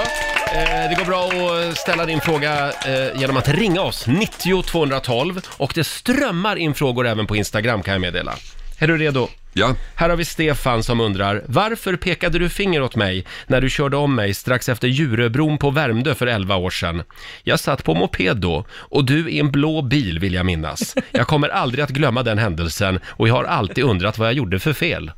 Eh, 0.53 0.89
det 0.89 0.95
går 0.97 1.05
bra 1.05 1.25
att 1.25 1.77
ställa 1.77 2.05
din 2.05 2.21
fråga 2.21 2.71
eh, 2.71 3.19
genom 3.19 3.37
att 3.37 3.47
ringa 3.47 3.81
oss, 3.81 4.07
90 4.07 4.63
212. 4.63 5.41
Och 5.57 5.71
det 5.75 5.83
strömmar 5.83 6.55
in 6.55 6.73
frågor 6.73 7.07
även 7.07 7.27
på 7.27 7.35
Instagram 7.35 7.83
kan 7.83 7.91
jag 7.91 8.01
meddela. 8.01 8.35
Är 8.79 8.87
du 8.87 8.97
redo? 8.97 9.27
Ja. 9.53 9.75
Här 9.95 10.09
har 10.09 10.17
vi 10.17 10.25
Stefan 10.25 10.83
som 10.83 10.99
undrar, 10.99 11.43
varför 11.45 11.95
pekade 11.95 12.39
du 12.39 12.49
finger 12.49 12.81
åt 12.81 12.95
mig 12.95 13.25
när 13.47 13.61
du 13.61 13.69
körde 13.69 13.97
om 13.97 14.15
mig 14.15 14.33
strax 14.33 14.69
efter 14.69 14.87
Djuröbron 14.87 15.57
på 15.57 15.69
Värmdö 15.69 16.15
för 16.15 16.27
11 16.27 16.55
år 16.55 16.69
sedan? 16.69 17.03
Jag 17.43 17.59
satt 17.59 17.83
på 17.83 17.95
moped 17.95 18.37
då 18.37 18.65
och 18.71 19.05
du 19.05 19.29
i 19.29 19.39
en 19.39 19.51
blå 19.51 19.81
bil 19.81 20.19
vill 20.19 20.33
jag 20.33 20.45
minnas. 20.45 20.95
Jag 21.11 21.27
kommer 21.27 21.49
aldrig 21.49 21.83
att 21.83 21.89
glömma 21.89 22.23
den 22.23 22.37
händelsen 22.37 22.99
och 23.05 23.27
jag 23.27 23.33
har 23.33 23.43
alltid 23.43 23.83
undrat 23.83 24.17
vad 24.17 24.27
jag 24.27 24.35
gjorde 24.35 24.59
för 24.59 24.73
fel. 24.73 25.11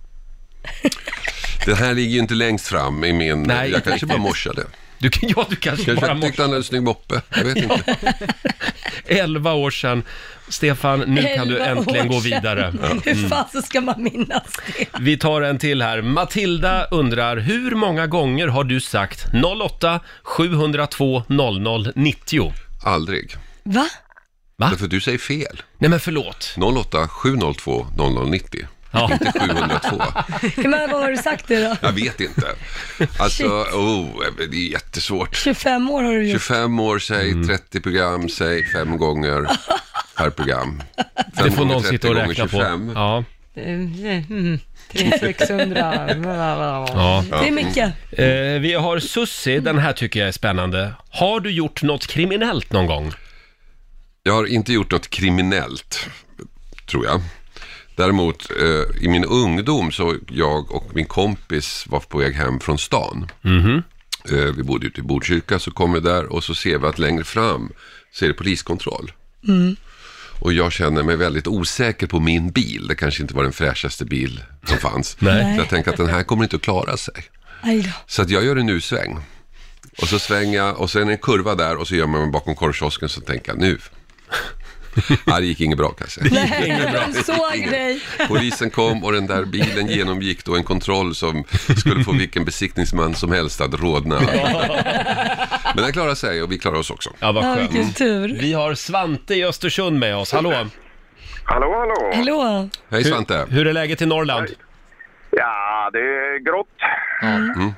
Det 1.65 1.76
här 1.76 1.94
ligger 1.94 2.13
ju 2.13 2.20
inte 2.20 2.34
längst 2.34 2.67
fram 2.67 3.04
i 3.04 3.13
min... 3.13 3.44
Nej. 3.44 3.72
jag 3.72 3.84
kanske 3.84 4.06
bara 4.06 4.17
morsade. 4.17 4.63
Du, 5.02 5.10
ja, 5.22 5.46
du 5.50 5.56
kanske, 5.56 5.86
Kanske 5.86 6.06
bara 6.06 6.12
jag 6.14 6.22
tyckte 6.22 6.42
han 6.42 6.50
hade 6.50 6.60
en 6.60 6.64
snygg 6.64 6.84
moppe. 6.84 7.22
Jag 7.36 7.44
vet 7.44 7.58
inte. 7.58 7.96
11 9.06 9.54
år 9.54 9.72
sedan. 9.72 10.04
Stefan, 10.50 11.00
nu 11.00 11.24
kan 11.36 11.48
du 11.48 11.58
11 11.60 11.66
äntligen 11.82 12.08
år 12.08 12.14
gå 12.14 12.22
sedan. 12.22 12.24
vidare. 12.42 12.74
Hur 13.06 13.12
Mm. 13.18 13.30
fan 13.30 13.62
ska 13.64 13.82
man 13.82 14.04
minnas 14.04 14.44
det? 14.78 14.86
Vi 15.00 15.18
tar 15.18 15.42
en 15.42 15.58
till 15.58 15.82
här. 15.82 16.02
Matilda 16.02 16.86
undrar, 16.86 17.38
hur 17.38 17.76
många 17.76 18.08
gånger 18.08 18.48
har 18.48 18.64
du 18.64 18.80
sagt 18.82 19.26
08 19.64 20.00
702 20.24 21.24
00 21.28 21.92
90? 21.96 22.54
Aldrig. 22.84 23.36
Va? 23.64 23.88
Va? 24.58 24.70
Därför 24.70 24.86
att 24.86 24.92
du 24.92 25.02
säger 25.02 25.18
fel. 25.18 25.62
Nej 25.78 25.90
men 25.90 26.00
förlåt. 26.00 26.56
08 26.78 27.08
702 27.08 27.88
0090. 28.28 28.66
Ja. 28.92 29.10
Inte 29.14 29.32
702. 29.40 30.04
Men 30.70 30.92
vad 30.92 31.02
har 31.02 31.10
du 31.12 31.18
sagt 31.18 31.48
det 31.48 31.64
då? 31.68 31.76
Jag 31.82 31.92
vet 31.92 32.20
inte. 32.20 32.48
Alltså, 33.20 33.44
oh, 33.74 34.24
det 34.52 34.58
är 34.58 34.72
jättesvårt. 34.72 35.36
25 35.36 35.90
år 35.90 36.04
har 36.04 36.14
du 36.14 36.24
gjort. 36.30 36.42
25 36.42 36.80
år, 36.80 37.00
säg 37.00 37.32
Mm. 37.32 37.48
30 37.48 37.82
program, 37.82 38.30
säg 38.30 38.66
fem 38.74 38.98
gånger 38.98 39.46
per 40.18 40.30
program. 40.30 40.84
Fem 40.98 41.06
Det 41.46 41.52
får 41.52 41.58
gånger 41.58 41.74
någon 41.74 41.82
30 41.84 41.94
sitta 41.96 42.08
och 42.08 42.14
gånger 42.16 42.28
räkna 42.30 42.44
på. 42.48 42.50
25. 42.58 42.92
Ja. 42.96 43.24
Mm, 43.56 44.60
3600. 44.92 46.10
Ja. 46.94 47.24
Det 47.30 47.48
är 47.48 47.52
mycket. 47.52 47.94
Eh, 48.12 48.62
vi 48.62 48.74
har 48.74 49.00
Sussi, 49.00 49.60
den 49.60 49.78
här 49.78 49.94
tycker 49.94 50.20
jag 50.20 50.28
är 50.28 50.32
spännande. 50.32 50.94
Har 51.10 51.40
du 51.40 51.52
gjort 51.52 51.84
något 51.84 52.08
kriminellt 52.08 52.72
någon 52.72 52.88
gång? 52.88 53.14
Jag 54.24 54.34
har 54.34 54.46
inte 54.46 54.74
gjort 54.74 54.92
något 54.92 55.10
kriminellt, 55.10 56.08
tror 56.90 57.06
jag. 57.06 57.22
Däremot 58.02 58.52
eh, 58.52 59.04
i 59.04 59.08
min 59.08 59.26
ungdom 59.26 59.92
så 59.92 60.16
jag 60.28 60.72
och 60.72 60.90
min 60.94 61.06
kompis 61.06 61.86
var 61.88 62.00
på 62.00 62.18
väg 62.18 62.34
hem 62.36 62.60
från 62.60 62.78
stan. 62.78 63.28
Mhm. 63.42 63.84
Eh, 64.32 64.56
vi 64.58 64.64
bodde 64.64 64.88
ute 64.88 65.00
i 65.00 65.04
Botkyrka 65.04 65.60
så 65.60 65.72
kom 65.72 65.94
vi 65.94 66.00
där 66.00 66.26
och 66.26 66.44
så 66.44 66.56
ser 66.56 66.78
vi 66.78 66.88
att 66.88 67.00
längre 67.00 67.24
fram 67.24 67.72
så 68.14 68.26
är 68.26 68.30
det 68.30 68.34
poliskontroll. 68.34 69.12
Mm. 69.48 69.76
Och 70.40 70.54
jag 70.54 70.72
känner 70.72 71.04
mig 71.04 71.16
väldigt 71.16 71.48
osäker 71.48 72.08
på 72.08 72.20
min 72.20 72.52
bil. 72.52 72.88
Det 72.88 72.96
kanske 72.96 73.22
inte 73.22 73.34
var 73.34 73.44
den 73.44 73.54
fräschaste 73.54 74.06
bil 74.06 74.44
som 74.66 74.78
fanns. 74.90 75.18
Nej. 75.20 75.56
Så 75.56 75.62
jag 75.62 75.70
tänker 75.70 75.92
att 75.92 75.98
den 75.98 76.10
här 76.10 76.24
kommer 76.24 76.44
inte 76.44 76.56
att 76.56 76.62
klara 76.62 76.98
sig. 76.98 77.24
Så 78.08 78.22
att 78.22 78.30
jag 78.30 78.44
gör 78.44 78.56
en 78.56 78.70
U-sväng. 78.70 79.18
Och 80.02 80.08
så 80.08 80.20
svänger 80.20 80.58
jag 80.58 80.80
och 80.80 80.90
sen 80.90 81.02
är 81.02 81.06
det 81.06 81.12
en 81.12 81.18
kurva 81.18 81.56
där 81.56 81.78
och 81.78 81.88
så 81.88 81.96
gör 81.96 82.08
man 82.08 82.22
mig 82.22 82.32
bakom 82.32 82.56
korvkiosken 82.56 83.10
så 83.10 83.22
tänker 83.22 83.52
jag 83.52 83.60
nu. 83.60 83.78
Ja, 85.26 85.40
det 85.40 85.46
gick 85.46 85.62
inget 85.62 85.78
bra 85.78 85.88
kan 85.90 85.98
jag 86.00 86.12
säga. 86.12 86.28
Nej, 86.32 86.92
de 87.14 87.24
såg 87.24 87.72
dig. 87.72 88.02
Polisen 88.28 88.70
kom 88.70 89.04
och 89.04 89.12
den 89.12 89.28
där 89.28 89.46
bilen 89.46 89.88
genomgick 89.88 90.46
då 90.46 90.56
en 90.56 90.64
kontroll 90.64 91.16
som 91.16 91.44
skulle 91.78 92.04
få 92.04 92.12
vilken 92.12 92.46
besiktningsman 92.46 93.16
som 93.16 93.32
helst 93.32 93.62
att 93.62 93.74
rodna. 93.74 94.20
Men 95.76 95.84
den 95.84 95.92
klarade 95.94 96.16
sig 96.16 96.44
och 96.44 96.52
vi 96.52 96.58
klarade 96.60 96.80
oss 96.80 96.90
också. 96.90 97.10
Ja, 97.20 97.32
vad 97.32 97.44
Ja, 97.44 97.56
skönt. 97.56 97.72
vilken 97.72 97.94
tur. 97.94 98.38
Vi 98.42 98.54
har 98.54 98.76
Svante 98.76 99.36
i 99.36 99.46
Östersund 99.46 100.00
med 100.00 100.16
oss. 100.16 100.32
Hallå! 100.34 100.54
Hallå, 101.44 101.76
hallå. 101.80 102.12
Hallå. 102.16 102.70
Hej 102.90 103.04
Svante. 103.04 103.46
Hur, 103.50 103.56
hur 103.58 103.68
är 103.68 103.74
läget 103.74 104.02
i 104.02 104.06
Norrland? 104.06 104.48
Ja, 105.32 105.90
det 105.94 106.00
är 106.00 106.46
grått. 106.46 106.68
Mm. 107.56 107.72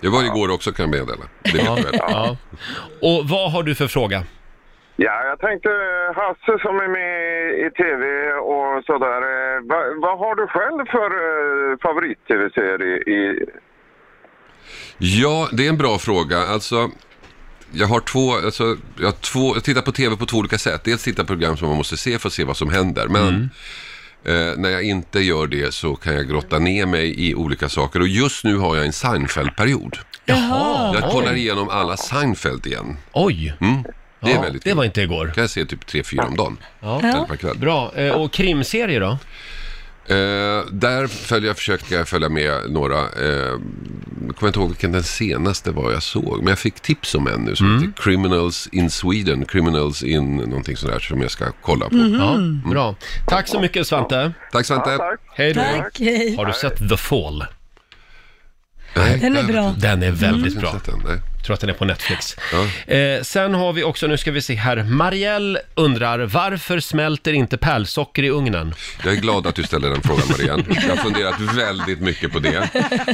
Det 0.00 0.08
var 0.08 0.24
igår 0.24 0.50
också 0.50 0.72
kan 0.72 0.82
jag 0.82 1.00
meddela. 1.00 1.24
Det 1.42 1.52
vet 1.52 1.76
du 1.76 1.82
väl? 1.82 1.94
Ja. 1.98 2.36
Och 3.02 3.28
vad 3.28 3.52
har 3.52 3.62
du 3.62 3.74
för 3.74 3.88
fråga? 3.88 4.22
Ja, 5.00 5.24
jag 5.30 5.38
tänkte 5.40 5.68
Hasse 6.16 6.58
som 6.64 6.76
är 6.76 6.88
med 6.88 7.66
i 7.66 7.70
tv 7.70 8.32
och 8.32 8.84
sådär. 8.84 9.20
eh, 9.34 9.56
Vad, 9.70 10.00
vad 10.00 10.18
har 10.18 10.34
du 10.34 10.46
själv 10.46 10.86
för 10.94 11.10
eh, 11.26 11.78
favorit-tv-serie 11.82 12.96
i... 12.96 13.44
Ja, 14.98 15.48
det 15.52 15.64
är 15.66 15.68
en 15.68 15.76
bra 15.78 15.98
fråga. 15.98 16.38
Alltså, 16.38 16.90
jag 17.72 17.86
har 17.86 18.00
två, 18.00 18.32
alltså, 18.32 18.76
jag 18.98 19.06
har 19.06 19.12
två, 19.32 19.56
jag 19.56 19.64
tittar 19.64 19.82
på 19.82 19.92
tv 19.92 20.16
på 20.16 20.26
två 20.26 20.36
olika 20.38 20.58
sätt. 20.58 20.84
Dels 20.84 21.04
tittar 21.04 21.22
på 21.22 21.26
program 21.26 21.56
som 21.56 21.68
man 21.68 21.76
måste 21.76 21.96
se 21.96 22.18
för 22.18 22.28
att 22.28 22.32
se 22.32 22.44
vad 22.44 22.56
som 22.56 22.70
händer. 22.70 23.08
Men 23.08 23.50
eh, 24.24 24.56
när 24.56 24.70
jag 24.70 24.82
inte 24.82 25.20
gör 25.20 25.46
det 25.46 25.74
så 25.74 25.94
kan 25.96 26.14
jag 26.14 26.28
grotta 26.28 26.58
ner 26.58 26.86
mig 26.86 27.28
i 27.28 27.34
olika 27.34 27.68
saker. 27.68 28.00
Och 28.00 28.08
just 28.08 28.44
nu 28.44 28.56
har 28.56 28.76
jag 28.76 28.86
en 28.86 28.92
Seinfeld-period. 28.92 29.98
Jaha! 30.24 30.94
Jag 31.00 31.10
kollar 31.10 31.34
igenom 31.34 31.68
alla 31.68 31.96
Seinfeld 31.96 32.66
igen. 32.66 32.96
Oj! 33.12 33.54
Mm. 33.60 33.84
Det 34.20 34.30
är 34.30 34.34
Ja, 34.34 34.40
väldigt 34.40 34.64
det 34.64 34.70
kul. 34.70 34.76
var 34.76 34.84
inte 34.84 35.00
igår. 35.02 35.32
kan 35.34 35.42
jag 35.42 35.50
se 35.50 35.64
typ 35.64 35.86
tre, 35.86 36.02
fyra 36.02 36.24
om 36.24 36.36
dagen. 36.36 36.56
Ja. 36.80 36.98
Eller 37.00 37.24
per 37.24 37.36
kväll. 37.36 37.58
Bra. 37.58 37.92
Eh, 37.96 38.12
Och 38.12 38.32
krimserier 38.32 39.00
då? 39.00 39.18
Eh, 40.14 40.64
där 40.72 41.06
följer 41.06 41.48
jag, 41.48 41.56
försöker 41.56 41.96
jag 41.96 42.08
följa 42.08 42.28
med 42.28 42.70
några. 42.70 42.98
Eh, 42.98 43.58
jag 44.26 44.36
kommer 44.36 44.46
inte 44.46 44.58
ihåg 44.58 44.68
vilken 44.68 44.92
den 44.92 45.02
senaste 45.02 45.70
var 45.70 45.92
jag 45.92 46.02
såg. 46.02 46.38
Men 46.38 46.46
jag 46.48 46.58
fick 46.58 46.80
tips 46.80 47.14
om 47.14 47.26
en 47.26 47.40
nu 47.40 47.56
som 47.56 47.66
Mm. 47.66 47.82
heter 47.82 48.02
Criminals 48.02 48.68
in 48.72 48.90
Sweden. 48.90 49.44
Criminals 49.44 50.02
in 50.02 50.36
någonting 50.36 50.76
sådär 50.76 50.98
som 50.98 51.22
jag 51.22 51.30
ska 51.30 51.44
kolla 51.62 51.88
på. 51.88 51.96
Ja, 51.96 52.38
bra. 52.70 52.94
Tack 53.26 53.48
så 53.48 53.60
mycket 53.60 53.86
Svante. 53.86 54.32
Tack 54.52 54.66
Svante. 54.66 54.90
Ja, 54.90 54.96
tack. 54.98 55.20
Hej 55.34 55.54
då. 55.54 55.60
Tack, 55.60 55.98
hej. 56.00 56.36
Har 56.36 56.46
du 56.46 56.52
sett 56.52 56.88
The 56.88 56.96
Fall? 56.96 57.44
Nej, 58.96 59.18
Den 59.18 59.32
är 59.36 59.40
jag 59.40 59.46
bra. 59.46 59.74
Den 59.78 60.02
är 60.02 60.10
väldigt 60.10 60.54
Jag 60.54 60.60
har 60.60 60.60
bra. 60.60 60.70
inte 60.74 60.84
sett 60.84 61.02
den, 61.04 61.12
nej. 61.12 61.20
Tror 61.48 61.54
att 61.54 61.60
den 61.60 61.70
är 61.70 61.74
på 61.74 61.84
Netflix. 61.84 62.36
Ja. 62.52 62.94
Eh, 62.94 63.22
sen 63.22 63.54
har 63.54 63.72
vi 63.72 63.84
också, 63.84 64.06
nu 64.06 64.16
ska 64.16 64.30
vi 64.30 64.42
se 64.42 64.54
här, 64.54 64.82
Marielle 64.82 65.60
undrar 65.74 66.18
varför 66.18 66.80
smälter 66.80 67.32
inte 67.32 67.56
pärlsocker 67.58 68.22
i 68.22 68.30
ugnen? 68.30 68.74
Jag 69.04 69.12
är 69.12 69.16
glad 69.16 69.46
att 69.46 69.54
du 69.54 69.62
ställer 69.62 69.90
den 69.90 70.02
frågan 70.02 70.24
Marianne. 70.30 70.64
Jag 70.88 70.96
har 70.96 71.02
funderat 71.02 71.40
väldigt 71.40 72.00
mycket 72.00 72.32
på 72.32 72.38
det. 72.38 72.68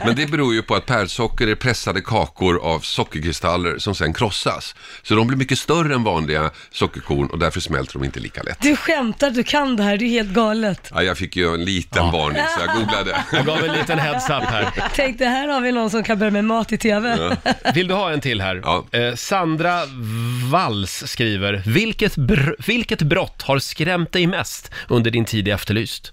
Men 0.05 0.17
det 0.17 0.27
beror 0.27 0.55
ju 0.55 0.63
på 0.63 0.75
att 0.75 0.87
pärlsocker 0.87 1.47
är 1.47 1.55
pressade 1.55 2.01
kakor 2.01 2.61
av 2.63 2.81
sockerkristaller 2.81 3.79
som 3.79 3.95
sen 3.95 4.13
krossas. 4.13 4.75
Så 5.03 5.15
de 5.15 5.27
blir 5.27 5.39
mycket 5.39 5.59
större 5.59 5.95
än 5.95 6.05
vanliga 6.05 6.51
sockerkorn 6.71 7.27
och 7.27 7.39
därför 7.39 7.61
smälter 7.61 7.93
de 7.93 8.05
inte 8.05 8.21
lika 8.21 8.43
lätt. 8.43 8.59
Du 8.61 8.77
skämtar, 8.77 9.31
du 9.31 9.43
kan 9.43 9.77
det 9.77 9.83
här, 9.83 9.97
det 9.97 10.05
är 10.05 10.09
helt 10.09 10.31
galet. 10.31 10.91
Ja, 10.95 11.03
jag 11.03 11.19
fick 11.19 11.37
ju 11.37 11.55
en 11.55 11.65
liten 11.65 12.13
varning 12.13 12.43
så 12.59 12.67
jag 12.67 12.77
googlade. 12.77 13.25
Jag 13.33 13.47
gav 13.47 13.65
en 13.65 13.73
liten 13.73 13.99
heads 13.99 14.31
up 14.31 14.45
här. 14.45 14.71
Tänk, 14.95 15.19
det 15.19 15.27
här 15.27 15.49
har 15.49 15.61
vi 15.61 15.73
någon 15.73 15.91
som 15.91 16.03
kan 16.05 16.19
börja 16.19 16.31
med 16.31 16.45
mat 16.45 16.73
i 16.73 16.79
TV. 16.79 17.37
Vill 17.75 17.89
du 17.89 17.95
ha 17.95 18.13
en 18.13 18.21
till 18.25 18.41
här? 18.41 18.61
Ja. 18.65 18.85
Eh, 18.93 19.15
Sandra 19.15 19.81
Walls 20.51 21.03
skriver, 21.07 21.63
vilket, 21.67 22.17
br- 22.17 22.67
vilket 22.67 23.03
brott 23.03 23.43
har 23.43 23.59
skrämt 23.59 24.13
dig 24.13 24.27
mest 24.27 24.71
under 24.89 25.11
din 25.11 25.25
tid 25.25 25.49
i 25.49 25.51
Efterlyst? 25.51 26.13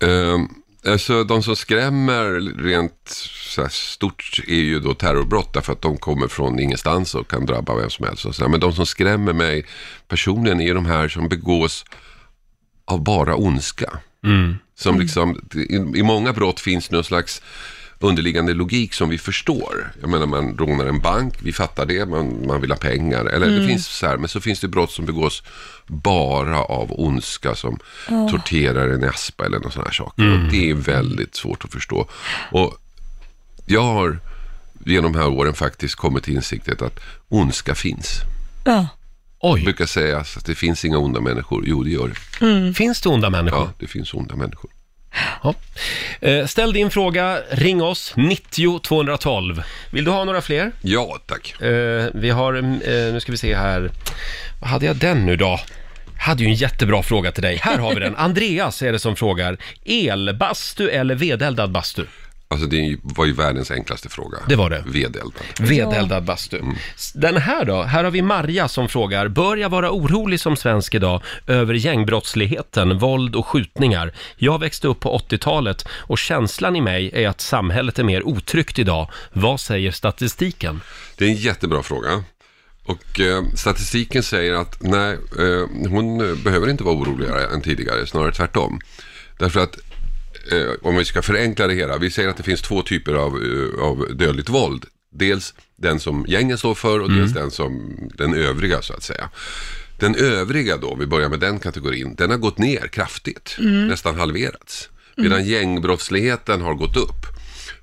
Ehm, 0.00 0.48
alltså 0.92 1.24
de 1.24 1.42
som 1.42 1.56
skrämmer 1.56 2.24
rent 2.62 3.08
så 3.54 3.62
här, 3.62 3.68
stort 3.68 4.40
är 4.48 4.54
ju 4.54 4.80
då 4.80 4.94
terrorbrott 4.94 5.52
därför 5.52 5.72
att 5.72 5.82
de 5.82 5.96
kommer 5.96 6.28
från 6.28 6.60
ingenstans 6.60 7.14
och 7.14 7.30
kan 7.30 7.46
drabba 7.46 7.76
vem 7.76 7.90
som 7.90 8.06
helst. 8.06 8.24
Och 8.24 8.34
så. 8.34 8.48
Men 8.48 8.60
de 8.60 8.72
som 8.72 8.86
skrämmer 8.86 9.32
mig 9.32 9.66
personligen 10.08 10.60
är 10.60 10.74
de 10.74 10.86
här 10.86 11.08
som 11.08 11.28
begås 11.28 11.84
av 12.84 13.04
bara 13.04 13.36
ondska. 13.36 13.98
Som 14.76 15.00
liksom, 15.00 15.40
i, 15.54 15.98
I 16.00 16.02
många 16.02 16.32
brott 16.32 16.60
finns 16.60 16.90
någon 16.90 17.04
slags 17.04 17.42
underliggande 17.98 18.54
logik 18.54 18.94
som 18.94 19.08
vi 19.08 19.18
förstår. 19.18 19.92
Jag 20.00 20.10
menar 20.10 20.26
man 20.26 20.56
rånar 20.58 20.86
en 20.86 21.00
bank, 21.00 21.34
vi 21.42 21.52
fattar 21.52 21.86
det, 21.86 22.06
man, 22.06 22.46
man 22.46 22.60
vill 22.60 22.70
ha 22.70 22.78
pengar. 22.78 23.24
Eller 23.24 23.46
det 23.46 23.66
finns 23.66 23.86
så 23.86 24.06
här, 24.06 24.16
men 24.16 24.28
så 24.28 24.40
finns 24.40 24.60
det 24.60 24.68
brott 24.68 24.90
som 24.90 25.06
begås 25.06 25.42
bara 25.86 26.60
av 26.60 27.00
ondska 27.00 27.54
som 27.54 27.78
torterar 28.30 28.88
en 28.88 29.04
aspa 29.04 29.46
eller 29.46 29.58
någon 29.58 29.72
sån 29.72 29.84
här 29.84 29.92
saker. 29.92 30.32
Och 30.32 30.52
det 30.52 30.70
är 30.70 30.74
väldigt 30.74 31.36
svårt 31.36 31.64
att 31.64 31.72
förstå. 31.72 32.08
Och 32.52 32.78
jag 33.66 33.82
har 33.82 34.18
genom 34.84 35.12
de 35.12 35.18
här 35.18 35.28
åren 35.28 35.54
faktiskt 35.54 35.94
kommit 35.94 36.24
till 36.24 36.34
insikten 36.34 36.76
att 36.86 37.00
ondska 37.28 37.74
finns. 37.74 38.20
Ja. 38.64 38.72
Det 38.72 39.50
Oj, 39.50 39.64
brukar 39.64 39.86
sägas 39.86 40.36
att 40.36 40.44
det 40.44 40.54
finns 40.54 40.84
inga 40.84 40.98
onda 40.98 41.20
människor. 41.20 41.64
Jo, 41.66 41.82
det 41.82 41.90
gör 41.90 42.08
det. 42.38 42.74
finns 42.74 43.00
det 43.00 43.08
onda 43.08 43.30
människor? 43.30 43.58
Ja, 43.58 43.72
det 43.78 43.86
finns 43.86 44.14
onda 44.14 44.36
människor. 44.36 44.70
Ja. 45.42 45.54
Eh, 46.20 46.46
ställ 46.46 46.72
din 46.72 46.90
fråga, 46.90 47.38
ring 47.50 47.82
oss, 47.82 48.12
90 48.16 48.78
212. 48.78 49.62
Vill 49.90 50.04
du 50.04 50.10
ha 50.10 50.24
några 50.24 50.40
fler? 50.40 50.72
Ja, 50.82 51.18
tack. 51.26 51.62
Eh, 51.62 52.06
vi 52.14 52.30
har, 52.30 52.54
eh, 52.54 52.62
nu 53.12 53.18
ska 53.20 53.32
vi 53.32 53.38
se 53.38 53.54
här, 53.54 53.90
vad 54.60 54.70
hade 54.70 54.86
jag 54.86 54.96
den 54.96 55.26
nu 55.26 55.36
då? 55.36 55.60
Jag 56.16 56.24
hade 56.24 56.42
ju 56.42 56.48
en 56.48 56.54
jättebra 56.54 57.02
fråga 57.02 57.32
till 57.32 57.42
dig. 57.42 57.56
Här 57.56 57.78
har 57.78 57.94
vi 57.94 58.00
den. 58.00 58.16
Andreas 58.18 58.82
är 58.82 58.92
det 58.92 58.98
som 58.98 59.16
frågar, 59.16 59.56
elbastu 59.84 60.88
eller 60.90 61.14
vedeldad 61.14 61.70
bastu? 61.70 62.04
Alltså 62.54 62.68
det 62.68 62.96
var 63.02 63.24
ju 63.24 63.32
världens 63.32 63.70
enklaste 63.70 64.08
fråga. 64.08 64.38
Det 64.48 64.56
var 64.56 64.70
det. 64.70 64.84
Vedeldad. 64.86 65.32
Vedeldad 65.60 66.24
bastu. 66.24 66.60
Den 67.14 67.36
här 67.36 67.64
då? 67.64 67.82
Här 67.82 68.04
har 68.04 68.10
vi 68.10 68.22
Marja 68.22 68.68
som 68.68 68.88
frågar, 68.88 69.28
bör 69.28 69.56
jag 69.56 69.68
vara 69.68 69.90
orolig 69.90 70.40
som 70.40 70.56
svensk 70.56 70.94
idag 70.94 71.22
över 71.46 71.74
gängbrottsligheten, 71.74 72.98
våld 72.98 73.36
och 73.36 73.46
skjutningar? 73.46 74.14
Jag 74.36 74.60
växte 74.60 74.88
upp 74.88 75.00
på 75.00 75.18
80-talet 75.18 75.88
och 75.90 76.18
känslan 76.18 76.76
i 76.76 76.80
mig 76.80 77.10
är 77.14 77.28
att 77.28 77.40
samhället 77.40 77.98
är 77.98 78.04
mer 78.04 78.26
otryggt 78.26 78.78
idag. 78.78 79.10
Vad 79.32 79.60
säger 79.60 79.90
statistiken? 79.90 80.80
Det 81.16 81.24
är 81.24 81.28
en 81.28 81.36
jättebra 81.36 81.82
fråga. 81.82 82.24
Och 82.84 83.20
eh, 83.20 83.44
statistiken 83.54 84.22
säger 84.22 84.52
att 84.52 84.82
nej, 84.82 85.12
eh, 85.38 85.88
hon 85.90 86.30
eh, 86.30 86.36
behöver 86.36 86.70
inte 86.70 86.84
vara 86.84 86.94
oroligare 86.94 87.46
än 87.46 87.62
tidigare, 87.62 88.06
snarare 88.06 88.32
tvärtom. 88.32 88.80
Därför 89.38 89.60
att 89.60 89.78
om 90.82 90.96
vi 90.96 91.04
ska 91.04 91.22
förenkla 91.22 91.66
det 91.66 91.74
hela, 91.74 91.98
vi 91.98 92.10
säger 92.10 92.28
att 92.28 92.36
det 92.36 92.42
finns 92.42 92.62
två 92.62 92.82
typer 92.82 93.14
av, 93.14 93.32
eh, 93.42 93.84
av 93.84 94.16
dödligt 94.16 94.48
våld. 94.48 94.84
Dels 95.12 95.54
den 95.76 96.00
som 96.00 96.24
gängen 96.28 96.58
står 96.58 96.74
för 96.74 97.00
och 97.00 97.10
dels 97.12 97.32
den 97.32 97.50
som 97.50 97.96
den 98.14 98.34
övriga 98.34 98.82
så 98.82 98.92
att 98.92 99.02
säga. 99.02 99.30
Den 100.00 100.14
övriga 100.14 100.76
då, 100.76 100.94
vi 100.94 101.06
börjar 101.06 101.28
med 101.28 101.40
den 101.40 101.58
kategorin, 101.58 102.14
den 102.14 102.30
har 102.30 102.38
gått 102.38 102.58
ner 102.58 102.88
kraftigt, 102.88 103.56
Mm. 103.58 103.86
nästan 103.88 104.18
halverats. 104.18 104.88
Medan 105.16 105.44
gängbrottsligheten 105.44 106.60
har 106.60 106.74
gått 106.74 106.96
upp. 106.96 107.26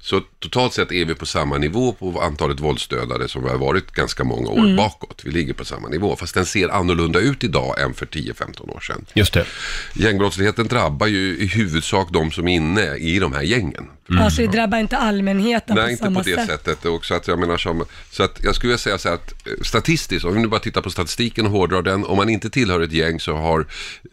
Så 0.04 0.22
totalt 0.40 0.74
sett 0.74 0.92
är 0.92 1.06
vi 1.06 1.16
på 1.16 1.26
samma 1.26 1.58
nivå 1.58 1.92
på 1.94 2.22
antalet 2.22 2.60
våldsdödade 2.60 3.28
som 3.28 3.44
vi 3.44 3.50
har 3.50 3.58
varit 3.58 3.92
ganska 3.92 4.24
många 4.24 4.50
år 4.50 4.60
Mm. 4.60 4.76
bakåt. 4.76 5.22
Vi 5.26 5.32
ligger 5.32 5.54
på 5.54 5.66
samma 5.66 5.88
nivå, 5.88 6.16
fast 6.16 6.34
den 6.34 6.46
ser 6.46 6.70
annorlunda 6.70 7.20
ut 7.20 7.44
idag 7.44 7.82
än 7.82 7.94
för 7.94 8.06
10-15 8.06 8.70
år 8.76 8.80
sedan. 8.80 9.06
Just 9.14 9.34
det. 9.34 9.46
Gängbrottsligheten 9.94 10.68
drabbar 10.68 11.08
ju 11.08 11.38
i 11.38 11.46
huvudsak 11.48 12.08
de 12.12 12.32
som 12.32 12.48
är 12.48 12.56
inne 12.56 12.96
i 12.96 13.20
de 13.20 13.34
här 13.34 13.42
gängen. 13.42 13.88
Alltså 14.20 14.42
det 14.42 14.48
drabbar 14.48 14.78
inte 14.78 14.98
allmänheten 14.98 15.76
Nej, 15.76 15.86
på 15.86 15.92
inte 15.92 16.04
samma 16.04 16.20
på 16.24 16.30
det 16.30 16.36
sätt. 16.36 16.48
sättet. 16.48 16.86
Och 16.86 17.06
så 17.06 17.14
att 17.14 17.28
jag 17.28 17.40
menar 17.40 17.58
som, 17.58 17.86
så 18.12 18.24
att 18.24 18.40
jag 18.44 18.56
skulle 18.56 18.68
vilja 18.70 18.78
säga 18.78 18.98
så 18.98 19.08
här 19.10 19.16
att 19.16 19.48
eh, 19.48 19.54
statistiskt, 19.64 20.26
om 20.26 20.34
vi 20.34 20.40
nu 20.42 20.48
bara 20.48 20.60
tittar 20.60 20.82
på 20.82 20.90
statistiken 20.90 21.46
och 21.46 21.52
hårdrar 21.52 21.82
den, 21.82 22.06
om 22.06 22.18
man 22.18 22.30
inte 22.30 22.50
tillhör 22.50 22.80
ett 22.82 22.92
gäng 22.92 23.20
så 23.20 23.36
har 23.36 23.68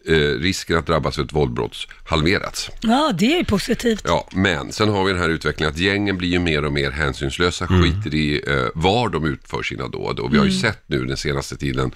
eh, 0.07 0.13
risken 0.15 0.77
att 0.77 0.85
drabbas 0.87 1.19
av 1.19 1.25
ett 1.25 1.33
våldbrott 1.33 1.87
halverats. 2.05 2.69
Ja, 2.81 3.11
det 3.19 3.33
är 3.33 3.37
ju 3.37 3.45
positivt. 3.45 4.01
Ja, 4.07 4.27
men 4.31 4.71
sen 4.71 4.89
har 4.89 5.03
vi 5.05 5.11
den 5.11 5.21
här 5.21 5.29
utvecklingen 5.29 5.73
att 5.73 5.79
gängen 5.79 6.17
blir 6.17 6.29
ju 6.29 6.39
mer 6.39 6.65
och 6.65 6.73
mer 6.73 6.91
hänsynslösa, 6.91 7.67
skiter 7.67 8.15
i 8.15 8.41
eh, 8.47 8.65
var 8.75 9.09
de 9.09 9.25
utför 9.25 9.63
sina 9.63 9.87
dåd. 9.87 10.19
Och 10.19 10.33
vi 10.33 10.37
har 10.37 10.45
ju 10.45 10.49
Mm. 10.51 10.61
sett 10.61 10.79
nu 10.87 11.05
den 11.05 11.17
senaste 11.17 11.57
tiden 11.57 11.91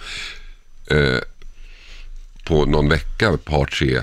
eh, 0.87 1.17
på 2.45 2.65
någon 2.65 2.89
vecka, 2.89 3.29
ett 3.33 3.45
par 3.45 3.65
tre 3.65 4.01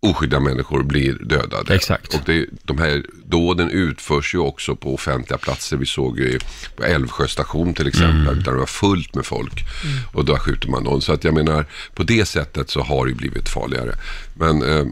oskyldiga 0.00 0.40
människor 0.40 0.82
blir 0.82 1.12
dödade. 1.14 1.74
Exakt. 1.74 2.14
Och 2.14 2.20
det, 2.26 2.46
de 2.62 2.78
här 2.78 3.02
dåden 3.24 3.70
utförs 3.70 4.34
ju 4.34 4.38
också 4.38 4.76
på 4.76 4.94
offentliga 4.94 5.38
platser. 5.38 5.76
Vi 5.76 5.86
såg 5.86 6.18
ju 6.18 6.38
på 6.76 6.84
Älvsjö 6.84 7.28
station 7.28 7.74
till 7.74 7.88
exempel, 7.88 8.28
Mm. 8.28 8.42
där 8.42 8.52
det 8.52 8.58
var 8.58 8.66
fullt 8.66 9.14
med 9.14 9.26
folk. 9.26 9.64
Och 10.12 10.24
då 10.24 10.36
skjuter 10.38 10.68
man 10.68 10.82
någon. 10.84 11.02
Så 11.02 11.12
att 11.12 11.24
jag 11.24 11.34
menar, 11.34 11.66
på 11.94 12.02
det 12.02 12.24
sättet 12.26 12.70
så 12.70 12.80
har 12.82 13.04
det 13.04 13.10
ju 13.10 13.16
blivit 13.16 13.48
farligare. 13.48 13.92
Men 14.34 14.62
eh, 14.62 14.86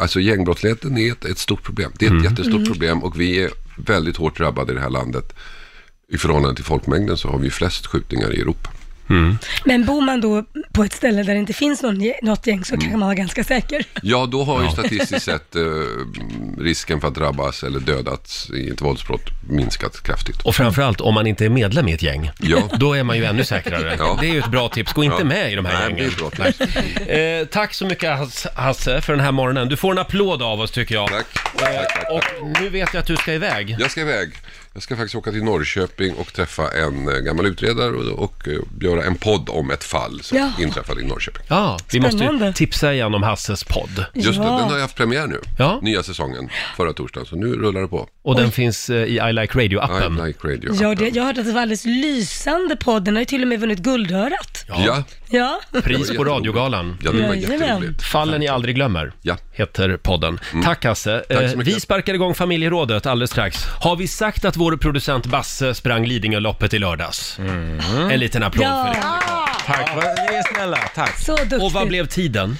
alltså 0.00 0.20
gängbrottsligheten 0.20 0.98
är 0.98 1.12
ett, 1.12 1.24
ett 1.24 1.38
stort 1.38 1.62
problem. 1.62 1.92
Det 1.98 2.04
är 2.04 2.08
ett 2.08 2.12
Mm. 2.12 2.24
jättestort 2.24 2.54
Mm. 2.54 2.66
problem 2.66 3.02
och 3.02 3.20
vi 3.20 3.42
är 3.42 3.50
väldigt 3.76 4.16
hårt 4.16 4.36
drabbade 4.38 4.72
i 4.72 4.74
det 4.74 4.80
här 4.80 4.90
landet. 4.90 5.32
I 6.08 6.18
förhållande 6.18 6.54
till 6.56 6.64
folkmängden 6.64 7.16
så 7.16 7.28
har 7.28 7.38
vi 7.38 7.50
flest 7.50 7.86
skjutningar 7.86 8.34
i 8.34 8.40
Europa. 8.40 8.70
Men 9.64 9.84
bor 9.84 10.00
man 10.00 10.20
då 10.20 10.44
på 10.72 10.84
ett 10.84 10.92
ställe 10.92 11.22
där 11.22 11.32
det 11.34 11.38
inte 11.40 11.52
finns 11.52 11.82
någon, 11.82 12.12
något 12.22 12.46
gäng 12.46 12.64
så 12.64 12.76
kan 12.76 12.90
man 12.90 13.00
vara 13.00 13.14
ganska 13.14 13.44
säker. 13.44 13.84
Ja, 14.02 14.26
då 14.26 14.44
har 14.44 14.62
ju 14.62 14.68
statistiskt 14.70 15.22
sett 15.24 15.56
eh, 15.56 15.62
risken 16.58 17.00
för 17.00 17.08
att 17.08 17.14
drabbas 17.14 17.62
eller 17.62 17.80
dödas 17.80 18.50
i 18.50 18.68
ett 18.70 18.80
våldsbrott 18.80 19.30
minskat 19.48 20.02
kraftigt. 20.02 20.42
Och 20.42 20.54
framförallt 20.54 21.00
om 21.00 21.14
man 21.14 21.26
inte 21.26 21.44
är 21.44 21.48
medlem 21.48 21.88
i 21.88 21.92
ett 21.92 22.02
gäng. 22.02 22.30
Ja. 22.40 22.58
Då 22.78 22.92
är 22.94 23.02
man 23.02 23.16
ju 23.16 23.24
ännu 23.24 23.44
säkrare. 23.44 23.96
Ja. 23.98 24.18
Det 24.20 24.26
är 24.28 24.32
ju 24.32 24.38
ett 24.38 24.50
bra 24.50 24.68
tips. 24.68 24.92
Gå 24.92 25.04
inte 25.04 25.16
Ja. 25.18 25.24
med 25.24 25.52
i 25.52 25.54
de 25.54 25.64
här 25.64 25.74
Nej, 25.74 25.82
gängen. 25.82 25.96
det 25.96 26.04
är 26.04 26.08
ett 26.30 26.36
bra 26.36 26.50
tips. 26.50 26.74
Nej. 27.06 27.40
Eh, 27.40 27.46
tack 27.46 27.74
så 27.74 27.86
mycket 27.86 28.10
Hass- 28.18 28.46
Hasse 28.56 29.00
för 29.00 29.12
den 29.12 29.20
här 29.24 29.32
morgonen. 29.32 29.68
Du 29.68 29.76
får 29.76 29.92
en 29.92 29.98
applåd 29.98 30.42
av 30.42 30.60
oss 30.60 30.70
tycker 30.70 30.94
jag. 30.94 31.08
Tack. 31.08 31.26
Eh, 31.62 32.14
och 32.16 32.24
nu 32.60 32.68
vet 32.68 32.94
jag 32.94 33.00
att 33.00 33.06
du 33.06 33.16
ska 33.16 33.32
iväg. 33.32 33.76
Jag 33.78 33.90
ska 33.90 34.00
iväg. 34.00 34.30
Jag 34.74 34.82
ska 34.82 34.96
faktiskt 34.96 35.14
åka 35.14 35.30
till 35.32 35.44
Norrköping 35.44 36.14
och 36.14 36.32
träffa 36.32 36.70
en 36.70 37.08
eh, 37.08 37.14
gammal 37.14 37.46
utredare 37.46 37.90
och, 37.90 38.18
och 38.24 38.48
eh, 38.48 38.58
göra 38.80 39.04
en 39.04 39.14
podd 39.16 39.48
om 39.48 39.70
ett 39.70 39.84
fall 39.84 40.20
som 40.22 40.38
Ja. 40.38 40.50
inträffade 40.58 41.00
i 41.00 41.04
Norrköping. 41.04 41.42
Ja, 41.48 41.78
vi 41.92 42.00
måste 42.00 42.16
ju 42.16 42.22
Spännande. 42.22 42.52
tipsa 42.52 42.92
igen 42.94 43.14
om 43.14 43.22
Hasses 43.22 43.64
podd. 43.64 44.04
Just 44.14 44.38
det, 44.38 44.44
Ja. 44.44 44.50
den 44.58 44.68
har 44.68 44.74
jag 44.74 44.82
haft 44.82 44.96
premiär 44.96 45.26
nu. 45.26 45.40
Ja. 45.58 45.78
Nya 45.82 46.02
säsongen, 46.02 46.48
förra 46.76 46.92
torsdagen. 46.92 47.26
Så 47.26 47.36
nu 47.36 47.46
rullar 47.54 47.80
det 47.80 47.88
på. 47.88 48.08
Och 48.22 48.36
den 48.36 48.50
finns 48.52 48.90
eh, 48.90 48.96
i 48.96 49.16
I 49.28 49.32
Like 49.32 49.58
Radio-appen. 49.58 50.24
I 50.24 50.26
like 50.26 50.48
radio. 50.48 50.74
Ja, 50.80 50.94
det, 50.94 51.08
jag 51.08 51.24
hörde 51.24 51.40
att 51.40 51.46
det 51.46 51.52
var 51.52 51.60
alldeles 51.62 51.84
lysande 51.84 52.76
podd. 52.76 53.04
Den 53.04 53.14
har 53.14 53.20
ju 53.20 53.26
till 53.26 53.42
och 53.42 53.48
med 53.48 53.60
vunnit 53.60 53.78
Guldörat. 53.78 54.64
Ja, 54.68 55.04
Ja. 55.32 55.60
Pris 55.82 56.16
på 56.16 56.24
radiogalan. 56.24 56.98
ja 57.02 57.12
det 57.12 57.26
var 57.28 57.34
jätteroligt. 57.34 58.02
Fallen 58.02 58.40
ni 58.40 58.48
aldrig 58.48 58.74
glömmer, 58.74 59.12
Ja. 59.22 59.36
heter 59.52 59.96
podden. 59.96 60.40
Tack 60.64 60.84
Hasse. 60.84 61.18
Tack 61.28 61.38
så 61.38 61.44
Eh, 61.44 61.56
mycket. 61.56 61.74
vi 61.76 61.80
sparkar 61.80 62.14
igång 62.14 62.34
familjerådet 62.34 63.06
alldeles 63.06 63.30
strax. 63.30 63.64
Har 63.80 63.96
vi 63.96 64.08
sagt 64.08 64.44
att 64.44 64.56
vår 64.56 64.76
producent 64.76 65.26
Basse 65.26 65.74
sprang 65.74 66.06
Lidingöloppet 66.06 66.74
i 66.74 66.78
lördags? 66.78 67.38
En 68.10 68.20
liten 68.20 68.42
applåd 68.42 68.66
för 68.66 68.84
det. 68.94 68.98
Ja, 69.02 69.48
Tack, 69.66 69.90
vad 69.94 70.04
ni 70.04 70.34
är 70.36 70.54
snälla. 70.54 70.76
Tack. 70.94 71.18
så 71.20 71.36
duktig. 71.36 71.62
Och 71.62 71.72
vad 71.72 71.88
blev 71.88 72.06
tiden? 72.06 72.58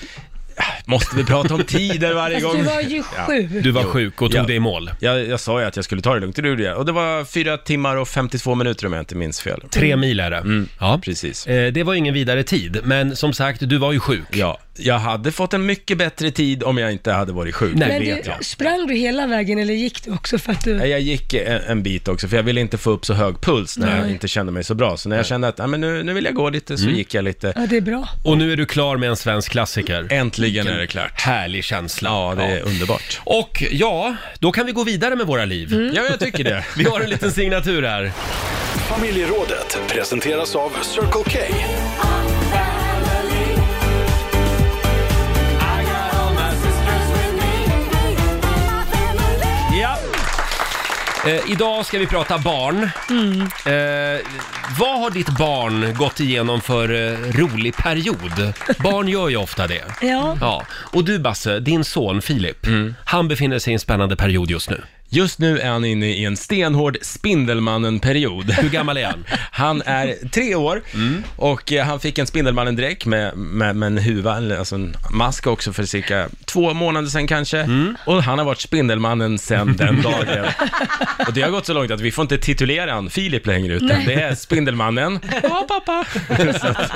Måste 0.85 1.17
vi 1.17 1.25
prata 1.25 1.55
om 1.55 1.65
tider 1.65 2.15
varje 2.15 2.41
gång? 2.41 2.57
du 2.57 2.63
var 2.63 2.81
ju 2.81 3.03
sjuk. 3.03 3.51
Du 3.65 3.71
var 3.71 3.83
sjuk 3.85 4.23
och 4.23 4.31
tog 4.31 4.41
Ja. 4.41 4.45
det 4.47 4.55
i 4.55 4.61
mål. 4.61 4.91
Jag, 5.01 5.27
jag 5.27 5.41
sa 5.41 5.61
ju 5.61 5.67
att 5.67 5.77
jag 5.77 5.85
skulle 5.85 6.03
ta 6.03 6.15
det 6.15 6.21
lugnt, 6.21 6.37
det 6.37 6.49
gjorde 6.49 6.63
jag. 6.63 6.77
Och 6.79 6.87
det 6.87 6.93
var 6.93 7.25
fyra 7.25 7.57
timmar 7.57 7.97
och 7.97 8.09
52 8.09 8.55
minuter 8.55 8.87
om 8.87 8.93
jag 8.93 9.01
inte 9.03 9.15
minns 9.15 9.41
fel. 9.41 9.61
Tre 9.71 9.97
mil 9.97 10.21
är 10.21 10.31
det. 10.31 10.67
Ja. 10.81 11.01
Precis. 11.05 11.47
Eh, 11.47 11.73
Det 11.73 11.83
var 11.83 11.95
ingen 11.95 12.15
vidare 12.15 12.43
tid, 12.43 12.81
men 12.85 13.17
som 13.17 13.33
sagt, 13.33 13.61
du 13.69 13.77
var 13.79 13.93
ju 13.93 14.01
sjuk. 14.01 14.23
Ja, 14.31 14.59
jag 14.77 14.99
hade 14.99 15.33
fått 15.33 15.55
en 15.55 15.67
mycket 15.67 15.99
bättre 15.99 16.31
tid 16.31 16.63
om 16.63 16.79
jag 16.79 16.93
inte 16.93 17.13
hade 17.13 17.33
varit 17.33 17.55
sjuk. 17.55 17.75
Nej, 17.75 17.89
Men 17.89 18.01
vet 18.01 18.25
du, 18.25 18.31
jag. 18.31 18.45
sprang 18.45 18.87
du 18.87 18.95
hela 18.95 19.27
vägen 19.27 19.59
eller 19.59 19.75
gick 19.75 20.05
du 20.05 20.11
också 20.11 20.39
för 20.39 20.53
att 20.53 20.65
du... 20.65 20.75
Nej, 20.75 20.91
Jag 20.91 21.01
gick 21.01 21.35
en, 21.35 21.61
en 21.69 21.83
bit 21.83 22.09
också, 22.09 22.29
för 22.29 22.37
jag 22.37 22.43
ville 22.43 22.61
inte 22.61 22.79
få 22.79 22.91
upp 22.91 23.07
så 23.07 23.15
hög 23.15 23.41
puls 23.41 23.79
när 23.79 23.97
jag 23.97 24.03
Nej. 24.05 24.13
inte 24.13 24.29
kände 24.29 24.53
mig 24.53 24.65
så 24.65 24.75
bra. 24.75 24.97
Så 24.97 25.09
när 25.09 25.17
jag 25.17 25.27
kände 25.27 25.49
att 25.49 25.59
ja, 25.59 25.67
men 25.67 25.81
nu, 25.81 26.03
nu 26.03 26.13
vill 26.13 26.25
jag 26.25 26.35
gå 26.35 26.51
lite, 26.51 26.79
så 26.79 26.89
gick 26.89 27.15
jag 27.15 27.25
lite. 27.25 27.53
Ja, 27.57 27.67
det 27.71 27.77
är 27.77 27.81
bra. 27.81 28.09
Och 28.25 28.39
nu 28.39 28.53
är 28.53 28.57
du 28.57 28.67
klar 28.67 28.97
med 28.97 29.09
en 29.09 29.17
svensk 29.17 29.51
klassiker. 29.51 30.07
Äntligen 30.47 30.67
är 30.67 30.79
det 30.79 30.87
klart. 30.87 31.21
Härlig 31.21 31.65
känsla. 31.65 32.11
Ja, 32.11 32.35
det 32.35 32.45
är 32.45 32.63
underbart. 32.63 33.21
Och 33.25 33.63
ja, 33.71 34.17
då 34.39 34.53
kan 34.53 34.67
vi 34.67 34.73
gå 34.73 34.85
vidare 34.85 35.17
med 35.17 35.27
våra 35.27 35.45
liv. 35.45 35.91
Ja, 35.95 36.03
jag 36.11 36.21
tycker 36.21 36.45
det. 36.45 36.65
Vi 36.77 36.85
har 36.85 37.01
en 37.01 37.11
liten 37.11 37.33
signatur 37.33 37.83
här. 37.83 38.13
Familjerådet 38.89 39.79
presenteras 39.89 40.57
av 40.57 40.73
Circle 40.83 41.11
K. 41.11 41.39
Eh, 51.27 51.51
idag 51.51 51.87
ska 51.87 51.99
vi 51.99 52.07
prata 52.07 52.39
barn. 52.39 52.83
Eh, 52.83 54.21
vad 54.79 55.01
har 55.01 55.11
ditt 55.11 55.39
barn 55.39 55.95
gått 55.95 56.21
igenom 56.21 56.61
för 56.61 56.93
eh, 56.93 57.19
rolig 57.19 57.77
period? 57.77 58.53
Barn 58.79 59.09
gör 59.09 59.29
ju 59.29 59.37
ofta 59.37 59.67
det. 59.67 59.85
Ja. 60.01 60.37
Ja. 60.41 60.63
Och 60.71 61.05
du 61.05 61.19
Basse, 61.19 61.61
din 61.61 61.85
son 61.85 62.23
Filip, 62.23 62.67
han 63.05 63.29
befinner 63.29 63.59
sig 63.59 63.71
i 63.71 63.75
en 63.75 63.81
spännande 63.81 64.17
period 64.17 64.51
just 64.51 64.71
nu. 64.71 64.83
Just 65.15 65.39
nu 65.39 65.59
är 65.59 65.69
han 65.71 65.85
inne 65.85 66.07
i 66.07 66.25
en 66.25 66.37
stenhård 66.37 66.99
Spindelmannen-period. 67.03 68.51
Hur 68.51 68.69
gammal 68.69 68.97
är 68.97 69.05
han? 69.07 69.25
Han 69.53 69.83
är 69.83 70.29
tre 70.29 70.55
år 70.55 70.83
och 71.37 71.73
eh, 71.73 71.85
han 71.87 72.01
fick 72.01 72.19
en 72.19 72.27
Spindelmannen-dräkt 72.27 73.07
med, 73.07 73.37
med, 73.37 73.77
med 73.77 73.87
en 73.87 73.99
huva, 73.99 74.37
eller 74.37 74.59
alltså 74.59 74.75
en 74.75 74.97
mask 75.11 75.47
också 75.47 75.73
för 75.73 75.85
cirka 75.85 76.29
två 76.45 76.75
månader 76.75 77.09
sedan 77.09 77.27
kanske. 77.27 77.69
Och 78.07 78.23
han 78.23 78.39
har 78.39 78.47
varit 78.47 78.61
Spindelmannen 78.61 79.39
sedan 79.39 79.77
den 79.77 80.03
dagen. 80.03 80.45
och 81.27 81.33
det 81.33 81.43
har 81.43 81.51
gått 81.51 81.67
så 81.67 81.73
långt 81.73 81.91
att 81.91 82.01
vi 82.01 82.11
får 82.13 82.23
inte 82.23 82.39
titulera 82.39 82.93
han 82.93 83.11
Filip 83.11 83.47
längre, 83.47 83.75
utan 83.75 83.89
Nej. 83.89 84.05
det 84.07 84.15
är 84.15 84.35
Spindelmannen. 84.35 85.21
Ja, 85.43 85.67
pappa. 85.69 86.05
så 86.61 86.67
att, 86.67 86.91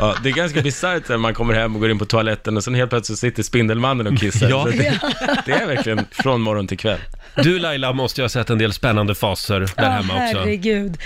ja, 0.00 0.14
det 0.22 0.28
är 0.28 0.32
ganska 0.32 0.60
bisarrt 0.60 1.08
när 1.08 1.16
man 1.16 1.34
kommer 1.34 1.54
hem 1.54 1.74
och 1.74 1.80
går 1.80 1.90
in 1.90 1.98
på 1.98 2.04
toaletten 2.04 2.56
och 2.56 2.64
sen 2.64 2.74
helt 2.74 2.90
plötsligt 2.90 3.18
sitter 3.18 3.42
Spindelmannen 3.42 4.06
och 4.06 4.18
kissar. 4.20 4.48
Ja. 4.50 4.62
Så 4.64 4.70
det, 4.70 5.00
det 5.46 5.52
är 5.52 5.66
verkligen 5.66 6.06
från 6.10 6.40
morgon 6.40 6.66
till 6.66 6.78
kväll. 6.78 6.98
Du 7.42 7.58
Laila 7.58 7.92
måste 7.92 8.20
ju 8.20 8.24
ha 8.24 8.28
sett 8.28 8.50
en 8.50 8.58
del 8.58 8.72
spännande 8.72 9.14
faser 9.14 9.60
där 9.60 9.70
Ja, 9.76 9.82
hemma 9.88 10.14
också. 10.14 10.38
herregud. 10.38 10.96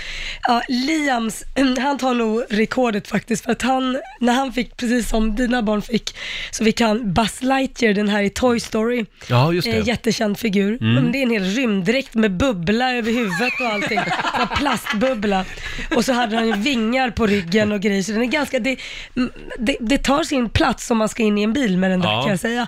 Ja, 0.47 0.61
Liams, 0.69 1.43
han 1.79 1.97
tar 1.97 2.13
nog 2.13 2.43
rekordet 2.49 3.07
faktiskt 3.07 3.43
för 3.45 3.51
att 3.51 3.61
han, 3.61 3.97
när 4.19 4.33
han 4.33 4.53
fick, 4.53 4.77
precis 4.77 5.09
som 5.09 5.35
dina 5.35 5.61
barn 5.61 5.81
fick, 5.81 6.15
så 6.51 6.63
fick 6.65 6.81
han 6.81 7.13
Buzz 7.13 7.41
Lightyear, 7.43 7.93
den 7.93 8.09
här 8.09 8.23
i 8.23 8.29
Toy 8.29 8.59
Story. 8.59 9.05
Ja, 9.27 9.53
just 9.53 9.67
Eh, 9.67 9.73
det. 9.73 9.79
jättekänd 9.79 10.39
figur. 10.39 10.77
Mm. 10.81 10.93
Men 10.93 11.11
Det 11.11 11.17
är 11.17 11.23
en 11.23 11.29
hel 11.31 11.43
rymddräkt 11.55 12.15
med 12.15 12.31
bubbla 12.37 12.93
över 12.93 13.11
huvudet 13.11 13.53
och 13.61 13.67
allting. 13.67 13.99
Här 14.33 14.45
plastbubbla. 14.55 15.45
Och 15.95 16.05
så 16.05 16.13
hade 16.13 16.35
han 16.35 16.47
ju 16.47 16.53
vingar 16.53 17.09
på 17.09 17.27
ryggen 17.27 17.71
och 17.71 17.79
grejer. 17.81 18.03
Så 18.03 18.11
den 18.11 18.21
är 18.21 18.25
ganska, 18.25 18.59
det, 18.59 18.77
mm, 19.15 19.31
det, 19.59 19.77
det 19.79 19.97
tar 19.97 20.23
sin 20.23 20.49
plats 20.49 20.91
om 20.91 20.97
man 20.97 21.09
ska 21.09 21.23
in 21.23 21.37
i 21.37 21.43
en 21.43 21.53
bil 21.53 21.77
med 21.77 21.91
den 21.91 21.99
där 22.01 22.09
Ja. 22.09 22.21
kan 22.21 22.31
jag 22.31 22.39
säga. 22.39 22.67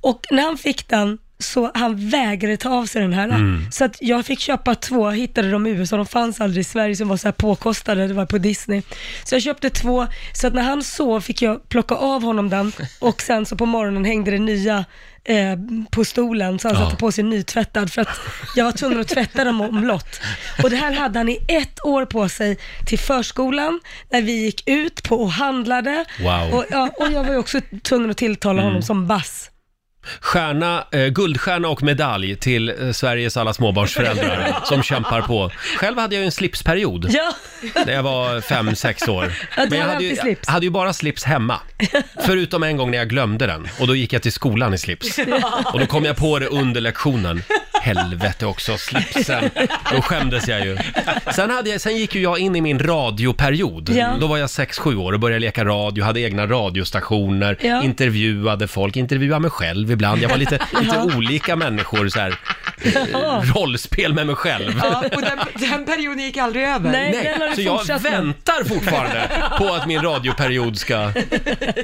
Och 0.00 0.20
när 0.30 0.42
han 0.42 0.58
fick 0.58 0.88
den 0.88 1.18
så 1.38 1.70
han 1.74 2.08
vägrade 2.10 2.56
ta 2.56 2.70
av 2.70 2.86
sig 2.86 3.02
den 3.02 3.12
här. 3.12 3.28
Mm. 3.28 3.66
Så 3.72 3.84
att 3.84 3.96
jag 4.00 4.26
fick 4.26 4.40
köpa 4.40 4.74
två, 4.74 5.10
jag 5.10 5.16
hittade 5.16 5.50
dem 5.50 5.66
i 5.66 5.70
USA, 5.70 5.96
de 5.96 6.06
fanns 6.06 6.40
aldrig 6.40 6.60
i 6.60 6.64
Sverige 6.64 6.96
som 6.96 7.08
var 7.08 7.16
så 7.16 7.28
här 7.28 7.32
påkostade, 7.32 8.06
det 8.06 8.14
var 8.14 8.26
på 8.26 8.38
Disney. 8.38 8.82
Så 9.24 9.34
jag 9.34 9.42
köpte 9.42 9.70
två, 9.70 10.06
så 10.34 10.46
att 10.46 10.54
när 10.54 10.62
han 10.62 10.82
sov 10.82 11.20
fick 11.20 11.42
jag 11.42 11.68
plocka 11.68 11.94
av 11.94 12.22
honom 12.22 12.50
den 12.50 12.72
och 13.00 13.22
sen 13.22 13.46
så 13.46 13.56
på 13.56 13.66
morgonen 13.66 14.04
hängde 14.04 14.30
det 14.30 14.38
nya 14.38 14.84
eh, 15.24 15.36
på 15.90 16.04
stolen 16.04 16.58
så 16.58 16.68
han 16.68 16.76
Ja. 16.76 16.84
satte 16.84 16.96
på 16.96 17.12
sig 17.12 17.24
nytvättad 17.24 17.92
för 17.92 18.02
att 18.02 18.20
jag 18.56 18.64
var 18.64 18.72
tvungen 18.72 19.00
att 19.00 19.08
tvätta 19.08 19.44
dem 19.44 19.60
omlott. 19.60 20.20
Och 20.62 20.70
det 20.70 20.76
här 20.76 20.92
hade 20.92 21.18
han 21.18 21.28
i 21.28 21.38
ett 21.48 21.84
år 21.84 22.04
på 22.06 22.28
sig 22.28 22.58
till 22.86 22.98
förskolan, 22.98 23.80
när 24.10 24.22
vi 24.22 24.32
gick 24.32 24.68
ut 24.68 25.02
på 25.02 25.16
och 25.16 25.30
handlade. 25.32 26.04
Wow. 26.20 26.54
Och, 26.54 26.64
ja, 26.70 26.90
och 26.98 27.12
jag 27.12 27.24
var 27.24 27.32
ju 27.32 27.38
också 27.38 27.60
tvungen 27.82 28.10
att 28.10 28.16
tilltala 28.16 28.52
Mm. 28.62 28.64
honom 28.64 28.82
som 28.82 29.06
Bass. 29.06 29.50
Stjärna, 30.20 30.84
eh, 30.92 31.06
guldstjärna 31.06 31.68
och 31.68 31.82
medalj 31.82 32.36
till 32.36 32.68
eh, 32.68 32.92
Sveriges 32.92 33.36
alla 33.36 33.54
småbarnsföräldrar 33.54 34.56
som 34.64 34.82
kämpar 34.82 35.22
på. 35.22 35.50
Själv 35.76 35.98
hade 35.98 36.14
jag 36.14 36.20
ju 36.20 36.26
en 36.26 36.32
slipsperiod 36.32 37.06
Ja. 37.10 37.32
när 37.86 37.92
jag 37.92 38.02
var 38.02 38.40
fem 38.40 38.76
sex 38.76 39.08
år. 39.08 39.24
Du 39.56 39.68
Men 39.70 39.78
jag 39.78 39.78
hade 39.78 39.92
hade, 39.94 40.04
ju, 40.04 40.10
alltid 40.10 40.20
slips. 40.22 40.48
hade 40.48 40.66
ju 40.66 40.70
bara 40.70 40.92
slips 40.92 41.24
hemma. 41.24 41.60
Förutom 42.26 42.62
en 42.62 42.76
gång 42.76 42.90
när 42.90 42.98
jag 42.98 43.08
glömde 43.08 43.46
den 43.46 43.68
och 43.80 43.86
då 43.86 43.96
gick 43.96 44.12
jag 44.12 44.22
till 44.22 44.32
skolan 44.32 44.74
i 44.74 44.78
slips. 44.78 45.18
Och 45.72 45.80
då 45.80 45.86
kom 45.86 46.04
jag 46.04 46.16
på 46.16 46.38
det 46.38 46.46
under 46.46 46.80
lektionen. 46.80 47.42
Helvete 47.84 48.46
också, 48.46 48.78
slipsen. 48.78 49.50
Då 49.94 50.02
skämdes 50.02 50.48
jag 50.48 50.66
ju. 50.66 50.78
Sen, 51.34 51.50
hade 51.50 51.70
jag, 51.70 51.80
sen 51.80 51.96
gick 51.96 52.14
ju 52.14 52.22
jag 52.22 52.38
in 52.38 52.56
i 52.56 52.60
min 52.60 52.78
radioperiod. 52.78 53.90
Ja. 53.94 54.08
Då 54.20 54.26
var 54.26 54.38
jag 54.38 54.46
6-7 54.46 54.96
år 54.96 55.12
och 55.12 55.20
började 55.20 55.40
leka 55.40 55.64
radio, 55.64 56.04
hade 56.04 56.20
egna 56.20 56.46
radiostationer, 56.46 57.56
Ja. 57.60 57.82
intervjuade 57.82 58.68
folk, 58.68 58.96
intervjuade 58.96 59.40
mig 59.40 59.50
själv 59.50 59.90
ibland. 59.90 60.22
Jag 60.22 60.28
var 60.28 60.36
lite, 60.36 60.58
lite 60.80 60.98
olika 61.16 61.56
människor, 61.56 62.08
så 62.08 62.20
här, 62.20 62.34
Ja. 63.12 63.42
rollspel 63.54 64.14
med 64.14 64.26
mig 64.26 64.36
själv. 64.36 64.80
Ja, 64.82 65.04
och 65.14 65.22
den, 65.22 65.38
den 65.70 65.84
perioden 65.84 66.18
gick 66.24 66.36
aldrig 66.36 66.64
över. 66.64 66.90
Nej, 66.90 67.34
så 67.56 67.80
jag 67.88 67.98
väntar 67.98 68.64
fortfarande 68.64 69.30
på 69.58 69.74
att 69.74 69.86
min 69.86 70.02
radioperiod 70.02 70.78
ska, 70.78 71.10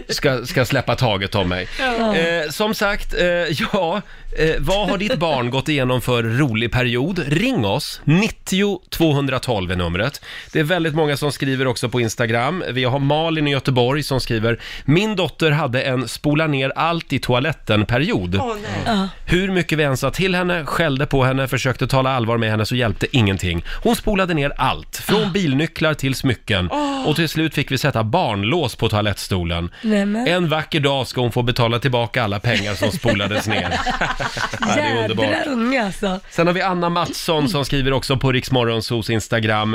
ska, 0.08 0.46
ska 0.46 0.64
släppa 0.64 0.96
taget 0.96 1.34
om 1.34 1.48
mig. 1.48 1.68
Ja. 1.80 2.16
Eh, 2.16 2.50
som 2.50 2.74
sagt, 2.74 3.14
eh, 3.14 3.26
ja, 3.72 4.02
eh, 4.36 4.54
vad 4.58 4.88
har 4.88 4.98
ditt 4.98 5.18
barn 5.18 5.50
gått 5.50 5.68
igenom 5.68 6.00
för 6.00 6.22
rolig 6.22 6.72
period? 6.72 7.24
Ring 7.26 7.66
oss, 7.66 8.00
90 8.04 8.80
212 8.90 9.70
är 9.70 9.76
numret. 9.76 10.20
Det 10.52 10.60
är 10.60 10.64
väldigt 10.64 10.94
många 10.94 11.16
som 11.16 11.32
skriver 11.32 11.66
också 11.66 11.88
på 11.88 12.00
Instagram. 12.00 12.64
Vi 12.72 12.84
har 12.84 12.98
Malin 12.98 13.48
i 13.48 13.50
Göteborg 13.50 14.02
som 14.02 14.20
skriver, 14.20 14.60
min 14.84 15.16
dotter 15.16 15.50
hade 15.50 15.82
en 15.82 16.08
spola 16.08 16.46
ner 16.46 16.72
allt 16.76 17.12
i 17.12 17.18
toaletten-period. 17.18 18.36
Åh, 18.40 18.54
nej. 18.62 18.70
Ja. 18.86 19.08
Hur 19.26 19.50
mycket 19.50 19.78
vi 19.78 19.82
än 19.84 19.96
sa 19.96 20.10
till 20.10 20.34
henne, 20.34 20.66
skällde 20.66 21.06
på 21.06 21.24
henne, 21.24 21.48
försökte 21.48 21.86
tala 21.86 22.10
allvar 22.10 22.38
med 22.38 22.50
henne 22.50 22.66
så 22.66 22.76
hjälpte 22.76 23.16
ingenting. 23.16 23.64
Hon 23.82 23.96
spolade 23.96 24.34
ner 24.34 24.52
allt, 24.56 24.96
från 24.96 25.32
bilnycklar 25.32 25.94
till 25.94 26.14
smycken. 26.14 26.68
Åh. 26.72 27.08
Och 27.08 27.16
till 27.16 27.28
slut 27.28 27.54
fick 27.54 27.70
vi 27.70 27.78
sätta 27.78 28.04
barnlås 28.04 28.76
på 28.76 28.88
toalettstolen. 28.88 29.70
Nämen. 29.82 30.26
En 30.28 30.48
vacker 30.48 30.80
dag 30.80 31.06
ska 31.06 31.20
hon 31.20 31.32
få 31.32 31.42
betala 31.42 31.78
tillbaka 31.78 32.24
alla 32.24 32.40
pengar 32.40 32.74
som 32.74 32.90
spolades 32.92 33.46
ner. 33.48 33.80
ja, 34.60 34.74
det 34.74 34.80
är 34.80 35.02
underbart. 35.02 35.26
Jädra 35.26 35.52
unga 35.52 35.86
alltså. 35.86 36.20
Sen 36.30 36.46
har 36.46 36.54
vi 36.54 36.62
Anna 36.62 36.88
Mattsson 36.88 37.48
som 37.48 37.64
skriver 37.64 37.92
också 37.92 38.16
på 38.16 38.32
Riksmorgonsos 38.32 39.10
Instagram. 39.10 39.74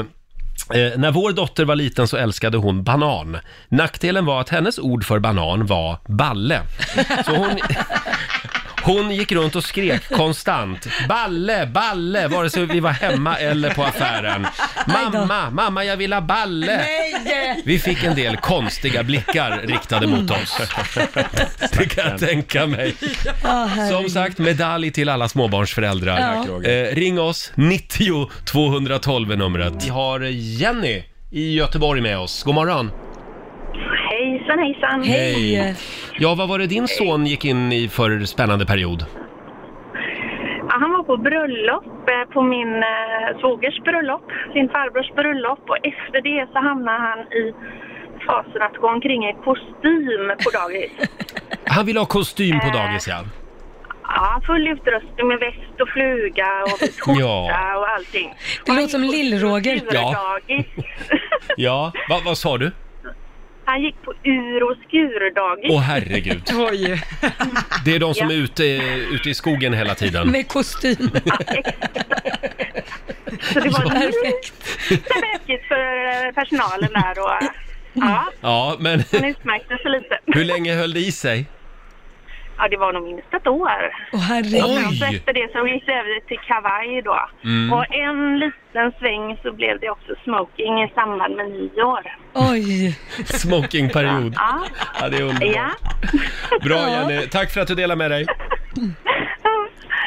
Eh, 0.73 0.97
när 0.97 1.11
vår 1.11 1.31
dotter 1.31 1.65
var 1.65 1.75
liten 1.75 2.07
så 2.07 2.17
älskade 2.17 2.57
hon 2.57 2.83
banan. 2.83 3.37
Nackdelen 3.69 4.25
var 4.25 4.41
att 4.41 4.49
hennes 4.49 4.79
ord 4.79 5.05
för 5.05 5.19
banan 5.19 5.65
var 5.65 5.97
balle. 6.07 6.61
Så 7.25 7.35
hon, 7.35 7.49
hon 8.85 9.11
gick 9.11 9.31
runt 9.31 9.55
och 9.55 9.63
skrek 9.63 10.09
konstant. 10.09 10.87
Balle, 11.09 11.67
balle, 11.67 12.27
vare 12.27 12.49
sig 12.49 12.65
vi 12.65 12.79
var 12.79 12.91
hemma 12.91 13.37
eller 13.37 13.69
på 13.69 13.83
affären. 13.83 14.47
Mamma, 14.87 15.49
mamma 15.49 15.85
jag 15.85 15.97
vill 15.97 16.13
ha 16.13 16.21
balle. 16.21 16.77
Nej! 16.77 17.61
Vi 17.65 17.79
fick 17.79 18.03
en 18.03 18.15
del 18.15 18.37
konstiga 18.37 19.03
blickar 19.03 19.61
riktade 19.63 20.07
mot 20.07 20.31
oss. 20.31 20.61
Det 21.71 21.85
kan 21.85 22.09
jag 22.11 22.19
tänka 22.19 22.65
mig. 22.65 22.95
Som 23.91 24.09
sagt, 24.09 24.37
medalj 24.37 24.91
till 24.91 25.09
alla 25.09 25.29
småbarnsföräldrar. 25.29 26.45
Ja. 26.47 26.63
Eh, 26.69 26.95
ring 26.95 27.19
oss, 27.19 27.51
90 27.55 28.29
212 28.45 29.31
är 29.31 29.35
numret. 29.35 29.73
Vi 29.85 29.89
har 29.89 30.19
Jenny 30.29 31.03
i 31.31 31.55
Göteborg 31.55 32.01
med 32.01 32.19
oss. 32.19 32.43
God 32.43 32.55
morgon. 32.55 32.91
Hejsan 34.47 34.59
hejsan! 34.59 35.03
Hej! 35.03 35.75
Ja, 36.19 36.35
vad 36.35 36.47
var 36.49 36.59
det 36.59 36.67
din 36.67 36.87
son 36.87 37.25
gick 37.25 37.45
in 37.45 37.71
i 37.71 37.87
för 37.89 38.19
spännande 38.25 38.65
period? 38.65 39.05
Ja, 40.69 40.75
han 40.81 40.91
var 40.91 41.03
på 41.03 41.17
bröllop, 41.17 41.83
eh, 42.09 42.33
på 42.33 42.41
min 42.41 42.75
eh, 42.75 43.39
svågers 43.39 43.79
bröllop, 43.83 44.23
sin 44.53 44.69
farbrors 44.69 45.11
bröllop 45.15 45.59
och 45.69 45.77
efter 45.77 46.21
det 46.21 46.47
så 46.53 46.59
hamnade 46.59 46.97
han 46.99 47.19
i 47.19 47.53
fasen 48.27 48.61
att 48.61 48.77
gå 48.81 48.87
omkring 48.89 49.25
i 49.29 49.33
kostym 49.43 50.25
på 50.43 50.49
dagis. 50.59 50.91
Han 51.67 51.85
ville 51.85 51.99
ha 51.99 52.05
kostym 52.05 52.59
på 52.59 52.67
Eh. 52.67 52.73
dagis, 52.73 53.07
ja. 53.07 53.19
Ja, 54.03 54.41
full 54.47 54.67
utrustning 54.67 55.27
med 55.27 55.39
väst 55.39 55.81
och 55.81 55.89
fluga 55.89 56.47
och 56.63 56.79
skjorta 57.05 57.19
Ja. 57.19 57.77
och 57.77 57.89
allting. 57.89 58.33
Det 58.65 58.71
låter 58.71 58.87
som 58.87 59.01
Lill-Roger. 59.03 59.81
Ja. 59.91 60.39
Ja, 61.57 61.91
Va, 62.09 62.19
vad 62.25 62.37
sa 62.37 62.57
du? 62.57 62.71
Han 63.65 63.81
gick 63.81 63.95
på 64.01 64.13
ur 64.23 64.63
och 64.63 64.77
skurdagis. 64.87 65.65
Åh 65.71 65.81
herregud. 65.81 66.41
Oj. 66.71 67.01
Det 67.85 67.95
är 67.95 67.99
de 67.99 68.13
som 68.13 68.27
Ja. 68.29 68.33
är 68.35 68.37
ute, 68.39 68.63
ute 69.11 69.29
i 69.29 69.33
skogen 69.33 69.73
hela 69.73 69.95
tiden. 69.95 70.27
Med 70.31 70.47
kostym. 70.47 70.95
Så 73.53 73.59
det 73.59 73.69
var 73.69 73.89
Perfekt. 73.89 74.53
lite 74.91 75.03
bökigt 75.13 75.67
för 75.67 76.25
eh, 76.27 76.31
personalen 76.33 76.89
där 76.93 77.19
och 77.23 77.29
ja, 77.93 78.25
Ja, 78.41 78.75
men 78.79 79.03
han 79.11 79.23
utmärkte 79.25 79.77
sig 79.77 79.91
lite. 79.91 80.19
hur 80.25 80.43
länge 80.45 80.73
höll 80.75 80.93
det 80.93 80.99
i 80.99 81.11
sig? 81.11 81.45
Ja, 82.57 82.67
det 82.67 82.77
var 82.77 82.93
nog 82.93 83.03
minst 83.03 83.33
ett 83.33 83.47
år. 83.47 83.81
Åh 84.13 84.19
herregud. 84.19 84.87
Och 84.87 84.93
så 84.93 85.05
efter 85.05 85.33
det 85.33 85.51
så 85.51 85.67
gick 85.67 85.85
det 85.85 85.93
över 85.93 86.27
till 86.27 86.39
kavaj 86.47 87.01
då. 87.01 87.19
Mm. 87.43 87.73
Och 87.73 87.85
en 87.95 88.39
liten 88.39 88.91
sväng 88.99 89.37
så 89.43 89.51
blev 89.51 89.79
det 89.79 89.89
också 89.89 90.11
smoking 90.23 90.83
i 90.83 90.91
samband 90.95 91.35
med 91.35 91.51
nyår. 91.51 92.03
Oj. 92.33 92.99
Smokingperiod. 93.25 94.33
Ja. 94.35 94.63
Ja, 94.99 95.09
det 95.09 95.17
är 95.17 95.23
underbart. 95.23 95.55
Ja. 95.55 95.69
Bra 96.63 96.89
Jenny, 96.89 97.27
tack 97.27 97.51
för 97.51 97.61
att 97.61 97.67
du 97.67 97.75
delar 97.75 97.95
med 97.95 98.11
dig. 98.11 98.25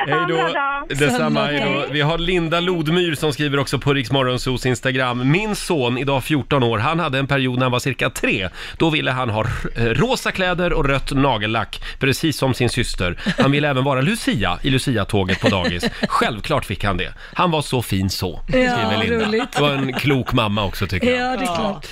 Hej 0.06 0.26
då. 0.28 0.94
Detsamma, 0.94 1.44
hej 1.46 1.60
då. 1.64 1.92
Vi 1.92 2.00
har 2.00 2.18
Linda 2.18 2.60
Lodmyr 2.60 3.14
som 3.14 3.32
skriver 3.32 3.58
också 3.58 3.78
på 3.78 3.94
Riksmorgonsos 3.94 4.66
Instagram. 4.66 5.30
Min 5.30 5.56
son, 5.56 5.98
idag 5.98 6.24
14 6.24 6.62
år, 6.62 6.78
han 6.78 6.98
hade 7.00 7.18
en 7.18 7.26
period 7.26 7.58
när 7.58 7.64
han 7.64 7.72
var 7.72 7.78
cirka 7.78 8.10
tre. 8.10 8.48
Då 8.78 8.90
ville 8.90 9.10
han 9.10 9.30
ha 9.30 9.44
eh, 9.76 9.84
rosa 9.84 10.32
kläder 10.32 10.72
och 10.72 10.84
rött 10.84 11.12
nagellack, 11.12 11.82
precis 11.98 12.36
som 12.38 12.54
sin 12.54 12.68
syster. 12.68 13.18
Han 13.38 13.50
ville 13.50 13.68
även 13.68 13.84
vara 13.84 14.00
Lucia 14.00 14.58
i 14.62 14.70
Lucia-tåget 14.70 15.40
på 15.40 15.48
dagis. 15.48 15.84
Självklart 16.08 16.64
fick 16.64 16.84
han 16.84 16.96
det. 16.96 17.14
Han 17.34 17.50
var 17.50 17.62
så 17.62 17.82
fin 17.82 18.10
så, 18.10 18.40
skriver 18.48 18.98
Linda. 19.04 19.26
roligt. 19.26 19.52
Det 19.52 19.60
var 19.60 19.70
en 19.70 19.92
klok 19.92 20.32
mamma 20.32 20.64
också 20.64 20.86
tycker 20.86 21.10
jag. 21.10 21.32
Ja, 21.32 21.36
det 21.36 21.42
är 21.44 21.56
klart. 21.56 21.86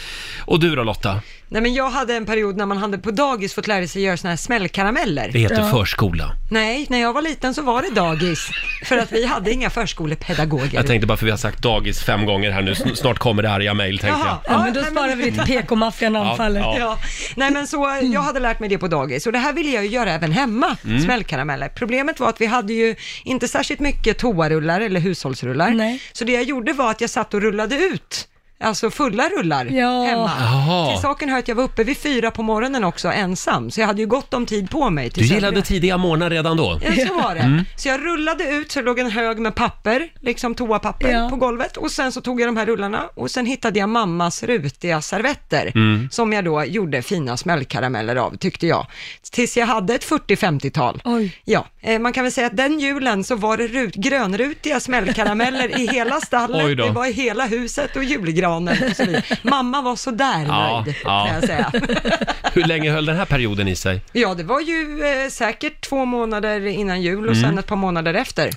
Och 0.45 0.61
du 0.61 0.77
då 0.77 0.83
Lotta? 0.83 1.21
Nej 1.49 1.63
men 1.63 1.75
jag 1.75 1.91
hade 1.91 2.15
en 2.15 2.27
period 2.27 2.57
när 2.57 2.67
man 2.67 2.79
hade 2.79 2.99
på 2.99 3.11
dagis 3.11 3.55
fått 3.55 3.67
lära 3.67 3.87
sig 3.87 4.03
göra 4.03 4.17
såna 4.17 4.31
här 4.31 4.37
smällkarameller. 4.37 5.31
Det 5.33 5.39
heter 5.39 5.71
förskola. 5.71 6.33
Nej, 6.51 6.87
när 6.91 6.99
jag 7.01 7.13
var 7.13 7.23
liten 7.23 7.55
så 7.55 7.63
var 7.63 7.83
det 7.83 7.91
dagis. 7.91 8.51
För 8.85 8.99
att 8.99 9.13
vi 9.13 9.27
hade 9.27 9.51
inga 9.53 9.71
förskolepedagoger. 9.71 10.71
Jag 10.75 10.87
tänkte 10.87 11.07
bara 11.07 11.17
för 11.17 11.25
vi 11.25 11.31
har 11.31 11.39
sagt 11.39 11.63
dagis 11.63 12.03
fem 12.03 12.25
gånger 12.27 12.51
här 12.51 12.63
nu, 12.63 12.73
Sn- 12.73 12.95
snart 12.95 13.19
kommer 13.19 13.43
det 13.43 13.51
arga 13.51 13.75
mejl 13.75 13.99
tänkte 13.99 14.19
jag. 14.21 14.29
Jaha. 14.29 14.39
Ja, 14.45 14.59
men 14.65 14.73
då 14.75 14.81
nej, 14.81 14.91
sparar 14.91 15.17
vi 15.17 15.31
det 15.31 15.45
till 15.45 15.55
PK-maffian 15.57 16.17
anfaller. 16.17 16.61
Ja, 16.61 16.77
Ja, 16.79 16.99
nej 17.37 17.51
men 17.51 17.67
så 17.67 17.99
jag 18.03 18.21
hade 18.23 18.41
lärt 18.41 18.61
mig 18.61 18.69
det 18.69 18.79
på 18.79 18.89
dagis 18.89 19.27
och 19.27 19.33
det 19.33 19.39
här 19.39 19.53
ville 19.53 19.71
jag 19.71 19.85
ju 19.85 19.91
göra 19.91 20.13
även 20.13 20.33
hemma, 20.33 20.77
Mm. 20.85 21.01
smällkarameller. 21.01 21.69
Problemet 21.69 22.21
var 22.21 22.29
att 22.29 22.41
vi 22.41 22.47
hade 22.47 22.73
ju 22.73 22.95
inte 23.25 23.49
särskilt 23.49 23.81
mycket 23.81 24.19
toarullar 24.19 24.81
eller 24.81 25.01
hushållsrullar. 25.01 25.71
Nej. 25.71 26.03
Så 26.13 26.25
det 26.25 26.33
jag 26.33 26.43
gjorde 26.43 26.73
var 26.73 26.91
att 26.91 27.01
jag 27.01 27.11
satt 27.11 27.35
och 27.35 27.41
rullade 27.43 27.77
ut 27.77 28.29
Alltså 28.61 28.91
fulla 28.91 29.29
rullar 29.29 29.65
Ja. 29.67 30.03
hemma. 30.05 30.31
Jaha. 30.41 30.93
Till 30.93 31.03
saken 31.03 31.29
hör 31.29 31.39
att 31.39 31.49
jag 31.49 31.55
var 31.55 31.65
uppe 31.65 31.85
vid 31.85 31.97
fyra 31.99 32.31
på 32.31 32.43
morgonen 32.43 32.85
också 32.85 33.09
ensam, 33.09 33.71
så 33.71 33.81
jag 33.81 33.87
hade 33.87 34.01
ju 34.01 34.07
gott 34.07 34.35
om 34.35 34.47
tid 34.47 34.71
på 34.71 34.91
mig. 34.91 35.11
Du 35.15 35.21
gillade 35.25 35.63
tidiga 35.63 35.97
morgnar 35.97 36.31
redan 36.31 36.57
då? 36.57 36.81
Ja, 36.85 37.07
så 37.07 37.15
var 37.15 37.35
det. 37.35 37.41
Mm. 37.41 37.65
Så 37.77 37.89
jag 37.89 38.01
rullade 38.05 38.45
ut, 38.45 38.73
så 38.73 38.79
det 38.81 38.85
låg 38.87 38.99
en 38.99 39.11
hög 39.11 39.39
med 39.39 39.55
papper, 39.55 40.09
liksom 40.21 40.55
toapapper 40.55 41.09
Ja. 41.09 41.29
på 41.31 41.37
golvet 41.37 41.77
och 41.77 41.91
sen 41.91 42.13
så 42.13 42.21
tog 42.21 42.41
jag 42.41 42.49
de 42.49 42.57
här 42.57 42.67
rullarna 42.67 43.03
och 43.15 43.31
sen 43.31 43.47
hittade 43.47 43.79
jag 43.79 43.89
mammas 43.89 44.43
rutiga 44.43 45.01
servetter 45.01 45.73
Mm. 45.75 46.09
som 46.11 46.33
jag 46.33 46.45
då 46.45 46.65
gjorde 46.65 47.03
fina 47.03 47.37
smällkarameller 47.37 48.17
av, 48.17 48.37
tyckte 48.37 48.67
jag. 48.67 48.87
Tills 49.33 49.57
jag 49.57 49.67
hade 49.67 49.95
ett 49.95 50.05
40-50-tal. 50.05 51.03
Oj. 51.05 51.37
Ja, 51.45 51.67
eh, 51.81 51.99
man 51.99 52.13
kan 52.13 52.23
väl 52.25 52.33
säga 52.33 52.47
att 52.47 52.57
den 52.57 52.81
julen 52.81 53.25
så 53.25 53.35
var 53.37 53.57
det 53.57 53.67
rut, 53.67 53.95
grönrutiga 53.95 54.81
smällkarameller 54.81 55.81
i 55.81 55.87
hela 55.87 56.21
stallet, 56.21 56.77
det 56.77 56.91
var 56.91 57.07
i 57.07 57.13
hela 57.13 57.47
huset 57.47 57.97
och 57.97 58.05
julgranar 58.05 58.46
julgranen 58.47 58.91
och 58.91 58.97
så 58.97 59.05
vidare. 59.05 59.23
Mamma 59.43 59.83
var 59.83 59.97
sådär 59.97 60.45
Ja, 60.49 60.83
nöjd, 60.87 60.97
ja. 61.05 61.27
kan 61.27 61.35
jag 61.35 61.45
säga. 61.45 61.73
Hur 62.53 62.65
länge 62.65 62.91
höll 62.91 63.07
den 63.07 63.17
här 63.17 63.25
perioden 63.25 63.69
i 63.69 63.77
sig? 63.77 64.01
Ja, 64.13 64.35
det 64.35 64.43
var 64.45 64.61
ju 64.61 65.05
eh, 65.25 65.29
säkert 65.31 65.81
två 65.81 66.05
månader 66.05 66.67
innan 66.67 67.03
jul 67.03 67.29
och 67.29 67.33
Mm. 67.37 67.43
sen 67.49 67.59
ett 67.59 67.67
par 67.67 67.77
månader 67.77 68.15
efter. 68.15 68.51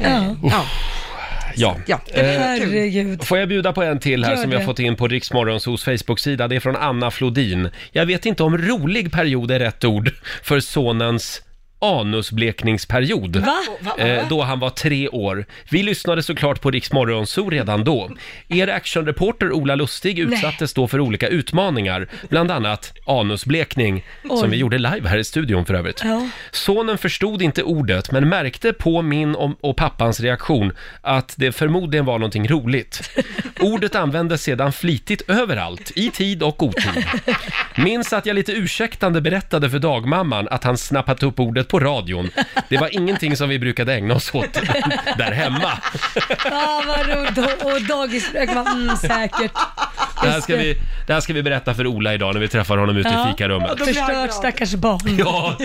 Ja. 0.00 0.06
Eh, 0.06 0.32
ja. 0.42 0.64
Ja. 1.58 1.76
Ja, 1.86 2.00
det 2.14 2.22
var 2.22 2.28
Eh, 2.28 2.38
Herregud. 2.40 3.24
Får 3.24 3.38
jag 3.38 3.48
bjuda 3.48 3.72
på 3.72 3.82
en 3.82 3.98
till 4.00 4.24
här 4.24 4.30
Gör 4.30 4.40
som 4.40 4.50
vi 4.50 4.56
har 4.56 4.60
det. 4.60 4.66
fått 4.66 4.78
in 4.78 4.96
på 4.96 5.08
Riksmorgonsos 5.08 5.84
Facebook-sida. 5.84 6.48
Det 6.48 6.56
är 6.56 6.60
från 6.60 6.76
Anna 6.76 7.10
Flodin. 7.10 7.68
Jag 7.92 8.06
vet 8.06 8.26
inte 8.26 8.42
om 8.42 8.58
rolig 8.58 9.12
period 9.12 9.50
är 9.50 9.58
rätt 9.58 9.84
ord 9.84 10.10
för 10.42 10.60
sonens 10.60 11.42
anusblekningsperiod. 11.78 13.36
Va? 13.36 13.58
Eh, 13.98 14.28
då 14.28 14.42
han 14.42 14.58
var 14.60 14.70
tre 14.70 15.08
år. 15.08 15.46
Vi 15.70 15.82
lyssnade 15.82 16.22
såklart 16.22 16.60
på 16.60 16.70
Rix 16.70 16.92
Morgonzoo 16.92 17.50
redan 17.50 17.84
då. 17.84 18.10
Er 18.48 18.68
actionreporter 18.68 19.52
Ola 19.52 19.74
Lustig 19.74 20.18
utsattes 20.18 20.74
då 20.74 20.88
för 20.88 21.00
olika 21.00 21.28
utmaningar, 21.28 22.08
bland 22.28 22.50
annat 22.50 22.92
anusblekning, 23.06 24.04
Oj. 24.24 24.38
som 24.40 24.50
vi 24.50 24.56
gjorde 24.56 24.78
live 24.78 25.08
här 25.08 25.18
i 25.18 25.24
studion 25.24 25.66
för 25.66 25.74
övrigt. 25.74 26.00
Ja. 26.04 26.28
Sonen 26.50 26.98
förstod 26.98 27.42
inte 27.42 27.62
ordet, 27.62 28.12
men 28.12 28.28
märkte 28.28 28.72
på 28.72 29.02
min 29.02 29.34
och- 29.34 29.58
och 29.60 29.76
pappans 29.76 30.20
reaktion 30.20 30.72
att 31.00 31.34
det 31.38 31.52
förmodligen 31.52 32.04
var 32.04 32.18
någonting 32.18 32.48
roligt. 32.48 33.10
Ordet 33.60 33.94
användes 33.94 34.42
sedan 34.42 34.72
flitigt 34.72 35.30
överallt, 35.30 35.92
i 35.96 36.10
tid 36.10 36.42
och 36.42 36.62
otid. 36.62 37.04
Minns 37.76 38.12
att 38.12 38.26
jag 38.26 38.34
lite 38.34 38.52
ursäktande 38.52 39.20
berättade 39.20 39.70
för 39.70 39.78
dagmamman 39.78 40.48
att 40.48 40.64
han 40.64 40.76
snappat 40.78 41.22
upp 41.22 41.40
ordet 41.40 41.65
på 41.68 41.80
radion. 41.80 42.30
Det 42.68 42.76
var 42.78 42.88
ingenting 42.94 43.36
som 43.36 43.48
vi 43.48 43.58
brukade 43.58 43.94
ägna 43.94 44.14
oss 44.14 44.34
åt 44.34 44.52
där 45.18 45.32
hemma. 45.32 45.78
Ja, 46.44 46.82
vad 46.86 47.06
roligt. 47.08 47.38
Och- 47.38 47.72
Och 47.72 47.82
dagisfröken 47.82 48.54
var, 48.54 48.72
mm, 48.72 48.96
säkert. 48.96 49.52
Det 50.26 50.32
här, 50.32 50.40
ska 50.40 50.56
vi, 50.56 50.76
det 51.06 51.12
här 51.12 51.20
ska 51.20 51.32
vi 51.32 51.42
berätta 51.42 51.74
för 51.74 51.86
Ola 51.86 52.14
idag 52.14 52.34
när 52.34 52.40
vi 52.40 52.48
träffar 52.48 52.76
honom 52.76 52.96
ute 52.96 53.08
i 53.08 53.30
fikarummet. 53.30 53.78
Förstört 53.78 54.32
stackars 54.32 54.74
barn. 54.74 55.16
Ja, 55.18 55.56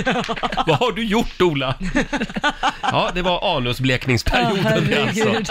vad 0.68 0.78
har 0.78 0.92
du 0.92 1.06
gjort 1.06 1.42
Ola? 1.42 1.76
Ja, 2.82 3.12
det 3.16 3.22
var 3.22 3.58
anusblekningsperioden 3.58 4.56
Ja, 4.64 4.70
det 4.70 5.02
alltså. 5.02 5.24
herregud. 5.26 5.50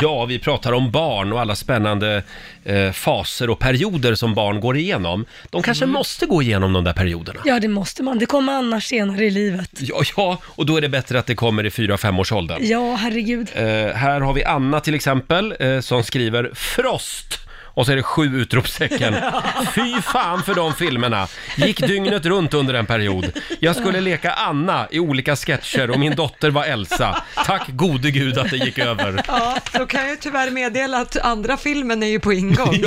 Ja, 0.00 0.24
vi 0.24 0.38
pratar 0.38 0.72
om 0.72 0.90
barn 0.90 1.32
och 1.32 1.40
alla 1.40 1.54
spännande 1.54 2.22
eh, 2.64 2.92
faser 2.92 3.50
och 3.50 3.58
perioder 3.58 4.14
som 4.14 4.34
barn 4.34 4.60
går 4.60 4.76
igenom. 4.76 5.24
De 5.50 5.62
kanske 5.62 5.84
Mm. 5.84 5.92
måste 5.94 6.26
gå 6.26 6.42
igenom 6.42 6.72
de 6.72 6.84
där 6.84 6.92
perioderna. 6.92 7.40
Ja, 7.44 7.60
det 7.60 7.68
måste 7.68 8.02
man. 8.02 8.18
Det 8.18 8.26
kommer 8.26 8.52
annars 8.52 8.84
senare 8.84 9.24
i 9.24 9.30
livet. 9.30 9.70
Ja, 9.78 10.02
ja, 10.16 10.38
och 10.44 10.66
då 10.66 10.76
är 10.76 10.80
det 10.80 10.88
bättre 10.88 11.18
att 11.18 11.26
det 11.26 11.34
kommer 11.34 11.66
i 11.66 11.68
4-5-årsåldern. 11.70 12.58
Ja, 12.62 12.94
herregud. 12.94 13.48
Eh, 13.54 13.64
här 13.96 14.20
har 14.20 14.32
vi 14.32 14.44
Anna 14.44 14.80
till 14.80 14.94
exempel 14.94 15.54
eh, 15.60 15.80
som 15.80 16.02
skriver 16.04 16.50
Frost 16.54 17.38
och 17.74 17.86
så 17.86 17.92
är 17.92 17.96
det 17.96 18.02
sju 18.02 18.40
utropstecken. 18.40 19.14
Fy 19.74 20.02
fan 20.02 20.42
för 20.42 20.54
de 20.54 20.74
filmerna. 20.74 21.26
Gick 21.56 21.80
dygnet 21.86 22.26
runt 22.26 22.54
under 22.54 22.74
en 22.74 22.86
period. 22.86 23.32
Jag 23.60 23.76
skulle 23.76 24.00
leka 24.00 24.32
Anna 24.32 24.88
i 24.90 24.98
olika 25.00 25.36
sketcher 25.36 25.90
och 25.90 25.98
min 26.00 26.14
dotter 26.16 26.50
var 26.50 26.64
Elsa. 26.64 27.22
Tack 27.46 27.62
gode 27.68 28.10
gud 28.10 28.38
att 28.38 28.50
det 28.50 28.56
gick 28.56 28.78
över. 28.78 29.22
Ja, 29.28 29.56
då 29.72 29.86
kan 29.86 30.00
jag 30.00 30.10
ju 30.10 30.16
tyvärr 30.16 30.50
meddela 30.50 30.98
att 30.98 31.16
andra 31.16 31.56
filmen 31.56 32.02
är 32.02 32.06
ju 32.06 32.20
på 32.20 32.32
ingång. 32.32 32.84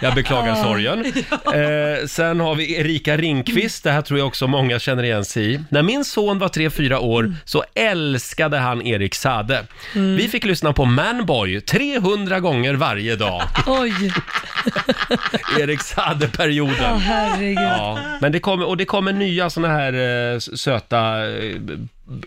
Jag 0.00 0.14
beklagar 0.14 0.48
Ja. 0.56 0.62
sorgen. 0.64 1.04
Eh, 1.44 2.06
sen 2.06 2.40
har 2.40 2.54
vi 2.54 2.74
Erika 2.76 3.16
Ringqvist, 3.16 3.84
det 3.84 3.90
här 3.90 4.02
tror 4.02 4.18
jag 4.18 4.28
också 4.28 4.46
många 4.46 4.78
känner 4.78 5.02
igen 5.02 5.24
sig 5.24 5.54
i. 5.54 5.60
När 5.68 5.82
min 5.82 6.04
son 6.04 6.38
var 6.38 6.48
3-4 6.48 6.98
år 6.98 7.34
så 7.44 7.64
älskade 7.74 8.58
han 8.58 8.86
Erik 8.86 9.14
Sade. 9.14 9.64
Mm. 9.94 10.16
Vi 10.16 10.28
fick 10.28 10.44
lyssna 10.44 10.72
på 10.72 10.84
Manboy 10.84 11.60
300 11.60 12.40
gånger 12.40 12.74
varje 12.74 13.16
dag. 13.16 13.42
Oj. 13.66 14.12
Erik 15.60 15.82
Sade-perioden. 15.82 16.76
Ja, 16.80 16.94
herregud. 16.94 17.58
Ja, 17.58 17.98
men 18.20 18.32
det 18.32 18.40
kommer, 18.40 18.66
och 18.66 18.76
det 18.76 18.84
kommer 18.84 19.12
nya 19.12 19.50
såna 19.50 19.68
här 19.68 19.92
eh, 20.32 20.38
söta 20.38 21.28
eh, 21.28 21.54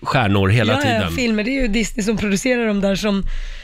stjärnor 0.02 0.50
hela 0.50 0.74
ja, 0.74 0.82
tiden. 0.82 1.02
Ja, 1.02 1.10
filmer. 1.10 1.44
Det 1.44 1.50
är 1.50 1.62
ju 1.62 1.68
Disney 1.68 2.04
som 2.04 2.18
producerar 2.18 2.68
dem 2.68 2.82
där 2.82 2.96
som 2.96 3.24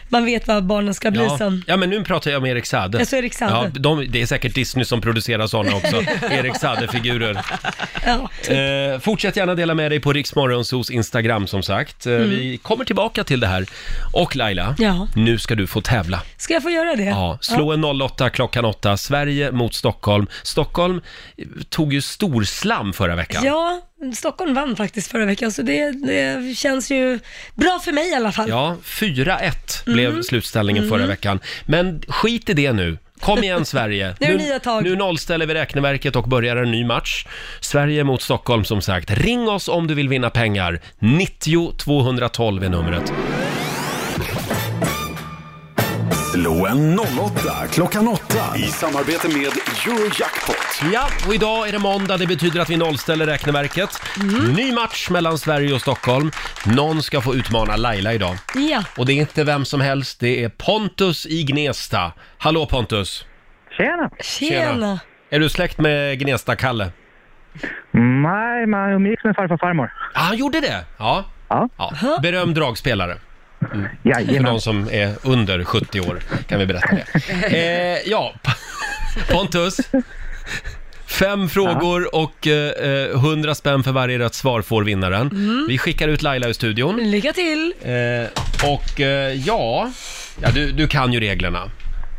man 0.10 0.26
vet 0.26 0.48
vad 0.48 0.64
barnen 0.66 0.94
ska 0.94 1.12
bli 1.12 1.24
Ja. 1.24 1.38
sen. 1.38 1.64
ja, 1.68 1.78
men 1.78 1.90
nu 1.90 2.04
pratar 2.04 2.32
jag 2.32 2.38
om 2.38 2.46
Erik 2.46 2.66
Sade. 2.66 3.00
Ja, 3.00 3.06
så 3.06 3.16
Erik 3.16 3.34
Sade. 3.34 3.52
Ja, 3.52 3.70
de, 3.80 4.06
det 4.10 4.22
är 4.22 4.26
säkert 4.26 4.56
Disney 4.56 4.86
som 4.86 5.02
producerar 5.02 5.48
sådana 5.48 5.76
också. 5.76 6.02
Erik 6.32 6.56
Sade-figurer. 6.58 7.46
Ja, 8.06 8.30
Eh, 8.56 9.00
fortsätt 9.00 9.36
gärna 9.36 9.56
dela 9.56 9.74
med 9.74 9.92
dig 9.92 10.00
på 10.00 10.14
Riksmorgonsos 10.14 10.90
Instagram 10.90 11.48
som 11.48 11.64
sagt. 11.64 12.06
Eh, 12.06 12.14
Mm. 12.14 12.30
Vi 12.30 12.58
kommer 12.58 12.86
tillbaka 12.86 13.24
till 13.24 13.40
det 13.40 13.48
här. 13.48 13.66
Och 14.14 14.36
Laila, 14.36 14.76
Ja. 14.80 15.08
nu 15.16 15.38
ska 15.40 15.56
du 15.56 15.68
få 15.68 15.82
tävla. 15.82 16.22
Ska 16.38 16.54
jag 16.54 16.64
få 16.64 16.70
göra 16.70 16.96
det? 16.96 17.04
Ja, 17.04 17.38
slå 17.42 17.72
en 17.74 17.84
08 18.02 18.30
klockan 18.30 18.66
8, 18.66 18.98
Sverige 18.98 19.52
mot 19.52 19.76
Stockholm. 19.76 20.28
Stockholm 20.44 21.02
eh, 21.38 21.46
tog 21.70 21.94
ju 21.94 22.02
storslam 22.02 22.94
förra 22.94 23.16
veckan. 23.16 23.44
Ja, 23.46 23.82
Stockholm 24.16 24.54
vann 24.54 24.76
faktiskt 24.76 25.12
förra 25.12 25.26
veckan, 25.26 25.52
så 25.52 25.62
det, 25.62 25.92
det 25.92 26.58
känns 26.58 26.92
ju 26.92 27.20
bra 27.56 27.80
för 27.86 27.92
mig 27.92 28.10
i 28.10 28.14
alla 28.16 28.32
fall. 28.32 28.50
Ja, 28.50 28.76
4-1 28.84 29.84
blev 29.86 29.99
Mm. 30.06 30.24
slutställningen 30.24 30.84
förra 30.90 30.96
Mm. 30.98 31.10
veckan. 31.10 31.40
Men 31.66 32.02
skit 32.08 32.50
i 32.50 32.54
det 32.54 32.74
nu. 32.74 32.98
Kom 33.20 33.44
igen 33.44 33.66
Sverige. 33.66 34.16
Nu 34.20 34.28
är 34.28 34.32
det 34.38 34.44
nya 34.44 34.60
tag. 34.60 34.84
nu 34.84 34.96
nollställer 34.96 35.46
vi 35.46 35.54
räkneverket 35.54 36.16
och 36.16 36.28
börjar 36.30 36.56
en 36.56 36.72
ny 36.72 36.86
match. 36.86 37.26
Sverige 37.60 38.04
mot 38.04 38.22
Stockholm 38.22 38.64
som 38.66 38.82
sagt. 38.82 39.12
Ring 39.12 39.50
oss 39.50 39.68
om 39.68 39.88
du 39.88 39.94
vill 39.94 40.10
vinna 40.10 40.30
pengar. 40.30 40.80
90 41.00 41.72
212 41.78 42.64
är 42.64 42.70
numret. 42.70 43.14
Slå 46.40 46.68
en 46.68 47.00
08 47.00 47.68
klockan 47.72 48.08
8 48.08 48.24
i 48.56 48.62
samarbete 48.62 49.28
med 49.28 49.52
Eurojackpot. 49.88 50.92
Ja, 50.94 51.08
och 51.28 51.36
idag 51.36 51.68
är 51.68 51.72
det 51.72 51.80
måndag. 51.80 52.18
Det 52.18 52.28
betyder 52.28 52.60
att 52.60 52.70
vi 52.70 52.78
nollställer 52.78 53.26
räkneverket. 53.26 53.90
Mm. 54.20 54.54
Ny 54.54 54.72
match 54.74 55.10
mellan 55.10 55.38
Sverige 55.38 55.74
och 55.74 55.82
Stockholm. 55.82 56.32
Någon 56.66 57.04
ska 57.04 57.22
få 57.22 57.36
utmana 57.36 57.76
Laila 57.76 58.14
idag. 58.14 58.36
Ja. 58.56 58.84
Och 58.98 59.06
det 59.06 59.14
är 59.14 59.16
inte 59.16 59.44
vem 59.44 59.66
som 59.66 59.82
helst, 59.82 60.20
det 60.20 60.44
är 60.44 60.50
Pontus 60.50 61.26
i 61.26 61.44
Gnesta. 61.44 62.12
Hallå 62.38 62.66
Pontus! 62.66 63.26
Tjena! 63.78 64.10
Tjena! 64.20 65.00
Är 65.30 65.40
du 65.40 65.50
släkt 65.50 65.78
med 65.78 66.20
Gnesta-Kalle? 66.20 66.92
Nej, 67.92 68.66
man 68.68 68.90
umgicks 68.90 69.24
med 69.24 69.36
farfar 69.36 69.54
och 69.54 69.60
farmor. 69.60 69.92
Ah, 70.14 70.20
han 70.20 70.38
gjorde 70.38 70.60
det? 70.60 70.86
Ja. 70.98 71.26
Ja. 71.50 72.20
Berömd 72.22 72.56
dragspelare. 72.56 73.18
Mm. 73.74 73.88
För 74.04 74.10
Jajamän. 74.10 74.44
de 74.44 74.62
som 74.62 74.88
är 74.92 75.14
under 75.24 75.64
70 75.64 76.00
år 76.00 76.20
kan 76.48 76.60
vi 76.60 76.66
berätta 76.66 76.88
det. 76.96 77.06
Eh, 77.58 78.10
ja, 78.12 78.34
Pontus. 79.32 79.78
Fem 81.08 81.50
frågor 81.50 82.16
och 82.16 82.48
eh, 82.48 83.10
100 83.16 83.56
spänn 83.56 83.84
för 83.84 83.92
varje 83.92 84.20
rätt 84.20 84.34
svar 84.34 84.62
får 84.62 84.84
vinnaren. 84.84 85.22
Mm. 85.28 85.66
Vi 85.70 85.78
skickar 85.78 86.08
ut 86.08 86.22
Laila 86.22 86.48
ur 86.48 86.54
studion. 86.54 87.12
Lycka 87.12 87.34
till! 87.34 87.74
Eh, 87.82 88.70
och 88.72 89.02
eh, 89.02 89.34
ja, 89.34 89.92
ja 90.42 90.50
du, 90.54 90.72
du 90.72 90.88
kan 90.88 91.14
ju 91.14 91.20
reglerna. 91.20 91.72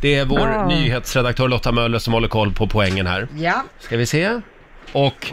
Det 0.03 0.15
är 0.15 0.25
vår 0.25 0.41
Ja. 0.41 0.67
nyhetsredaktör 0.69 1.49
Lotta 1.49 1.73
Möller 1.73 1.99
som 1.99 2.13
håller 2.13 2.29
koll 2.29 2.53
på 2.53 2.67
poängen 2.67 3.07
här. 3.07 3.29
Ja. 3.39 3.65
Ska 3.81 3.97
vi 3.97 4.07
se. 4.07 4.41
Och 4.93 5.33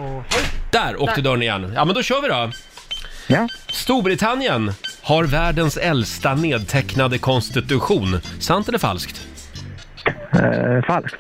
där 0.72 1.02
åkte 1.02 1.22
dörren 1.22 1.42
igen. 1.42 1.72
Ja, 1.76 1.86
men 1.86 1.96
då 1.96 2.04
kör 2.04 2.22
vi 2.22 2.28
då. 2.28 2.52
Ja. 3.28 3.48
Storbritannien 3.72 4.72
har 5.02 5.24
världens 5.24 5.78
äldsta 5.78 6.36
nedtecknade 6.36 7.18
konstitution. 7.18 8.20
Sant 8.40 8.68
eller 8.68 8.80
falskt? 8.80 9.28
Eh, 10.34 10.86
falskt. 10.88 11.18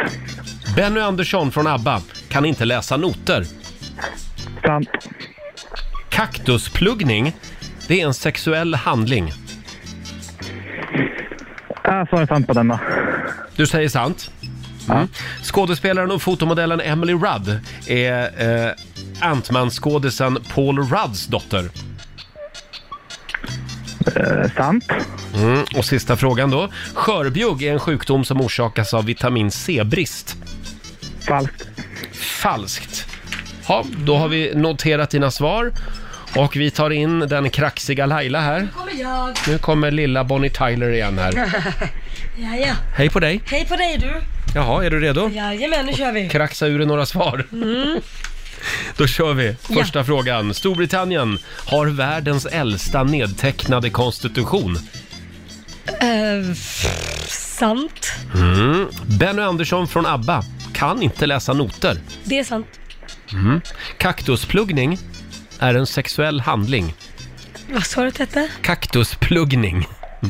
Benny 0.76 1.00
Andersson 1.00 1.52
från 1.52 1.68
ABBA 1.68 2.02
kan 2.30 2.46
inte 2.46 2.66
läsa 2.66 2.98
noter. 2.98 3.46
Sant. 4.66 4.90
Kaktuspluggning, 6.10 7.36
det 7.88 8.02
är 8.02 8.06
en 8.06 8.14
sexuell 8.14 8.76
handling. 8.76 9.34
Jag 11.84 12.10
svarar 12.10 12.28
sant 12.28 12.48
på 12.48 12.54
den 12.54 12.68
då. 12.68 12.80
Du 13.56 13.68
säger 13.68 13.90
sant? 13.90 14.32
Mm. 14.90 15.08
Skådespelaren 15.44 16.12
och 16.12 16.22
fotomodellen 16.22 16.82
Emily 16.82 17.14
Rudd 17.14 17.60
är 17.88 18.24
eh, 18.68 18.72
Ant-Man-skådisen 19.22 20.38
Paul 20.54 20.80
Rudds 20.80 21.28
dotter. 21.28 21.70
Eh, 24.20 24.52
sant. 24.56 24.92
Mm. 25.36 25.66
Och 25.76 25.86
sista 25.86 26.18
frågan 26.18 26.52
då. 26.52 26.70
Skörbjugg 26.94 27.64
är 27.64 27.74
en 27.74 27.80
sjukdom 27.80 28.26
som 28.26 28.42
orsakas 28.42 28.94
av 28.94 29.06
vitamin 29.06 29.52
C-brist. 29.52 30.36
Falskt. 31.28 31.68
Falskt. 32.14 33.06
Ja, 33.68 33.86
då 34.06 34.18
har 34.18 34.28
vi 34.28 34.56
noterat 34.56 35.10
dina 35.10 35.32
svar. 35.32 35.72
Och 36.36 36.56
vi 36.56 36.72
tar 36.72 36.90
in 36.90 37.20
den 37.20 37.50
kraxiga 37.50 38.06
Laila 38.06 38.40
här. 38.40 38.68
kommer 38.76 39.02
jag. 39.02 39.38
Nu 39.48 39.58
kommer 39.58 39.92
lilla 39.92 40.24
Bonnie 40.24 40.50
Tyler 40.50 40.90
igen 40.90 41.18
här. 41.20 41.34
ja, 42.38 42.56
ja. 42.56 42.74
Hej 42.96 43.10
på 43.10 43.20
dig! 43.20 43.42
Hej 43.46 43.66
på 43.66 43.76
dig 43.76 43.98
du! 43.98 44.14
Jaha, 44.56 44.86
är 44.86 44.90
du 44.90 45.00
redo? 45.00 45.30
Jajamän, 45.30 45.86
nu 45.86 45.94
kör 45.94 46.12
vi. 46.12 46.30
Kraxa 46.30 46.68
ur 46.68 46.86
några 46.86 47.06
svar. 47.06 47.46
Då 48.98 49.08
kör 49.08 49.34
vi. 49.34 49.56
Första 49.62 50.04
frågan. 50.04 50.54
Storbritannien 50.54 51.40
har 51.66 51.88
världens 51.88 52.46
äldsta 52.46 53.04
nedtecknade 53.04 53.90
konstitution. 53.90 54.80
Eh, 55.88 56.56
Sant. 57.28 58.14
Mm. 58.36 58.88
Benny 59.20 59.42
Andersson 59.42 59.88
från 59.88 60.06
ABBA 60.06 60.44
kan 60.74 61.02
inte 61.02 61.26
läsa 61.26 61.54
noter. 61.54 61.98
Det 62.24 62.40
är 62.40 62.44
sant. 62.44 62.68
Mm. 63.32 63.62
Kaktuspluggning 63.98 65.00
är 65.60 65.76
en 65.76 65.88
sexuell 65.88 66.40
handling. 66.40 66.94
Vad 67.72 67.84
sa 67.84 68.02
du 68.02 68.08
att 68.08 68.16
det 68.16 68.24
hette? 68.24 68.50
Kaktuspluggning. 68.62 69.88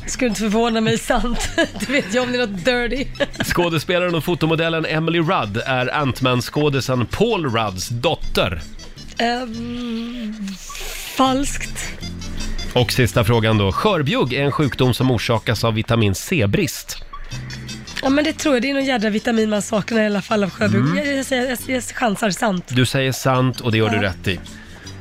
Skulle 0.07 0.29
inte 0.29 0.41
förvåna 0.41 0.81
mig, 0.81 0.97
sant. 0.97 1.49
Det 1.55 1.89
vet 1.89 2.13
jag 2.13 2.23
om 2.23 2.31
det 2.31 2.38
är 2.41 2.47
något 2.47 2.65
dirty. 2.65 3.05
Skådespelaren 3.43 4.15
och 4.15 4.23
fotomodellen 4.23 4.85
Emily 4.85 5.19
Rudd 5.19 5.61
är 5.65 5.95
Ant-Man-skådisen 5.95 7.05
Paul 7.05 7.45
Rudds 7.45 7.89
dotter. 7.89 8.61
Ehm, 9.17 10.35
falskt. 11.17 11.88
Och 12.73 12.91
sista 12.91 13.23
frågan 13.23 13.57
då. 13.57 13.71
Skörbjugg 13.71 14.33
är 14.33 14.43
en 14.43 14.51
sjukdom 14.51 14.93
som 14.93 15.11
orsakas 15.11 15.63
av 15.63 15.73
vitamin 15.73 16.15
C-brist. 16.15 16.97
Ja 18.01 18.09
men 18.09 18.23
det 18.23 18.33
tror 18.33 18.55
jag, 18.55 18.61
det 18.61 18.69
är 18.69 18.73
någon 18.73 18.85
jädra 18.85 19.09
vitamin 19.09 19.49
man 19.49 19.61
saknar 19.61 20.01
i 20.01 20.05
alla 20.05 20.21
fall 20.21 20.43
av 20.43 20.49
sjöbruk. 20.49 20.81
Mm. 20.85 20.97
Jag, 20.97 21.17
jag, 21.17 21.25
säger- 21.25 21.49
jag, 21.49 21.59
jag 21.75 21.83
chansar 21.83 22.29
sant. 22.31 22.63
Du 22.67 22.85
säger 22.85 23.11
sant 23.11 23.59
och 23.61 23.71
det 23.71 23.77
gör 23.77 23.89
du 23.89 23.97
rätt 23.97 24.27
i. 24.27 24.39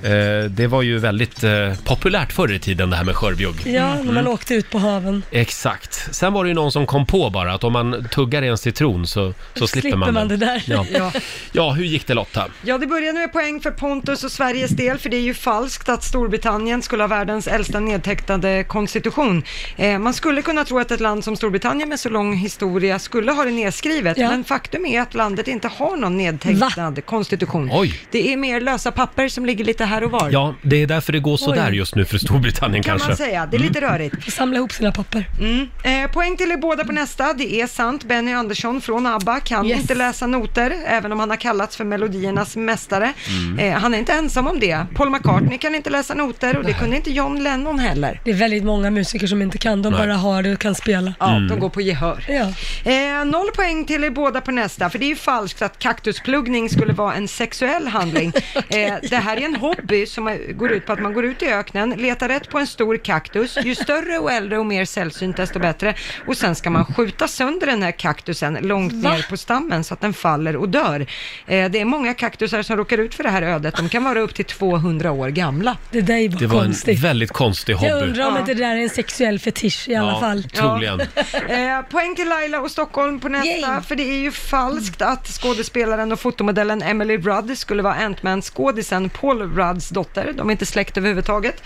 Eh, 0.07 0.45
det 0.51 0.67
var 0.67 0.83
ju 0.83 0.99
väldigt 0.99 1.45
eh, 1.45 1.51
populärt 1.85 2.33
förr 2.33 2.53
i 2.53 2.59
tiden 2.59 2.91
det 2.91 2.97
här 2.97 3.05
med 3.05 3.17
skörbjugg. 3.17 3.55
Ja, 3.67 3.95
när 3.95 4.05
man 4.05 4.17
Mm. 4.17 4.29
åkte 4.33 4.55
ut 4.55 4.71
på 4.71 4.79
haven. 4.79 5.23
Exakt. 5.31 6.15
Sen 6.15 6.33
var 6.33 6.45
det 6.45 6.49
ju 6.49 6.55
någon 6.55 6.73
som 6.73 6.87
kom 6.87 7.07
på 7.07 7.31
bara 7.31 7.55
att 7.55 7.65
om 7.65 7.73
man 7.73 8.09
tuggar 8.11 8.43
en 8.43 8.59
citron 8.59 9.07
så, 9.07 9.35
så 9.55 9.67
slipper, 9.67 9.81
Slipper 9.81 9.97
man, 9.99 10.15
man 10.15 10.29
den. 10.29 10.39
det 10.39 10.47
där. 10.47 10.63
Ja. 10.67 10.87
Ja. 10.93 11.13
ja, 11.53 11.71
hur 11.73 11.85
gick 11.85 12.07
det 12.07 12.15
Lotta? 12.15 12.47
Ja, 12.63 12.79
det 12.79 12.87
började 12.87 13.19
med 13.19 13.33
poäng 13.33 13.61
för 13.61 13.71
Pontus 13.71 14.25
och 14.25 14.33
Sveriges 14.33 14.71
del, 14.71 14.99
för 14.99 15.09
det 15.09 15.17
är 15.17 15.21
ju 15.21 15.35
falskt 15.35 15.89
att 15.89 16.05
Storbritannien 16.05 16.83
skulle 16.83 17.03
ha 17.03 17.09
världens 17.09 17.47
äldsta 17.49 17.81
nedtecknade 17.81 18.65
konstitution. 18.65 19.43
Eh, 19.77 19.99
man 19.99 20.15
skulle 20.15 20.43
kunna 20.43 20.65
tro 20.65 20.79
att 20.79 20.91
ett 20.91 21.01
land 21.01 21.25
som 21.25 21.37
Storbritannien 21.37 21.89
med 21.89 22.01
så 22.01 22.09
lång 22.09 22.35
historia 22.37 22.99
skulle 22.99 23.33
ha 23.33 23.45
det 23.45 23.51
nedskrivet, 23.51 24.19
Ja. 24.19 24.29
men 24.31 24.45
faktum 24.45 24.87
är 24.87 25.01
att 25.01 25.15
landet 25.15 25.49
inte 25.49 25.69
har 25.69 25.97
någon 25.97 26.17
nedtecknad 26.17 27.07
konstitution. 27.07 27.71
Oj. 27.73 28.01
Det 28.11 28.33
är 28.33 28.37
mer 28.37 28.61
lösa 28.61 28.93
papper 28.93 29.29
som 29.29 29.47
ligger 29.47 29.65
lite 29.65 29.85
här 29.85 29.96
och 30.05 30.11
var. 30.11 30.29
Ja, 30.33 30.55
det 30.63 30.83
är 30.83 30.87
därför 30.87 31.13
det 31.13 31.19
går 31.21 31.37
så 31.37 31.53
där 31.53 31.73
just 31.73 31.95
nu 31.95 32.05
för 32.05 32.19
Storbritannien 32.19 32.83
kan 32.83 32.91
kanske. 32.93 33.09
man 33.09 33.17
säga. 33.17 33.47
Det 33.47 33.57
är 33.57 33.61
lite 33.61 33.81
rörigt. 33.81 34.33
Samla 34.33 34.57
ihop 34.57 34.73
sina 34.73 34.93
papper. 34.93 35.25
Mm. 35.41 35.69
Eh, 35.83 36.11
poäng 36.11 36.37
till 36.37 36.53
er 36.53 36.57
båda 36.57 36.85
på 36.85 36.93
nästa. 36.93 37.33
Det 37.33 37.61
är 37.61 37.67
sant. 37.67 38.05
Benny 38.05 38.33
Andersson 38.33 38.81
från 38.81 39.07
ABBA 39.07 39.41
kan 39.41 39.67
Yes. 39.67 39.81
inte 39.81 39.95
läsa 39.95 40.27
noter, 40.27 40.73
även 40.87 41.13
om 41.13 41.21
han 41.21 41.31
har 41.31 41.37
kallats 41.37 41.77
för 41.77 41.85
melodiernas 41.85 42.57
mästare. 42.57 43.13
Mm. 43.29 43.59
Eh, 43.59 43.81
han 43.81 43.95
är 43.95 43.99
inte 43.99 44.13
ensam 44.13 44.47
om 44.47 44.61
det. 44.61 44.87
Paul 44.95 45.11
McCartney 45.11 45.59
kan 45.59 45.75
inte 45.75 45.91
läsa 45.91 46.15
noter 46.15 46.57
och 46.57 46.65
det 46.65 46.73
kunde 46.73 46.97
inte 46.97 47.11
John 47.11 47.43
Lennon 47.43 47.79
heller. 47.79 48.21
Det 48.25 48.31
är 48.31 48.35
väldigt 48.35 48.65
många 48.65 48.91
musiker 48.91 49.27
som 49.27 49.43
inte 49.43 49.59
kan, 49.59 49.83
de 49.83 49.93
Nej. 49.93 50.07
bara 50.07 50.15
har 50.17 50.43
det 50.43 50.53
och 50.53 50.59
kan 50.59 50.75
spela. 50.75 51.15
Ja, 51.19 51.27
de 51.49 51.61
går 51.61 51.69
på 51.69 51.81
gehör. 51.81 52.25
Ja. 52.29 52.53
Eh, 52.93 53.25
noll 53.25 53.51
poäng 53.57 53.85
till 53.85 54.05
er 54.05 54.11
båda 54.11 54.41
på 54.41 54.51
nästa, 54.51 54.91
för 54.91 54.99
det 54.99 55.05
är 55.05 55.09
ju 55.09 55.17
falskt 55.17 55.63
att 55.63 55.79
kaktuspluggning 55.79 56.71
skulle 56.71 56.93
vara 56.93 57.15
en 57.15 57.29
sexuell 57.29 57.87
handling. 57.89 58.33
eh, 58.69 58.95
det 59.11 59.17
här 59.17 59.37
är 59.37 59.41
en 59.45 59.57
hobby 59.57 59.76
som 60.09 60.29
eh, 60.29 60.35
går 60.55 60.73
ut 60.73 60.87
på 60.87 60.93
att 60.93 61.01
man 61.01 61.13
går 61.15 61.25
ut 61.25 61.43
i 61.43 61.47
öknen, 61.47 61.91
letar 61.91 62.29
rätt 62.29 62.49
på 62.51 62.59
en 62.59 62.67
stor 62.67 62.97
kaktus, 62.97 63.59
ju 63.65 63.75
större 63.75 64.19
och 64.19 64.33
äldre 64.33 64.59
och 64.59 64.67
mer 64.67 64.85
sällsynt 64.85 65.37
desto 65.37 65.59
bättre, 65.59 65.95
och 66.27 66.37
sen 66.37 66.55
ska 66.55 66.71
man 66.71 66.85
skjuta 66.85 67.29
sönder 67.29 67.67
den 67.67 67.83
här 67.83 67.91
kaktusen 67.93 68.59
långt 68.63 68.93
Va? 68.93 69.11
ner 69.13 69.27
på 69.31 69.37
stammen 69.37 69.85
så 69.85 69.95
att 69.95 70.01
den 70.01 70.13
faller 70.15 70.57
och 70.57 70.69
dör. 70.69 71.01
Eh, 71.47 71.71
det 71.71 71.81
är 71.81 71.85
många 71.85 72.15
kaktusar 72.15 72.63
som 72.63 72.77
råkar 72.77 72.99
ut 72.99 73.15
för 73.15 73.23
det 73.25 73.31
här 73.31 73.43
ödet, 73.43 73.77
de 73.77 73.89
kan 73.89 74.05
vara 74.05 74.21
upp 74.21 74.35
till 74.35 74.45
200 74.45 75.13
år 75.13 75.29
gamla. 75.29 75.77
Det 75.91 76.01
där 76.01 76.15
är 76.17 76.29
bara 76.29 76.39
Det 76.39 76.47
var 76.47 76.63
konstigt. 76.63 76.97
en 76.97 77.03
väldigt 77.03 77.31
konstig 77.33 77.75
hobby. 77.75 77.87
Jag 77.89 78.03
undrar 78.03 78.27
om 78.27 78.35
Ja. 78.35 78.41
inte 78.41 78.55
det 78.55 78.61
där 78.65 78.77
är 78.77 78.81
en 78.83 78.89
sexuell 78.91 79.39
fetisch 79.39 79.89
i 79.89 79.95
alla 79.95 80.21
fall. 80.21 80.43
troligen. 80.43 81.01
Eh, 81.01 81.83
poäng 81.91 82.17
till 82.17 82.29
Laila 82.29 82.61
och 82.61 82.71
Stockholm 82.71 83.21
på 83.21 83.29
nästa, 83.29 83.83
för 83.83 83.97
det 83.97 84.03
är 84.03 84.19
ju 84.19 84.33
falskt 84.33 85.03
att 85.03 85.27
skådespelaren 85.29 86.13
och 86.13 86.21
fotomodellen 86.21 86.83
Emily 86.83 87.17
Rudd 87.19 87.59
skulle 87.59 87.83
vara 87.83 87.95
Ant-Man-skådisen 87.95 89.09
Paul 89.09 89.43
Rudds 89.73 89.89
dotter. 89.89 90.33
De 90.37 90.49
är 90.49 90.53
inte 90.53 90.67
släkt 90.67 90.97
överhuvudtaget. 90.97 91.63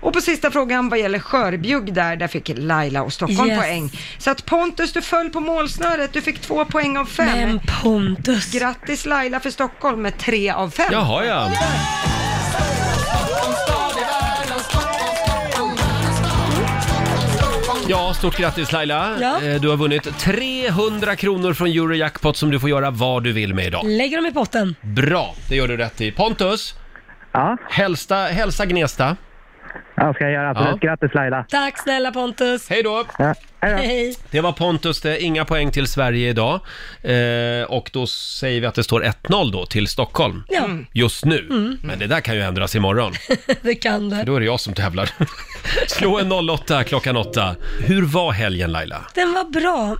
Och 0.00 0.12
på 0.12 0.20
sista 0.20 0.50
frågan 0.50 0.88
vad 0.88 0.98
gäller 0.98 1.18
skörbjugg 1.18 1.94
där, 1.94 2.16
där 2.16 2.28
fick 2.28 2.50
Laila 2.56 3.02
och 3.02 3.12
Stockholm 3.12 3.48
Yes. 3.50 3.58
poäng. 3.60 3.90
Så 4.18 4.30
att 4.30 4.46
Pontus, 4.46 4.92
du 4.92 5.02
föll 5.02 5.30
på 5.30 5.40
målsnöret, 5.40 6.12
du 6.12 6.20
fick 6.22 6.40
två 6.40 6.64
poäng 6.64 6.96
av 6.96 7.04
fem. 7.04 7.26
Men 7.48 7.60
Pontus. 7.82 8.52
Grattis 8.52 9.06
Laila 9.06 9.40
för 9.40 9.50
Stockholm 9.50 10.02
med 10.02 10.18
tre 10.18 10.50
av 10.50 10.70
fem. 10.70 10.88
Jaha, 10.92 11.24
ja. 11.24 11.50
Ja, 17.88 18.14
stort 18.14 18.36
grattis 18.36 18.72
Laila. 18.72 19.16
Ja. 19.20 19.42
Eh, 19.42 19.60
Du 19.60 19.68
har 19.68 19.76
vunnit 19.76 20.18
300 20.18 21.16
kronor 21.16 21.54
från 21.54 21.68
Eurojackpot 21.68 22.36
som 22.36 22.50
du 22.50 22.60
får 22.60 22.70
göra 22.70 22.90
vad 22.90 23.24
du 23.24 23.32
vill 23.32 23.54
med 23.54 23.66
idag. 23.66 23.86
Lägger 23.86 24.16
dem 24.16 24.26
i 24.26 24.32
potten. 24.32 24.74
Bra, 24.82 25.34
det 25.48 25.56
gör 25.56 25.68
du 25.68 25.76
rätt 25.76 26.00
i. 26.00 26.12
Pontus, 26.12 26.74
Ja, 27.32 27.56
hälsa, 27.70 28.24
hälsa 28.24 28.66
Gnesta 28.66 29.16
ja 29.96 30.14
ska 30.14 30.24
jag 30.24 30.32
göra. 30.32 30.50
Absolut. 30.50 30.78
Ja. 30.82 30.88
Grattis 30.88 31.14
Laila. 31.14 31.44
Tack 31.48 31.78
snälla 31.78 32.10
Pontus. 32.12 32.68
Hej 32.70 32.82
då! 32.82 33.04
Ja, 33.18 33.34
hej 33.60 33.72
då. 33.72 33.76
Hej. 33.82 34.16
Det 34.30 34.40
var 34.40 34.52
Pontus 34.52 35.00
det. 35.00 35.22
Inga 35.22 35.44
poäng 35.44 35.70
till 35.72 35.86
Sverige 35.86 36.28
idag. 36.30 36.60
Eh, 37.02 37.64
och 37.68 37.90
då 37.92 38.06
säger 38.06 38.60
vi 38.60 38.66
att 38.66 38.74
det 38.74 38.84
står 38.84 39.04
1-0 39.04 39.52
då 39.52 39.66
till 39.66 39.88
Stockholm. 39.88 40.42
Ja, 40.48 40.68
Just 40.92 41.24
nu. 41.24 41.46
Mm. 41.50 41.78
Men 41.84 41.98
det 41.98 42.06
där 42.06 42.20
kan 42.20 42.34
ju 42.34 42.40
ändras 42.42 42.76
imorgon. 42.76 43.12
det 43.62 43.74
kan 43.74 44.08
det. 44.10 44.22
Då 44.22 44.36
är 44.36 44.40
det 44.40 44.46
jag 44.46 44.60
som 44.60 44.74
tävlar. 44.74 45.10
Slå 45.88 46.18
en 46.18 46.32
08 46.50 46.84
klockan 46.84 47.16
8. 47.16 47.56
Hur 47.80 48.02
var 48.02 48.32
helgen 48.32 48.72
Laila? 48.72 49.00
Den 49.14 49.32
var 49.32 49.44
bra, 49.44 49.96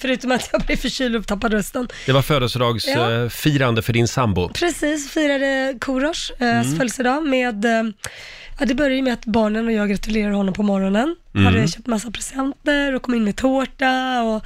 förutom 0.00 0.32
att 0.32 0.48
jag 0.52 0.60
blev 0.62 0.76
förkyld 0.76 1.16
och 1.16 1.26
tappade 1.26 1.56
rösten. 1.56 1.88
Det 2.06 2.12
var 2.12 2.22
födelsedagsfirande 2.22 3.82
för 3.82 3.92
din 3.92 4.08
sambo. 4.08 4.48
Precis, 4.48 5.10
firade 5.10 5.74
Korosh 5.80 6.32
eh, 6.38 6.46
Mm. 6.56 6.64
födelsedag 6.76 7.26
med 7.26 7.64
eh, 7.64 7.82
Ja, 8.58 8.66
det 8.66 8.74
började 8.74 9.02
med 9.02 9.12
att 9.12 9.24
barnen 9.24 9.66
och 9.66 9.72
jag 9.72 9.88
gratulerade 9.90 10.34
honom 10.36 10.54
på 10.54 10.62
morgonen. 10.62 11.16
Mm. 11.34 11.46
Hade 11.46 11.68
köpt 11.68 11.86
massa 11.86 12.10
presenter 12.10 12.94
och 12.94 13.02
kom 13.02 13.14
in 13.14 13.24
med 13.24 13.36
tårta 13.36 14.22
och 14.22 14.44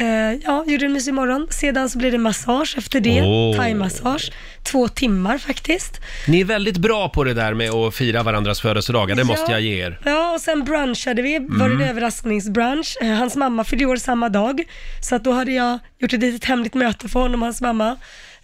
eh, 0.00 0.32
ja, 0.44 0.64
gjorde 0.66 0.84
en 0.84 0.92
mysig 0.92 1.14
morgon. 1.14 1.46
Sedan 1.50 1.88
så 1.90 1.98
blev 1.98 2.12
det 2.12 2.18
massage 2.18 2.74
efter 2.78 3.00
det, 3.00 3.22
Åh. 3.22 3.56
thai-massage. 3.56 4.32
Två 4.62 4.88
timmar 4.88 5.38
faktiskt. 5.38 6.00
Ni 6.28 6.40
är 6.40 6.44
väldigt 6.44 6.76
bra 6.78 7.08
på 7.08 7.24
det 7.24 7.34
där 7.34 7.54
med 7.54 7.70
att 7.70 7.94
fira 7.94 8.22
varandras 8.22 8.60
födelsedagar, 8.60 9.16
det 9.16 9.24
måste 9.24 9.44
Ja. 9.46 9.52
jag 9.52 9.60
ge 9.60 9.82
er. 9.86 10.00
Ja, 10.04 10.32
och 10.34 10.40
sen 10.40 10.64
brunchade 10.64 11.22
vi. 11.22 11.38
Var 11.38 11.68
det 11.68 11.74
en 11.74 11.80
Mm. 11.80 11.88
överraskningsbrunch. 11.90 12.96
Eh, 13.02 13.08
Hans 13.08 13.36
mamma 13.36 13.64
fyllde 13.64 13.86
år 13.86 13.96
samma 13.96 14.28
dag. 14.28 14.62
Så 15.00 15.14
att 15.14 15.24
då 15.24 15.32
hade 15.32 15.52
jag 15.52 15.78
gjort 15.98 16.12
ett 16.12 16.20
litet 16.20 16.44
hemligt 16.44 16.74
möte 16.74 17.08
för 17.08 17.20
honom 17.20 17.42
och 17.42 17.46
hans 17.46 17.60
mamma. 17.60 17.96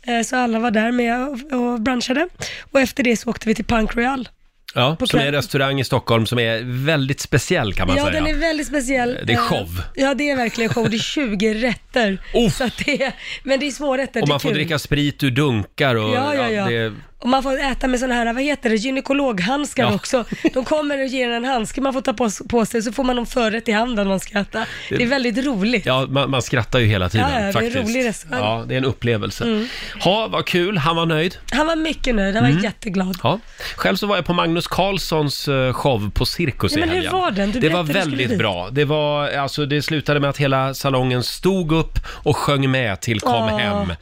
Eh, 0.02 0.22
Så 0.24 0.36
alla 0.36 0.58
var 0.58 0.70
där 0.70 0.92
med 0.92 1.28
och- 1.28 1.52
och 1.60 1.80
brunchade. 1.80 2.28
Och 2.72 2.80
efter 2.80 3.02
det 3.02 3.16
så 3.16 3.30
åkte 3.30 3.48
vi 3.48 3.54
till 3.54 3.64
Punk 3.64 3.96
Royal. 3.96 4.28
Ja, 4.74 4.96
På 4.98 5.06
som 5.06 5.16
är 5.18 5.20
en 5.22 5.26
kvällen. 5.26 5.38
restaurang 5.38 5.80
i 5.80 5.84
Stockholm 5.84 6.26
som 6.26 6.38
är 6.38 6.62
väldigt 6.84 7.20
speciell 7.20 7.74
kan 7.74 7.86
man 7.88 7.96
ja, 7.96 8.06
säga. 8.06 8.20
den 8.20 8.26
är 8.34 8.38
väldigt 8.40 8.66
speciell. 8.66 9.18
Det 9.26 9.32
är 9.32 9.36
Eh, 9.36 9.42
show. 9.42 9.82
Ja, 9.94 10.14
det 10.14 10.30
är 10.30 10.36
verkligen 10.36 10.70
show. 10.74 10.90
Det 10.90 10.96
är 10.96 10.98
20 10.98 11.54
rätter. 11.62 12.18
Så 12.50 12.64
att 12.64 12.76
det 12.86 13.02
är, 13.02 13.12
men 13.42 13.60
det 13.60 13.66
är 13.66 13.70
små 13.70 13.96
rätter. 13.96 14.20
Och 14.22 14.26
det 14.26 14.30
är 14.30 14.32
man 14.32 14.40
får 14.40 14.48
kul. 14.48 14.56
dricka 14.58 14.78
sprit 14.78 15.22
ur 15.22 15.30
dunkar 15.30 15.94
och 15.94 16.14
Ja, 16.14 16.34
ja, 16.34 16.50
ja. 16.50 16.64
det, 16.68 16.92
Och 17.20 17.28
man 17.28 17.42
får 17.42 17.58
äta 17.60 17.88
med 17.88 18.00
sådana 18.00 18.14
här, 18.14 18.32
vad 18.32 18.42
heter 18.42 18.70
det, 18.70 18.76
gynekologhandskar 18.76 19.82
Ja. 19.82 19.94
också. 19.94 20.24
De 20.54 20.64
kommer 20.64 21.00
och 21.00 21.06
ger 21.06 21.28
en 21.30 21.40
en 21.40 21.44
handske 21.50 21.80
man 21.80 21.92
får 21.92 22.00
ta 22.00 22.12
på, 22.12 22.30
på 22.48 22.66
sig, 22.66 22.82
så 22.82 22.92
får 22.92 23.04
man 23.04 23.16
någon 23.16 23.26
förrätt 23.26 23.68
i 23.68 23.72
handen 23.72 24.08
man 24.08 24.20
ska 24.20 24.38
äta. 24.38 24.66
Det, 24.88 25.02
är 25.02 25.06
väldigt 25.06 25.46
roligt. 25.46 25.86
ja 25.86 26.06
man, 26.10 26.30
man 26.30 26.42
skrattar 26.42 26.78
ju 26.78 26.86
hela 26.86 27.08
tiden 27.08 27.26
Ja, 27.30 27.34
ja, 27.34 27.38
det 27.40 27.42
är 27.44 27.46
en 27.46 27.52
faktiskt. 27.52 27.76
rolig 27.76 28.04
restaurang. 28.08 28.44
Ja, 28.44 28.64
det 28.68 28.74
är 28.74 28.78
en 28.78 28.84
upplevelse. 28.84 29.44
Mm. 29.44 29.68
Ha, 30.00 30.28
vad 30.28 30.46
kul, 30.46 30.78
han 30.78 30.96
var 30.96 31.06
nöjd. 31.06 31.36
Han 31.50 31.66
var 31.66 31.76
mycket 31.76 32.14
nöjd, 32.14 32.34
han 32.34 32.44
var 32.44 32.50
Mm. 32.50 32.62
jätteglad. 32.64 33.18
Ja. 33.22 33.38
Själv 33.76 33.96
så 33.96 34.06
var 34.06 34.16
jag 34.16 34.24
på 34.24 34.32
Magnus 34.32 34.66
Carlssons 34.68 35.48
eh, 35.48 35.72
show 35.72 36.10
på 36.14 36.26
Cirkus 36.26 36.72
Ja, 36.72 36.78
i 36.78 36.80
men 36.80 36.88
hur 36.88 36.96
helgen. 36.96 37.12
var 37.12 37.30
den? 37.30 37.50
Du 37.50 37.60
det 37.60 37.68
var 37.68 37.82
berättade 37.82 37.98
du 37.98 38.00
skulle 38.02 38.16
väldigt 38.16 38.28
dit. 38.30 38.38
bra. 38.38 38.68
Det, 38.72 38.84
var, 38.84 39.28
alltså, 39.28 39.66
det 39.66 39.82
slutade 39.82 40.20
med 40.20 40.30
att 40.30 40.38
hela 40.38 40.74
salongen 40.74 41.22
stod 41.22 41.72
upp 41.72 41.98
och 42.06 42.36
sjöng 42.36 42.70
med 42.70 43.00
till 43.00 43.20
Kom 43.20 43.34
Åh. 43.34 43.58
hem. 43.58 43.92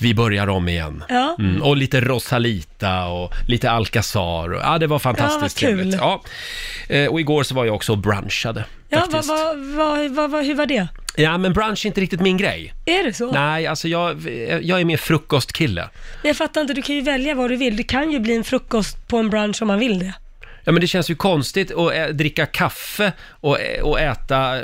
Vi 0.00 0.14
börjar 0.14 0.46
om 0.48 0.68
igen. 0.68 1.04
Ja. 1.08 1.36
Mm, 1.38 1.62
och 1.62 1.76
lite 1.76 2.00
Rosalita 2.00 3.04
och 3.06 3.32
lite 3.46 3.70
Alcazar. 3.70 4.52
Och, 4.52 4.60
ja, 4.60 4.78
det 4.78 4.86
var 4.86 4.98
fantastiskt 4.98 5.62
Ja, 5.62 5.68
vad 5.68 5.76
kul. 5.78 5.78
trevligt. 5.92 6.00
Ja. 6.00 6.22
Eh, 6.96 7.06
och 7.06 7.20
igår 7.20 7.42
så 7.42 7.54
var 7.54 7.64
jag 7.64 7.74
också 7.74 7.92
och 7.92 7.98
brunchade. 7.98 8.64
Ja, 8.88 8.98
vad, 8.98 9.10
faktiskt. 9.10 9.28
vad, 9.28 9.58
vad, 9.58 10.10
vad, 10.10 10.30
vad, 10.30 10.44
hur 10.44 10.54
var 10.54 10.66
det? 10.66 10.88
Ja, 11.16 11.38
men 11.38 11.52
brunch 11.52 11.84
är 11.84 11.86
inte 11.86 12.00
riktigt 12.00 12.20
min 12.20 12.36
grej. 12.36 12.74
Är 12.86 13.04
det 13.04 13.12
så? 13.12 13.32
Nej, 13.32 13.66
alltså 13.66 13.88
jag, 13.88 14.16
jag 14.62 14.80
är 14.80 14.84
mer 14.84 14.96
frukostkille. 14.96 15.88
Men 16.22 16.28
Jag 16.28 16.36
fattar 16.36 16.60
inte, 16.60 16.74
du 16.74 16.82
kan 16.82 16.94
ju 16.94 17.00
välja 17.02 17.34
vad 17.34 17.50
du 17.50 17.56
vill. 17.56 17.76
Det 17.76 17.82
kan 17.82 18.10
ju 18.12 18.18
bli 18.20 18.36
en 18.36 18.44
frukost 18.44 19.08
på 19.08 19.16
en 19.16 19.30
brunch 19.30 19.62
om 19.62 19.68
man 19.68 19.78
vill 19.78 19.98
det. 19.98 20.12
Ja 20.68 20.72
men 20.72 20.80
det 20.80 20.86
känns 20.86 21.10
ju 21.10 21.14
konstigt 21.14 21.70
att 21.74 21.92
ä- 21.92 22.12
dricka 22.12 22.46
kaffe 22.46 23.12
och, 23.40 23.60
ä- 23.60 23.80
och 23.82 24.00
äta 24.00 24.54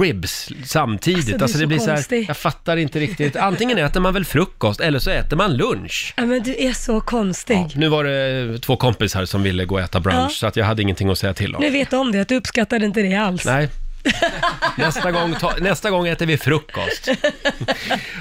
ribs 0.00 0.48
samtidigt. 0.64 1.42
Alltså, 1.42 1.58
du 1.58 1.64
är 1.64 1.66
så 1.66 1.68
blir 1.68 1.78
så 1.78 1.84
här, 1.90 1.94
konstig. 1.96 2.24
jag 2.28 2.36
fattar 2.36 2.76
inte 2.76 3.00
riktigt. 3.00 3.36
Antingen 3.36 3.78
äter 3.78 4.00
man 4.00 4.14
väl 4.14 4.24
frukost 4.24 4.80
eller 4.80 4.98
så 4.98 5.10
äter 5.10 5.36
man 5.36 5.56
lunch. 5.56 6.14
Ja, 6.16 6.26
men 6.26 6.42
du 6.42 6.54
är 6.58 6.72
så 6.72 7.00
konstig. 7.00 7.66
Nu 7.74 7.88
var 7.88 8.04
det 8.04 8.58
två 8.58 8.76
kompisar 8.76 9.24
som 9.24 9.42
ville 9.42 9.64
gå 9.64 9.74
och 9.74 9.80
äta 9.80 10.00
brunch 10.00 10.18
Ja. 10.20 10.28
så 10.28 10.46
att 10.46 10.56
jag 10.56 10.64
hade 10.64 10.82
ingenting 10.82 11.08
att 11.10 11.18
säga 11.18 11.34
till 11.34 11.54
om. 11.54 11.60
Nu 11.62 11.70
vet 11.70 11.90
du 11.90 11.96
om 11.96 12.12
det, 12.12 12.20
att 12.20 12.28
du 12.28 12.36
uppskattade 12.36 12.86
inte 12.86 13.02
det 13.02 13.14
alls. 13.14 13.44
Nej, 13.44 13.68
Nästa 14.76 15.10
gång, 15.10 15.34
ta, 15.40 15.52
nästa 15.60 15.90
gång 15.90 16.06
äter 16.08 16.26
vi 16.26 16.38
frukost. 16.38 17.08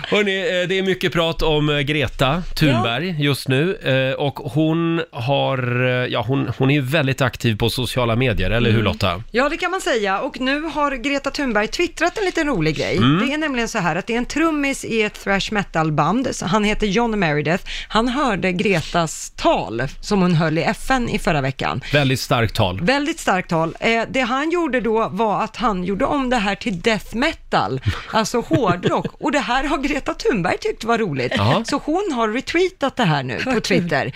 Hörrni, 0.10 0.40
eh, 0.62 0.68
det 0.68 0.78
är 0.78 0.84
mycket 0.84 1.14
prat 1.14 1.42
om 1.42 1.70
eh, 1.70 1.80
Greta 1.80 2.44
Thunberg 2.56 3.16
just 3.24 3.48
nu 3.48 3.76
eh, 3.76 4.20
och 4.20 4.34
hon 4.36 5.02
har, 5.12 5.86
eh, 5.86 5.92
ja 5.92 6.22
hon, 6.28 6.52
hon 6.58 6.70
är 6.70 6.76
ju 6.76 6.82
väldigt 6.82 7.22
aktiv 7.22 7.58
på 7.58 7.70
sociala 7.70 8.16
medier, 8.16 8.52
eller 8.52 8.70
hur 8.70 8.82
Mm. 8.82 8.94
Lotta? 8.94 9.24
Ja, 9.32 9.50
det 9.50 9.58
kan 9.58 9.72
man 9.72 9.82
säga. 9.82 10.20
Och 10.20 10.40
nu 10.40 10.62
har 10.62 10.92
Greta 10.92 11.32
Thunberg 11.32 11.68
twittrat 11.68 12.18
en 12.18 12.26
liten 12.26 12.48
rolig 12.48 12.76
grej. 12.78 12.98
Mm. 12.98 13.26
Det 13.28 13.34
är 13.34 13.38
nämligen 13.38 13.68
så 13.68 13.80
här 13.80 13.96
att 13.96 14.08
det 14.08 14.14
är 14.14 14.18
en 14.18 14.26
trummis 14.26 14.86
i 14.86 15.02
ett 15.02 15.24
thrash 15.24 15.52
metal-band. 15.52 16.28
Så 16.32 16.46
Han 16.46 16.64
heter 16.64 16.88
John 16.88 17.20
Meredith. 17.20 17.64
Han 17.88 18.08
hörde 18.08 18.52
Gretas 18.52 19.34
tal 19.36 19.84
som 20.02 20.22
hon 20.22 20.36
höll 20.36 20.58
i 20.58 20.64
FN 20.64 21.10
i 21.10 21.20
förra 21.20 21.42
veckan. 21.42 21.82
Väldigt 21.94 22.20
starkt 22.20 22.56
tal. 22.56 22.82
Väldigt 22.82 23.20
starkt 23.20 23.50
tal. 23.50 23.76
Eh, 23.80 24.04
det 24.10 24.22
han 24.22 24.50
gjorde 24.52 24.82
då 24.82 25.10
var 25.12 25.44
att 25.44 25.56
han 25.56 25.71
gjorde 25.84 26.06
om 26.06 26.30
det 26.30 26.36
här 26.38 26.56
till 26.56 26.82
death 26.82 27.16
metal, 27.16 27.82
alltså 28.14 28.40
hårdrock. 28.42 29.06
Och 29.20 29.32
det 29.32 29.40
här 29.40 29.64
har 29.64 29.78
Greta 29.78 30.14
Thunberg 30.14 30.58
tyckt 30.58 30.84
var 30.84 30.98
roligt. 30.98 31.34
Jaha. 31.36 31.66
Så 31.66 31.82
hon 31.86 32.12
har 32.14 32.28
retweetat 32.28 32.96
det 32.96 33.04
här 33.04 33.24
nu 33.24 33.40
på. 33.44 33.60
Twitter. 33.62 34.08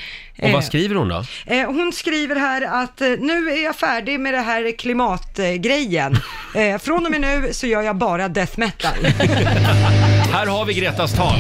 Och 0.42 0.50
vad 0.50 0.54
Eh, 0.54 0.62
skriver 0.62 0.96
hon 0.96 1.08
då? 1.10 1.24
Eh, 1.46 1.66
hon 1.68 1.92
skriver 1.94 2.36
här 2.36 2.84
att 2.84 3.02
eh, 3.02 3.08
nu 3.20 3.50
är 3.52 3.64
jag 3.64 3.76
färdig 3.76 4.20
med 4.20 4.34
det 4.34 4.40
här 4.42 4.78
klimatgrejen. 4.78 6.18
Från 6.82 7.06
och 7.06 7.12
med 7.12 7.22
nu 7.22 7.50
så 7.54 7.68
gör 7.68 7.82
jag 7.82 7.96
bara 7.96 8.28
death 8.28 8.60
metal. 8.60 9.06
Här 10.34 10.46
har 10.48 10.66
vi 10.66 10.74
Gretas 10.74 11.14
tal. 11.14 11.36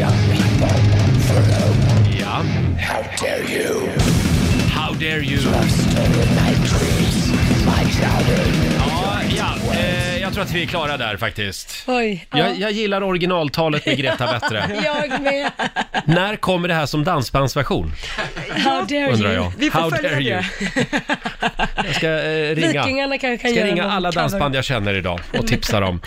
Ja. 0.00 0.08
How 2.78 3.02
dare 3.20 3.44
you? 3.44 3.88
How 4.70 4.94
dare 4.94 5.22
you? 5.22 5.38
Ja, 8.86 9.20
ja 9.28 9.54
eh, 9.56 9.59
jag 10.30 10.34
tror 10.34 10.44
att 10.44 10.52
vi 10.52 10.62
är 10.62 10.66
klara 10.66 10.96
där 10.96 11.16
faktiskt. 11.16 11.84
Oj. 11.86 12.26
ja. 12.30 12.38
Jag, 12.38 12.56
jag 12.58 12.72
gillar 12.72 13.02
originaltalet 13.02 13.86
med 13.86 13.98
Greta 13.98 14.26
bättre. 14.26 14.80
Jag 14.84 15.20
med. 15.22 15.50
När 16.04 16.36
kommer 16.36 16.68
det 16.68 16.74
här 16.74 16.86
som 16.86 17.04
dansbandsversion? 17.04 17.92
How 18.50 18.84
dare 18.84 19.12
Undrar 19.12 19.30
you? 19.32 19.42
jag. 19.44 19.52
Vi 19.58 19.70
får 19.70 19.80
How 19.80 19.90
följa 19.90 20.10
dare 20.10 20.22
you? 20.22 20.42
Jag 21.86 21.94
ska 21.94 22.08
eh, 22.08 22.54
ringa. 22.54 22.82
Vikingarna 22.84 23.18
kanske 23.18 23.42
kan 23.42 23.50
ska 23.50 23.60
göra 23.60 23.70
ringa 23.70 23.82
någon 23.82 23.92
alla 23.92 24.08
cover. 24.12 24.22
dansband 24.22 24.54
jag 24.54 24.64
känner 24.64 24.94
idag 24.94 25.20
och 25.38 25.46
tipsa 25.46 25.80
dem. 25.80 26.00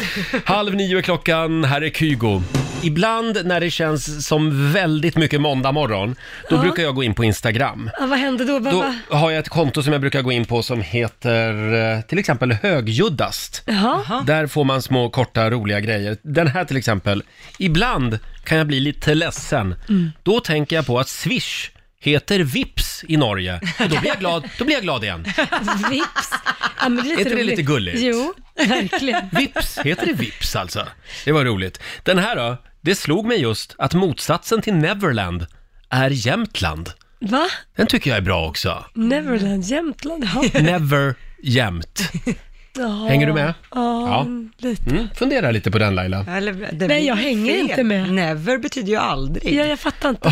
Halv 0.46 0.76
nio 0.76 0.98
är 0.98 1.02
klockan, 1.02 1.64
här 1.64 1.82
är 1.82 1.90
Kygo. 1.90 2.42
Ibland 2.84 3.38
när 3.46 3.60
det 3.60 3.70
känns 3.72 4.28
som 4.28 4.74
väldigt 4.74 5.16
mycket 5.18 5.42
måndag 5.42 5.72
morgon, 5.72 6.16
då 6.50 6.56
Ja. 6.56 6.62
brukar 6.62 6.84
jag 6.84 6.96
gå 6.96 7.04
in 7.04 7.14
på 7.16 7.24
Instagram. 7.24 7.90
Ja, 8.00 8.06
vad 8.06 8.20
hände 8.20 8.46
då? 8.46 8.60
Vad, 8.60 8.74
Då 8.74 9.16
har 9.18 9.32
jag 9.32 9.40
ett 9.40 9.50
konto 9.50 9.84
som 9.84 9.92
jag 9.94 10.02
brukar 10.02 10.22
gå 10.22 10.32
in 10.32 10.46
på 10.46 10.64
som 10.64 10.82
heter 10.82 11.74
eh, 11.96 12.02
till 12.02 12.18
exempel 12.20 12.52
högljuddast. 12.52 13.64
Jaha. 13.66 14.02
Där 14.22 14.48
får 14.48 14.64
man 14.64 14.82
små 14.82 15.10
korta 15.10 15.50
roliga 15.50 15.80
grejer. 15.80 16.18
Den 16.22 16.48
här 16.48 16.66
till 16.66 16.78
exempel. 16.78 17.24
Ibland 17.60 18.20
kan 18.44 18.58
jag 18.58 18.68
bli 18.68 18.80
lite 18.80 19.14
ledsen. 19.16 19.76
Mm. 19.90 20.12
Då 20.24 20.40
tänker 20.40 20.76
jag 20.76 20.86
på 20.86 21.00
att 21.00 21.10
Swish 21.10 21.70
heter 22.00 22.40
Vips 22.40 23.04
i 23.08 23.18
Norge. 23.18 23.56
Och 23.80 23.90
då 23.90 24.00
blir 24.00 24.08
jag 24.08 24.20
glad, 24.20 24.50
då 24.60 24.66
blir 24.66 24.76
jag 24.76 24.84
glad 24.84 25.04
igen. 25.04 25.24
Vips. 25.90 26.32
Ja, 26.80 26.90
men 26.90 26.96
det 26.96 27.02
är 27.02 27.04
lite 27.04 27.22
inte 27.22 27.30
det 27.30 27.36
roligt. 27.36 27.46
lite 27.46 27.62
gulligt? 27.62 28.00
Jo, 28.02 28.34
verkligen. 28.68 29.30
Vips, 29.32 29.78
heter 29.78 30.06
det 30.06 30.14
Vips 30.14 30.56
alltså? 30.56 30.88
Det 31.26 31.32
var 31.32 31.46
roligt. 31.46 31.80
Den 32.04 32.18
här 32.20 32.36
då, 32.36 32.58
det 32.82 32.96
slog 32.96 33.26
mig 33.26 33.42
just 33.42 33.76
att 33.78 33.94
motsatsen 33.94 34.62
till 34.62 34.74
Neverland 34.74 35.46
är 35.90 36.10
Jämtland. 36.10 36.92
Va? 37.20 37.48
Den 37.76 37.88
tycker 37.88 38.10
jag 38.10 38.18
är 38.18 38.22
bra 38.22 38.48
också. 38.50 38.86
Neverland, 38.94 39.64
Jämtland? 39.64 40.30
Ja. 40.54 40.62
Never 40.62 41.16
jämt. 41.44 42.12
Ja. 42.78 43.06
Hänger 43.10 43.28
du 43.28 43.34
med? 43.34 43.54
Ja, 43.76 44.08
Ja. 44.08 44.26
lite. 44.58 44.90
Mm, 44.90 45.08
fundera 45.16 45.52
lite 45.52 45.72
på 45.72 45.78
den 45.80 45.96
Laila. 45.96 46.26
Eller, 46.38 46.54
det 46.54 46.68
Nej, 46.72 46.88
blir 46.88 47.08
jag 47.08 47.16
hänger 47.16 47.54
fel. 47.54 47.70
inte 47.70 47.84
med. 47.84 48.12
Never 48.14 48.58
betyder 48.58 48.88
ju 48.90 48.96
aldrig. 48.98 49.54
Ja, 49.54 49.66
jag 49.66 49.80
fattar 49.80 50.10
inte. 50.10 50.32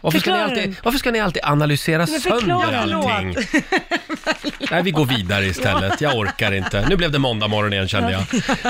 Varför 0.00 0.18
ska, 0.18 0.30
ni 0.30 0.36
Förklara 0.38 0.44
alltid, 0.50 0.62
den. 0.70 0.76
varför 0.82 0.98
ska 0.98 1.10
ni 1.10 1.20
alltid 1.20 1.42
analysera 1.44 1.98
Men 1.98 2.20
förklara, 2.20 2.66
sönder 2.66 3.08
allting? 3.08 3.36
Nej, 4.70 4.82
vi 4.82 4.90
går 4.90 5.04
vidare 5.06 5.46
istället. 5.46 6.00
Jag 6.00 6.16
orkar 6.18 6.52
inte. 6.52 6.86
Nu 6.88 6.96
blev 6.96 7.12
det 7.12 7.18
måndag 7.18 7.48
morgon 7.48 7.72
igen 7.72 7.88
kände 7.88 8.12
jag. 8.12 8.24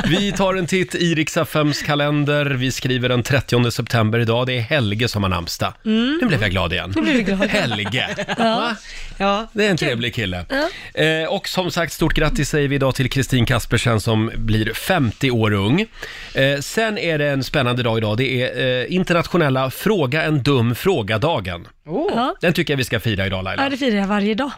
Vi 0.09 0.33
tar 0.33 0.55
en 0.55 0.67
titt 0.67 0.95
i 0.95 1.15
Riksaffems 1.15 1.83
kalender. 1.83 2.47
Vi 2.47 2.73
skriver 2.73 3.09
den 3.09 3.23
30 3.23 3.71
september 3.71 4.19
idag. 4.19 4.47
Det 4.47 4.53
är 4.53 4.61
Helge 4.61 5.09
som 5.09 5.23
har 5.23 5.31
namnsdag. 5.31 5.73
Mm. 5.85 6.19
Nu 6.23 6.29
blev 6.29 6.43
jag 6.43 6.51
glad 6.51 6.73
igen. 6.73 6.93
Nu 6.97 7.03
blir 7.03 7.15
du 7.15 7.23
glad. 7.23 7.49
Helge. 7.49 8.09
Ja. 8.39 8.75
Ja. 9.17 9.47
Det 9.53 9.67
är 9.67 9.71
en 9.71 9.77
trevlig 9.77 10.15
kille. 10.15 10.45
Eh, 10.95 11.29
och 11.29 11.49
som 11.49 11.71
sagt, 11.71 11.93
stort 11.93 12.15
grattis 12.15 12.49
säger 12.49 12.69
vi 12.69 12.75
idag 12.75 12.95
till 12.95 13.11
Kristin 13.11 13.47
Kaspersen 13.47 14.01
som 14.01 14.31
blir 14.37 14.73
50 14.73 15.31
år 15.31 15.53
ung. 15.53 15.87
Eh, 16.35 16.59
sen 16.61 16.99
är 16.99 17.19
det 17.19 17.27
en 17.29 17.45
spännande 17.45 17.83
dag 17.83 17.99
idag. 17.99 18.17
Det 18.17 18.43
är 18.43 18.81
eh, 18.81 18.95
internationella 18.95 19.71
Fråga 19.71 20.23
en 20.23 20.43
dum 20.43 20.75
fråga-dagen. 21.23 21.69
Ja. 21.87 22.35
Den 22.41 22.53
tycker 22.53 22.73
jag 22.73 22.77
vi 22.79 22.85
ska 22.85 23.01
fira 23.01 23.27
idag 23.27 23.45
Laila. 23.45 23.63
ja, 23.63 23.69
det 23.69 23.77
firar 23.77 23.97
jag 23.97 24.07
varje 24.07 24.35
dag. 24.35 24.51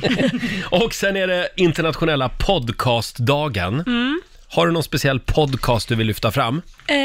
Och 0.70 0.94
sen 0.94 1.16
är 1.16 1.26
det 1.26 1.48
internationella 1.56 2.28
podcastdagen. 2.28 3.80
Mm. 3.86 4.20
Har 4.50 4.66
du 4.66 4.72
någon 4.72 4.82
speciell 4.82 5.20
podcast 5.20 5.88
du 5.88 5.94
vill 5.94 6.06
lyfta 6.06 6.30
fram? 6.30 6.62
Eh, 6.86 6.96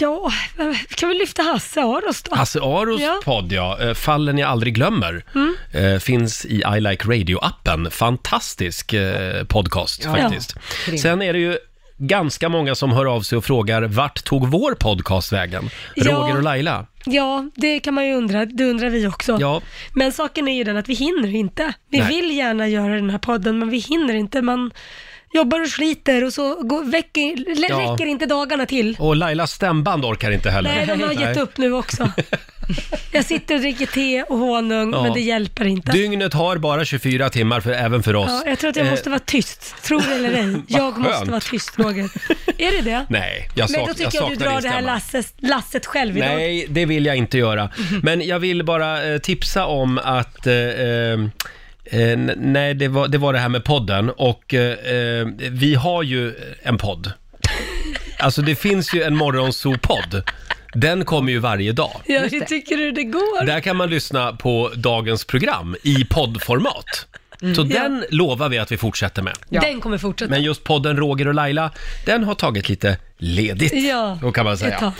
ja, 0.00 0.32
kan 0.96 1.08
vi 1.08 1.14
lyfta 1.18 1.42
Hasse 1.42 1.80
Aros 1.80 2.22
då? 2.22 2.34
Hasse 2.36 2.60
Aros 2.60 3.00
Ja. 3.00 3.20
podd, 3.24 3.52
ja. 3.52 3.78
Eh, 3.80 3.94
Fallen 3.94 4.38
jag 4.38 4.50
aldrig 4.50 4.74
glömmer. 4.74 5.24
Mm. 5.34 5.54
Eh, 5.72 5.98
finns 6.00 6.44
i 6.44 6.62
I 6.76 6.80
Like 6.80 7.04
Radio-appen. 7.08 7.90
Fantastisk 7.90 8.92
eh, 8.92 9.44
podcast 9.44 10.04
Ja. 10.04 10.14
faktiskt. 10.16 10.56
Ja. 10.92 10.98
Sen 10.98 11.22
är 11.22 11.32
det 11.32 11.38
ju 11.38 11.58
ganska 11.98 12.48
många 12.48 12.74
som 12.74 12.90
hör 12.92 13.06
av 13.06 13.20
sig 13.20 13.38
och 13.38 13.44
frågar 13.44 13.82
vart 13.82 14.24
tog 14.24 14.48
vår 14.48 14.74
podcast 14.74 15.32
vägen? 15.32 15.70
Ja. 15.96 16.12
Roger 16.12 16.36
och 16.36 16.42
Laila. 16.42 16.86
Ja, 17.06 17.50
det 17.54 17.80
kan 17.80 17.94
man 17.94 18.06
ju 18.06 18.14
undra. 18.14 18.44
Det 18.46 18.64
undrar 18.64 18.90
vi 18.90 19.06
också. 19.06 19.36
Ja. 19.40 19.60
Men 19.94 20.12
saken 20.12 20.48
är 20.48 20.56
ju 20.56 20.64
den 20.64 20.76
att 20.76 20.88
vi 20.88 20.94
hinner 20.94 21.34
inte. 21.34 21.72
Vi 21.90 21.98
Nej. 21.98 22.08
vill 22.08 22.36
gärna 22.36 22.68
göra 22.68 22.94
den 22.94 23.10
här 23.10 23.18
podden, 23.18 23.58
men 23.58 23.70
vi 23.70 23.78
hinner 23.78 24.14
inte. 24.14 24.42
Man 24.42 24.70
jobbar 25.34 25.60
och 25.60 25.68
sliter 25.68 26.24
och 26.24 26.32
så 26.32 26.62
går, 26.62 26.84
väcker, 26.84 27.44
Ja. 27.70 27.78
räcker 27.92 28.06
inte 28.06 28.26
dagarna 28.26 28.66
till. 28.66 28.96
Och 28.98 29.16
Lailas 29.16 29.52
stämband 29.52 30.04
orkar 30.04 30.30
inte 30.30 30.50
heller. 30.50 30.70
Nej, 30.74 30.86
de 30.86 31.02
har 31.02 31.12
gett 31.12 31.20
Nej. 31.34 31.40
upp 31.40 31.58
nu 31.58 31.72
också. 31.72 32.10
Jag 33.12 33.24
sitter 33.24 33.54
och 33.54 33.60
dricker 33.60 33.86
te 33.86 34.22
och 34.22 34.38
honung, 34.38 34.92
Ja. 34.92 35.02
men 35.02 35.12
det 35.12 35.20
hjälper 35.20 35.64
inte. 35.64 35.92
Dygnet 35.92 36.34
har 36.34 36.56
bara 36.56 36.84
24 36.84 37.30
timmar 37.30 37.60
för, 37.60 37.72
även 37.72 38.02
för 38.02 38.16
oss. 38.16 38.28
Ja, 38.30 38.42
jag 38.46 38.58
tror 38.58 38.70
att 38.70 38.76
jag 38.76 38.86
Eh, 38.86 38.90
måste 38.90 39.10
vara 39.10 39.20
tyst. 39.20 39.74
Tror 39.82 40.00
det 40.08 40.14
eller 40.14 40.32
ej. 40.32 40.62
Jag 40.68 40.98
måste 40.98 41.12
skönt. 41.18 41.30
vara 41.30 41.40
tyst, 41.40 41.78
Roger. 41.78 42.04
Är 42.58 42.70
det 42.76 42.80
det? 42.90 43.06
Nej, 43.08 43.48
jag, 43.54 43.70
men 43.70 43.80
sak, 43.80 43.88
då 43.88 43.94
tycker 43.94 44.04
jag 44.04 44.14
jag, 44.14 44.20
saknar 44.22 44.36
du 44.36 44.44
drar 44.44 44.52
din 44.52 44.62
det 44.62 44.68
här 44.68 44.76
stämma. 44.82 44.92
lasset, 44.94 45.34
lasset 45.38 45.86
själv 45.86 46.16
idag. 46.16 46.28
Nej, 46.28 46.66
det 46.68 46.86
vill 46.86 47.06
jag 47.06 47.16
inte 47.16 47.38
göra. 47.38 47.70
Men 48.02 48.20
jag 48.26 48.38
vill 48.38 48.64
bara 48.64 49.04
eh, 49.12 49.18
tipsa 49.18 49.66
om 49.66 49.98
att 49.98 50.46
eh, 50.46 50.54
eh, 50.54 51.18
n- 51.92 52.32
nej, 52.36 52.74
det 52.74 52.88
var, 52.88 53.08
det 53.08 53.18
var 53.18 53.32
det 53.32 53.38
här 53.38 53.48
med 53.48 53.64
podden 53.64 54.10
och 54.10 54.54
eh, 54.54 54.72
eh, 54.72 55.26
vi 55.50 55.74
har 55.74 56.02
ju 56.02 56.34
en 56.62 56.78
podd. 56.78 57.12
Alltså 58.18 58.42
det 58.42 58.54
finns 58.54 58.94
ju 58.94 59.02
en 59.02 59.16
morgonzoo-podd. 59.16 60.22
Den 60.74 61.04
kommer 61.04 61.32
ju 61.32 61.38
varje 61.38 61.72
dag. 61.72 62.00
Ja, 62.06 62.20
hur 62.20 62.40
tycker 62.40 62.76
du 62.76 62.92
det 62.92 63.04
går? 63.04 63.46
Där 63.46 63.60
kan 63.60 63.76
man 63.76 63.90
lyssna 63.90 64.32
på 64.32 64.70
dagens 64.76 65.24
program 65.24 65.76
i 65.82 66.04
poddformat. 66.04 67.06
Så 67.40 67.46
Mm. 67.62 67.68
Den 67.68 68.04
lovar 68.10 68.48
vi 68.48 68.58
att 68.58 68.72
vi 68.72 68.76
fortsätter 68.76 69.22
med. 69.22 69.34
Den 69.48 69.80
kommer 69.80 69.98
fortsätta. 69.98 70.30
Men 70.30 70.42
just 70.42 70.64
podden 70.64 70.96
Roger 70.96 71.28
och 71.28 71.34
Laila, 71.34 71.70
den 72.06 72.24
har 72.24 72.34
tagit 72.34 72.68
lite 72.68 72.98
ledigt. 73.18 73.72
Ja, 73.74 74.18
Då 74.22 74.32
kan 74.32 74.44
man 74.44 74.54
ett 74.54 74.60
tag. 74.60 74.70
säga. 74.78 74.92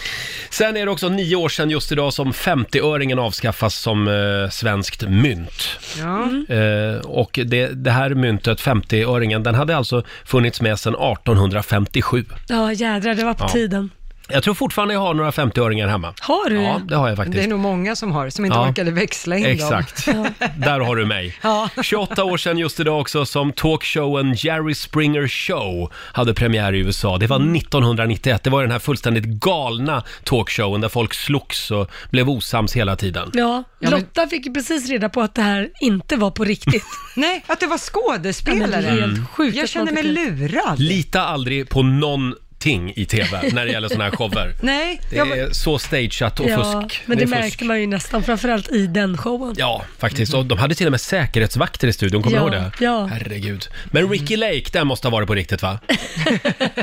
Sen 0.50 0.76
är 0.76 0.84
det 0.84 0.90
också 0.90 1.08
nio 1.08 1.36
år 1.36 1.48
sedan 1.48 1.70
just 1.70 1.92
idag 1.92 2.12
som 2.12 2.32
50-öringen 2.32 3.18
avskaffas 3.20 3.74
som 3.78 4.08
eh, 4.08 4.50
svenskt 4.50 5.02
mynt. 5.08 5.68
Ja. 5.98 6.28
Eh, 6.54 6.96
och 7.00 7.38
det, 7.44 7.66
det 7.84 7.90
här 7.90 8.10
myntet, 8.14 8.60
50-öringen, 8.60 9.42
den 9.42 9.54
hade 9.54 9.76
alltså 9.76 10.02
funnits 10.24 10.60
med 10.60 10.78
sedan 10.78 10.94
1857. 10.94 12.24
Ja, 12.48 12.72
jädrar, 12.72 13.14
det 13.14 13.24
var 13.24 13.34
på 13.34 13.44
Ja. 13.44 13.48
tiden. 13.48 13.90
Jag 14.28 14.42
tror 14.42 14.54
fortfarande 14.54 14.94
jag 14.94 15.00
har 15.00 15.14
några 15.14 15.30
50-öringar 15.30 15.88
hemma. 15.88 16.14
Har 16.20 16.50
du? 16.50 16.62
Ja, 16.62 16.80
det 16.88 16.96
har 16.96 17.08
jag 17.08 17.16
faktiskt. 17.16 17.36
Det 17.36 17.44
är 17.44 17.48
nog 17.48 17.58
många 17.60 17.96
som 17.96 18.12
har, 18.12 18.30
som 18.30 18.44
inte 18.44 18.58
Ja. 18.58 18.68
orkade 18.68 18.90
växla 18.90 19.36
in 19.36 19.46
Exakt. 19.46 20.06
dem. 20.06 20.28
Där 20.56 20.80
har 20.80 20.96
du 20.96 21.06
mig. 21.06 21.36
Ja. 21.42 21.68
28 21.82 22.24
år 22.24 22.36
sedan 22.36 22.58
just 22.58 22.80
idag 22.80 23.00
också 23.00 23.26
som 23.26 23.52
talkshowen 23.52 24.34
Jerry 24.34 24.74
Springer 24.74 25.28
Show 25.28 25.92
hade 26.12 26.34
premiär 26.34 26.72
i 26.72 26.78
USA. 26.78 27.18
Det 27.18 27.26
var 27.26 27.36
Mm. 27.36 27.52
1991. 27.56 28.42
Det 28.44 28.50
var 28.50 28.62
den 28.62 28.70
här 28.70 28.78
fullständigt 28.78 29.24
galna 29.24 30.02
talkshowen 30.24 30.80
där 30.80 30.88
folk 30.88 31.14
slogs 31.14 31.70
och 31.70 31.90
blev 32.10 32.30
osams 32.30 32.76
hela 32.76 32.96
tiden. 32.96 33.30
Ja, 33.34 33.64
men- 33.78 33.90
Lotta 33.90 34.26
fick 34.26 34.46
ju 34.46 34.54
precis 34.54 34.88
reda 34.88 35.08
på 35.08 35.20
att 35.20 35.34
det 35.34 35.42
här 35.42 35.68
inte 35.80 36.16
var 36.16 36.30
på 36.30 36.44
riktigt. 36.44 36.84
Nej, 37.16 37.44
att 37.46 37.60
det 37.60 37.66
var 37.66 37.74
Ja, 37.74 38.12
men 38.12 38.22
det 38.22 38.32
skådespelare. 38.32 38.86
är 38.86 39.00
helt 39.00 39.30
sjukt 39.30 39.56
Jag 39.56 39.68
känner 39.68 39.84
man 39.92 39.94
mig 39.94 40.02
lurad. 40.02 40.78
Lita 40.80 41.22
aldrig 41.24 41.68
på 41.68 41.82
någon 41.82 42.34
ingenting 42.66 42.92
i 43.02 43.06
TV 43.06 43.50
när 43.52 43.66
det 43.66 43.72
gäller 43.72 43.88
sådana 43.88 44.04
här 44.04 44.10
shower. 44.10 44.54
Nej, 44.60 45.00
Det 45.10 45.16
jag, 45.16 45.38
är 45.38 45.50
så 45.52 45.78
stageat 45.78 46.40
och 46.40 46.46
Ja, 46.50 46.82
fusk. 46.82 47.02
men 47.06 47.18
det, 47.18 47.24
är 47.24 47.42
fusk. 47.42 47.62
man 47.62 47.80
ju 47.80 47.86
nästan, 47.86 48.22
framförallt 48.22 48.72
i 48.72 48.86
den 48.86 49.16
showen. 49.18 49.54
Ja, 49.58 49.82
faktiskt. 49.98 50.34
Och 50.34 50.44
de 50.46 50.58
hade 50.58 50.74
till 50.74 50.86
och 50.86 50.90
med 50.90 51.00
säkerhetsvakter 51.00 51.88
i 51.88 51.92
studion, 51.92 52.22
kommer 52.22 52.36
Ja, 52.36 52.48
du 52.48 52.56
ihåg 52.56 52.64
det? 52.78 52.84
ja. 52.84 53.04
Herregud. 53.06 53.68
Men 53.84 54.10
Ricky 54.10 54.36
Lake, 54.36 54.64
den 54.72 54.86
måste 54.86 55.08
ha 55.08 55.12
varit 55.12 55.26
på 55.28 55.34
riktigt 55.34 55.62
va? 55.62 55.78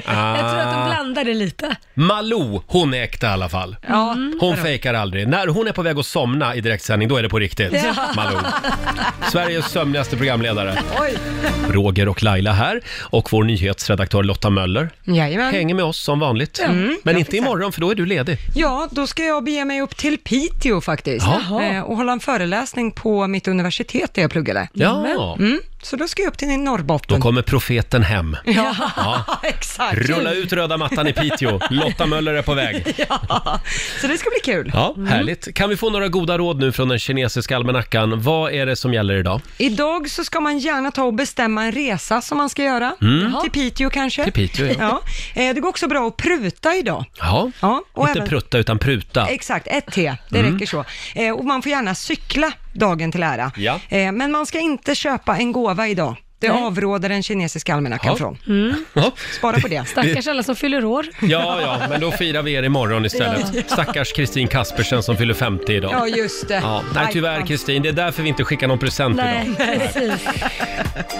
ah. 0.06 0.38
Jag 0.38 0.50
tror 0.52 0.60
att 0.60 0.74
de 0.74 0.86
blandade 0.90 1.34
lite. 1.34 1.76
Malou, 1.94 2.62
hon 2.68 2.94
är 2.94 3.02
äkta 3.04 3.28
i 3.28 3.30
alla 3.30 3.50
fall. 3.50 3.76
ja. 3.88 4.16
Hon 4.40 4.58
fejkar 4.58 4.94
aldrig. 4.94 5.28
När 5.28 5.48
hon 5.48 5.68
är 5.68 5.72
på 5.72 5.82
väg 5.82 6.00
att 6.00 6.06
somna 6.06 6.56
i 6.56 6.62
direktsändning, 6.62 7.10
då 7.10 7.18
är 7.18 7.24
det 7.24 7.30
på 7.30 7.40
riktigt. 7.40 7.74
Ja. 7.74 7.96
Malou. 8.16 8.40
Sveriges 9.32 9.66
sömnigaste 9.66 10.18
programledare. 10.18 10.78
Oj. 11.02 11.14
Roger 11.70 12.08
och 12.10 12.24
Laila 12.24 12.52
här 12.54 12.82
och 13.00 13.32
vår 13.32 13.44
nyhetsredaktör 13.44 14.24
Lotta 14.24 14.50
Möller 14.50 14.90
Jajamän. 15.04 15.52
Hänger 15.72 15.84
med 15.84 15.86
oss 15.90 15.98
som 16.04 16.20
vanligt. 16.20 16.60
Mm, 16.60 16.98
Men 17.04 17.18
inte 17.18 17.38
imorgon 17.38 17.72
för 17.72 17.82
då 17.82 17.92
är 17.92 17.96
du 17.96 18.06
ledig. 18.06 18.38
Ja, 18.56 18.88
då 18.92 19.08
ska 19.08 19.24
jag 19.24 19.44
bege 19.44 19.66
mig 19.66 19.82
upp 19.82 19.98
till 19.98 20.18
Piteå 20.18 20.82
faktiskt 20.82 21.26
Jaha. 21.26 21.64
eh, 21.66 21.82
och 21.82 21.98
hålla 21.98 22.12
en 22.12 22.20
föreläsning 22.20 22.92
på 22.92 23.28
mitt 23.28 23.48
universitet 23.48 24.14
där 24.14 24.22
jag 24.22 24.32
pluggade. 24.32 24.68
Ja, 24.74 25.36
Mm, 25.40 25.60
så 25.82 25.96
då 25.96 26.08
ska 26.08 26.22
jag 26.22 26.30
upp 26.30 26.38
till 26.38 26.48
Norrbotten. 26.60 27.16
då 27.16 27.22
kommer 27.22 27.42
profeten 27.42 28.04
hem. 28.04 28.38
Ja, 28.46 28.76
Ja. 28.98 29.40
exakt. 29.44 29.98
Rulla 29.98 30.34
ut 30.34 30.54
röda 30.54 30.78
mattan 30.78 31.08
i 31.08 31.14
Piteå. 31.14 31.60
Lotta 31.70 32.06
Möller 32.06 32.34
är 32.34 32.42
på 32.42 32.54
väg. 32.54 32.96
Ja, 33.10 33.60
så 34.02 34.08
det 34.08 34.18
ska 34.18 34.30
bli 34.30 34.54
kul. 34.54 34.72
Ja, 34.74 34.96
härligt. 35.10 35.54
Kan 35.56 35.70
vi 35.70 35.78
få 35.78 35.90
några 35.90 36.08
goda 36.08 36.38
råd 36.38 36.60
nu 36.60 36.72
från 36.72 36.88
den 36.88 37.00
kinesiska 37.00 37.56
almanackan? 37.56 38.22
Vad 38.22 38.52
är 38.54 38.66
det 38.66 38.76
som 38.76 38.94
gäller 38.94 39.14
idag? 39.18 39.42
Idag 39.58 40.10
så 40.10 40.24
ska 40.24 40.40
man 40.40 40.60
gärna 40.60 40.92
ta 40.92 41.04
och 41.04 41.14
bestämma 41.14 41.64
en 41.64 41.72
resa 41.72 42.22
som 42.22 42.38
man 42.38 42.50
ska 42.50 42.64
göra. 42.64 42.96
Mm. 43.02 43.36
Till 43.42 43.52
Piteå 43.52 43.90
kanske. 43.90 44.24
Till 44.24 44.34
Piteå, 44.34 44.66
ja. 44.68 44.76
ja. 45.36 45.42
Eh, 45.42 45.54
Det 45.56 45.62
går 45.62 45.70
också 45.70 45.88
bra 45.88 46.08
att 46.08 46.18
pruta 46.18 46.76
idag. 46.76 47.06
Ja, 47.20 47.52
Ja, 47.62 47.84
och 47.94 48.08
inte 48.08 48.20
även- 48.20 48.30
prutta 48.30 48.58
utan 48.58 48.80
pruta. 48.80 49.28
Exakt, 49.28 49.68
ett 49.68 49.92
T, 49.92 50.16
det 50.30 50.40
Mm. 50.40 50.54
räcker 50.54 50.66
så. 50.66 50.86
Eh, 51.16 51.32
och 51.32 51.46
man 51.46 51.62
får 51.62 51.70
gärna 51.72 51.96
cykla 51.96 52.52
dagen 52.74 53.12
till 53.12 53.24
ära. 53.24 53.52
Ja. 53.58 53.80
Eh, 53.90 54.12
men 54.12 54.32
man 54.32 54.46
ska 54.46 54.60
inte 54.60 54.96
köpa 54.96 55.38
en 55.38 55.52
gåva 55.52 55.88
idag. 55.88 56.16
Det 56.42 56.50
Nej. 56.54 56.64
avråder 56.64 57.10
den 57.10 57.24
kinesiska 57.24 57.74
almanackan 57.76 58.12
Ja. 58.12 58.18
från. 58.18 58.38
Ja. 58.94 59.12
Spara 59.38 59.60
på 59.60 59.68
det. 59.68 59.84
Stackars 59.88 60.28
alla 60.28 60.44
som 60.44 60.56
fyller 60.56 60.86
år. 60.86 61.06
Ja, 61.22 61.62
ja, 61.62 61.82
men 61.90 62.02
då 62.02 62.12
firar 62.12 62.42
vi 62.42 62.54
er 62.54 62.64
imorgon 62.64 63.06
istället. 63.06 63.72
Stackars 63.72 64.14
Kristin 64.14 64.48
Kaspersen 64.48 65.04
som 65.04 65.18
fyller 65.18 65.34
50 65.34 65.74
idag. 65.74 65.92
Ja, 65.94 66.08
just 66.08 66.48
det. 66.48 66.54
Ja, 66.64 66.84
nej, 66.96 67.08
tyvärr 67.14 67.46
Kristin, 67.48 67.82
det 67.84 67.90
är 67.90 67.94
därför 67.94 68.24
vi 68.24 68.30
inte 68.30 68.44
skickar 68.44 68.68
någon 68.68 68.80
present 68.80 69.16
Nej, 69.16 69.50
idag. 69.60 69.80
precis. 69.94 70.28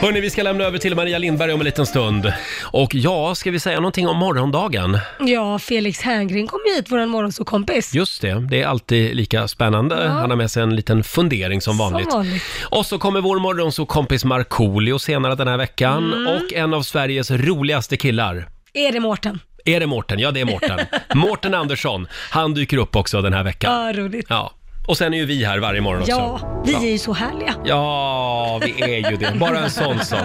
Hörni, 0.02 0.22
vi 0.22 0.30
ska 0.30 0.44
lämna 0.44 0.64
över 0.64 0.78
till 0.78 0.96
Maria 0.96 1.18
Lindberg 1.18 1.54
om 1.54 1.60
en 1.62 1.66
liten 1.66 1.86
stund. 1.86 2.34
Och 2.62 2.96
ja, 2.96 3.36
ska 3.36 3.52
vi 3.52 3.60
säga 3.60 3.76
någonting 3.80 4.08
om 4.08 4.18
morgondagen? 4.18 5.00
Ja, 5.20 5.60
Felix 5.60 6.02
Herngren 6.02 6.48
kom 6.48 6.60
hit, 6.76 6.86
vår 6.90 7.06
morgonsåkompis. 7.06 7.94
Just 7.94 8.22
det, 8.22 8.48
det 8.50 8.62
är 8.62 8.68
alltid 8.68 9.16
lika 9.16 9.48
spännande. 9.48 9.96
Ja. 10.04 10.10
Han 10.10 10.30
har 10.30 10.38
med 10.38 10.52
sig 10.52 10.64
en 10.64 10.76
liten 10.76 11.04
fundering 11.04 11.62
som 11.62 11.78
vanligt. 11.78 12.14
vanligt. 12.14 12.44
Och 12.64 12.86
så 12.86 13.00
kommer 13.00 13.22
vår 13.22 13.40
morgonsåkompis 13.40 14.26
Markoolio 14.26 15.00
senare 15.00 15.11
den 15.20 15.48
här 15.48 15.58
veckan. 15.58 16.14
Mm. 16.14 16.28
Och 16.28 16.54
en 16.54 16.74
av 16.74 16.82
Sveriges 16.82 17.32
roligaste 17.32 17.98
killar. 17.98 18.50
Är 18.74 18.92
det 18.92 19.00
Mårten? 19.00 19.40
Är 19.66 19.80
det 19.80 19.88
Mårten? 19.88 20.20
Ja, 20.20 20.32
det 20.32 20.40
är 20.40 20.46
Mårten. 20.46 20.80
Mårten 21.14 21.54
Andersson. 21.54 22.08
Han 22.32 22.54
dyker 22.54 22.78
upp 22.78 22.96
också 22.96 23.22
den 23.22 23.34
här 23.34 23.44
veckan. 23.44 23.86
Ja, 23.86 23.94
roligt. 23.94 24.26
Ja. 24.30 24.52
Och 24.86 24.98
sen 24.98 25.14
är 25.14 25.18
ju 25.18 25.26
vi 25.26 25.46
här 25.46 25.60
varje 25.60 25.82
morgon 25.82 26.02
också. 26.02 26.12
Ja, 26.12 26.64
vi 26.66 26.74
är 26.88 26.92
ju 26.92 26.98
så 26.98 27.14
härliga. 27.14 27.54
Ja, 27.66 28.62
vi 28.66 28.82
är 28.82 29.12
ju 29.12 29.18
det. 29.18 29.34
Bara 29.40 29.60
en 29.60 29.70
sån 29.70 30.00
sak. 30.06 30.20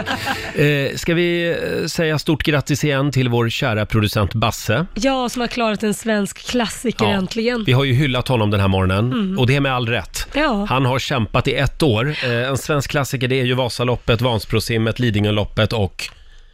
Eh, 0.54 0.96
ska 0.96 1.14
vi 1.14 1.48
eh, 1.80 1.86
säga 1.86 2.18
stort 2.18 2.42
grattis 2.42 2.84
igen 2.84 3.12
till 3.12 3.28
vår 3.28 3.48
kära 3.48 3.86
producent 3.86 4.34
Basse. 4.34 4.86
Jag 4.94 5.30
som 5.30 5.40
har 5.40 5.48
klarat 5.48 5.82
en 5.82 5.94
svensk 5.94 6.38
klassiker 6.50 7.06
äntligen. 7.06 7.64
Vi 7.64 7.72
har 7.72 7.84
ju 7.84 7.92
hyllat 7.92 8.28
honom 8.28 8.50
den 8.50 8.60
här 8.60 8.68
morgonen 8.68 9.12
Mm. 9.12 9.38
och 9.38 9.46
det 9.46 9.56
är 9.56 9.60
med 9.60 9.74
all 9.74 9.88
rätt. 9.88 10.26
Ja. 10.34 10.66
Han 10.68 10.84
har 10.86 10.98
kämpat 10.98 11.48
i 11.48 11.54
ett 11.54 11.82
år. 11.82 12.14
Eh, 12.24 12.30
en 12.48 12.56
svensk 12.58 12.90
klassiker 12.90 13.28
det 13.28 13.40
är 13.40 13.44
ju 13.44 13.54
Vasaloppet, 13.54 14.20
Vansbrosimmet, 14.20 14.98
Lidingöloppet 14.98 15.72
och 15.72 16.08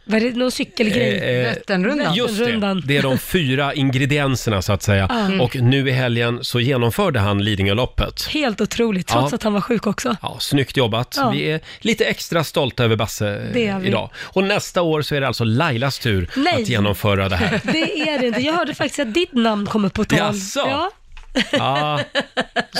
Var 0.05 0.19
det 0.19 0.35
någon 0.35 0.51
cykelgrej? 0.51 1.17
Eh, 1.17 1.43
Vätternrundan. 1.43 2.13
Just 2.13 2.33
det, 2.37 2.39
Vätternrundan. 2.39 2.81
det 2.85 2.97
är 2.97 3.01
de 3.01 3.17
fyra 3.17 3.73
ingredienserna 3.73 4.61
så 4.61 4.73
att 4.73 4.83
säga. 4.83 5.05
Mm. 5.05 5.41
Och 5.41 5.55
nu 5.55 5.89
i 5.89 5.91
helgen 5.91 6.39
så 6.41 6.59
genomförde 6.59 7.19
han 7.19 7.43
Lidingöloppet. 7.43 8.23
Helt 8.29 8.61
otroligt, 8.61 9.07
trots 9.07 9.31
Ja. 9.31 9.35
att 9.35 9.43
han 9.43 9.53
var 9.53 9.61
sjuk 9.61 9.87
också. 9.87 10.15
Ja, 10.21 10.37
snyggt 10.39 10.77
jobbat. 10.77 11.15
Ja. 11.17 11.29
Vi 11.29 11.51
är 11.51 11.59
lite 11.79 12.05
extra 12.05 12.43
stolta 12.43 12.83
över 12.83 12.95
Basse 12.95 13.25
Det 13.53 13.65
eh, 13.67 13.75
är 13.75 13.79
vi. 13.79 13.87
idag. 13.87 14.09
Och 14.17 14.43
nästa 14.43 14.81
år 14.81 15.01
så 15.01 15.15
är 15.15 15.21
det 15.21 15.27
alltså 15.27 15.43
Lailas 15.43 15.99
tur 15.99 16.29
Nej. 16.35 16.61
att 16.63 16.69
genomföra 16.69 17.29
det 17.29 17.35
här. 17.35 17.61
Det 17.71 18.01
är 18.09 18.19
det 18.19 18.27
inte. 18.27 18.41
Jag 18.41 18.53
hörde 18.53 18.75
faktiskt 18.75 18.99
att 18.99 19.13
ditt 19.13 19.33
namn 19.33 19.65
kommer 19.65 19.89
på 19.89 20.03
tal. 20.05 20.17
Jaså? 20.19 20.59
Ja. 20.59 20.91
Ja, 21.51 21.99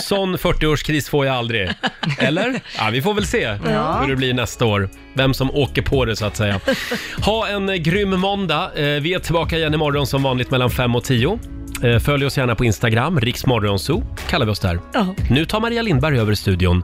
sån 0.04 0.36
40-årskris 0.38 1.10
får 1.10 1.26
jag 1.26 1.36
aldrig. 1.36 1.70
Eller? 2.20 2.60
Ja, 2.78 2.90
vi 2.92 3.02
får 3.02 3.14
väl 3.14 3.26
se 3.26 3.48
hur 4.02 4.08
det 4.10 4.16
blir 4.16 4.34
nästa 4.34 4.66
år. 4.66 4.90
Vem 5.14 5.34
som 5.34 5.52
åker 5.52 5.82
på 5.82 6.06
det 6.06 6.16
så 6.16 6.26
att 6.26 6.36
säga. 6.38 6.60
Ha 7.26 7.48
en 7.48 7.70
eh, 7.70 7.76
grym 7.76 8.10
måndag. 8.20 8.72
Eh, 8.76 8.86
Vi 9.02 9.14
är 9.14 9.20
tillbaka 9.20 9.58
igen 9.58 9.74
imorgon 9.74 10.08
som 10.08 10.24
vanligt 10.24 10.52
mellan 10.52 10.70
5 10.70 10.96
och 10.96 11.04
10. 11.04 11.40
Eh, 11.84 12.00
Följ 12.00 12.26
oss 12.26 12.38
gärna 12.38 12.56
på 12.56 12.66
Instagram, 12.66 13.20
Riksmorgonzoo 13.20 14.04
kallar 14.30 14.46
vi 14.46 14.52
oss 14.52 14.60
där. 14.60 14.80
Ja. 14.94 15.08
Nu 15.30 15.46
tar 15.46 15.60
Maria 15.60 15.82
Lindberg 15.82 16.20
över 16.20 16.34
studion. 16.36 16.72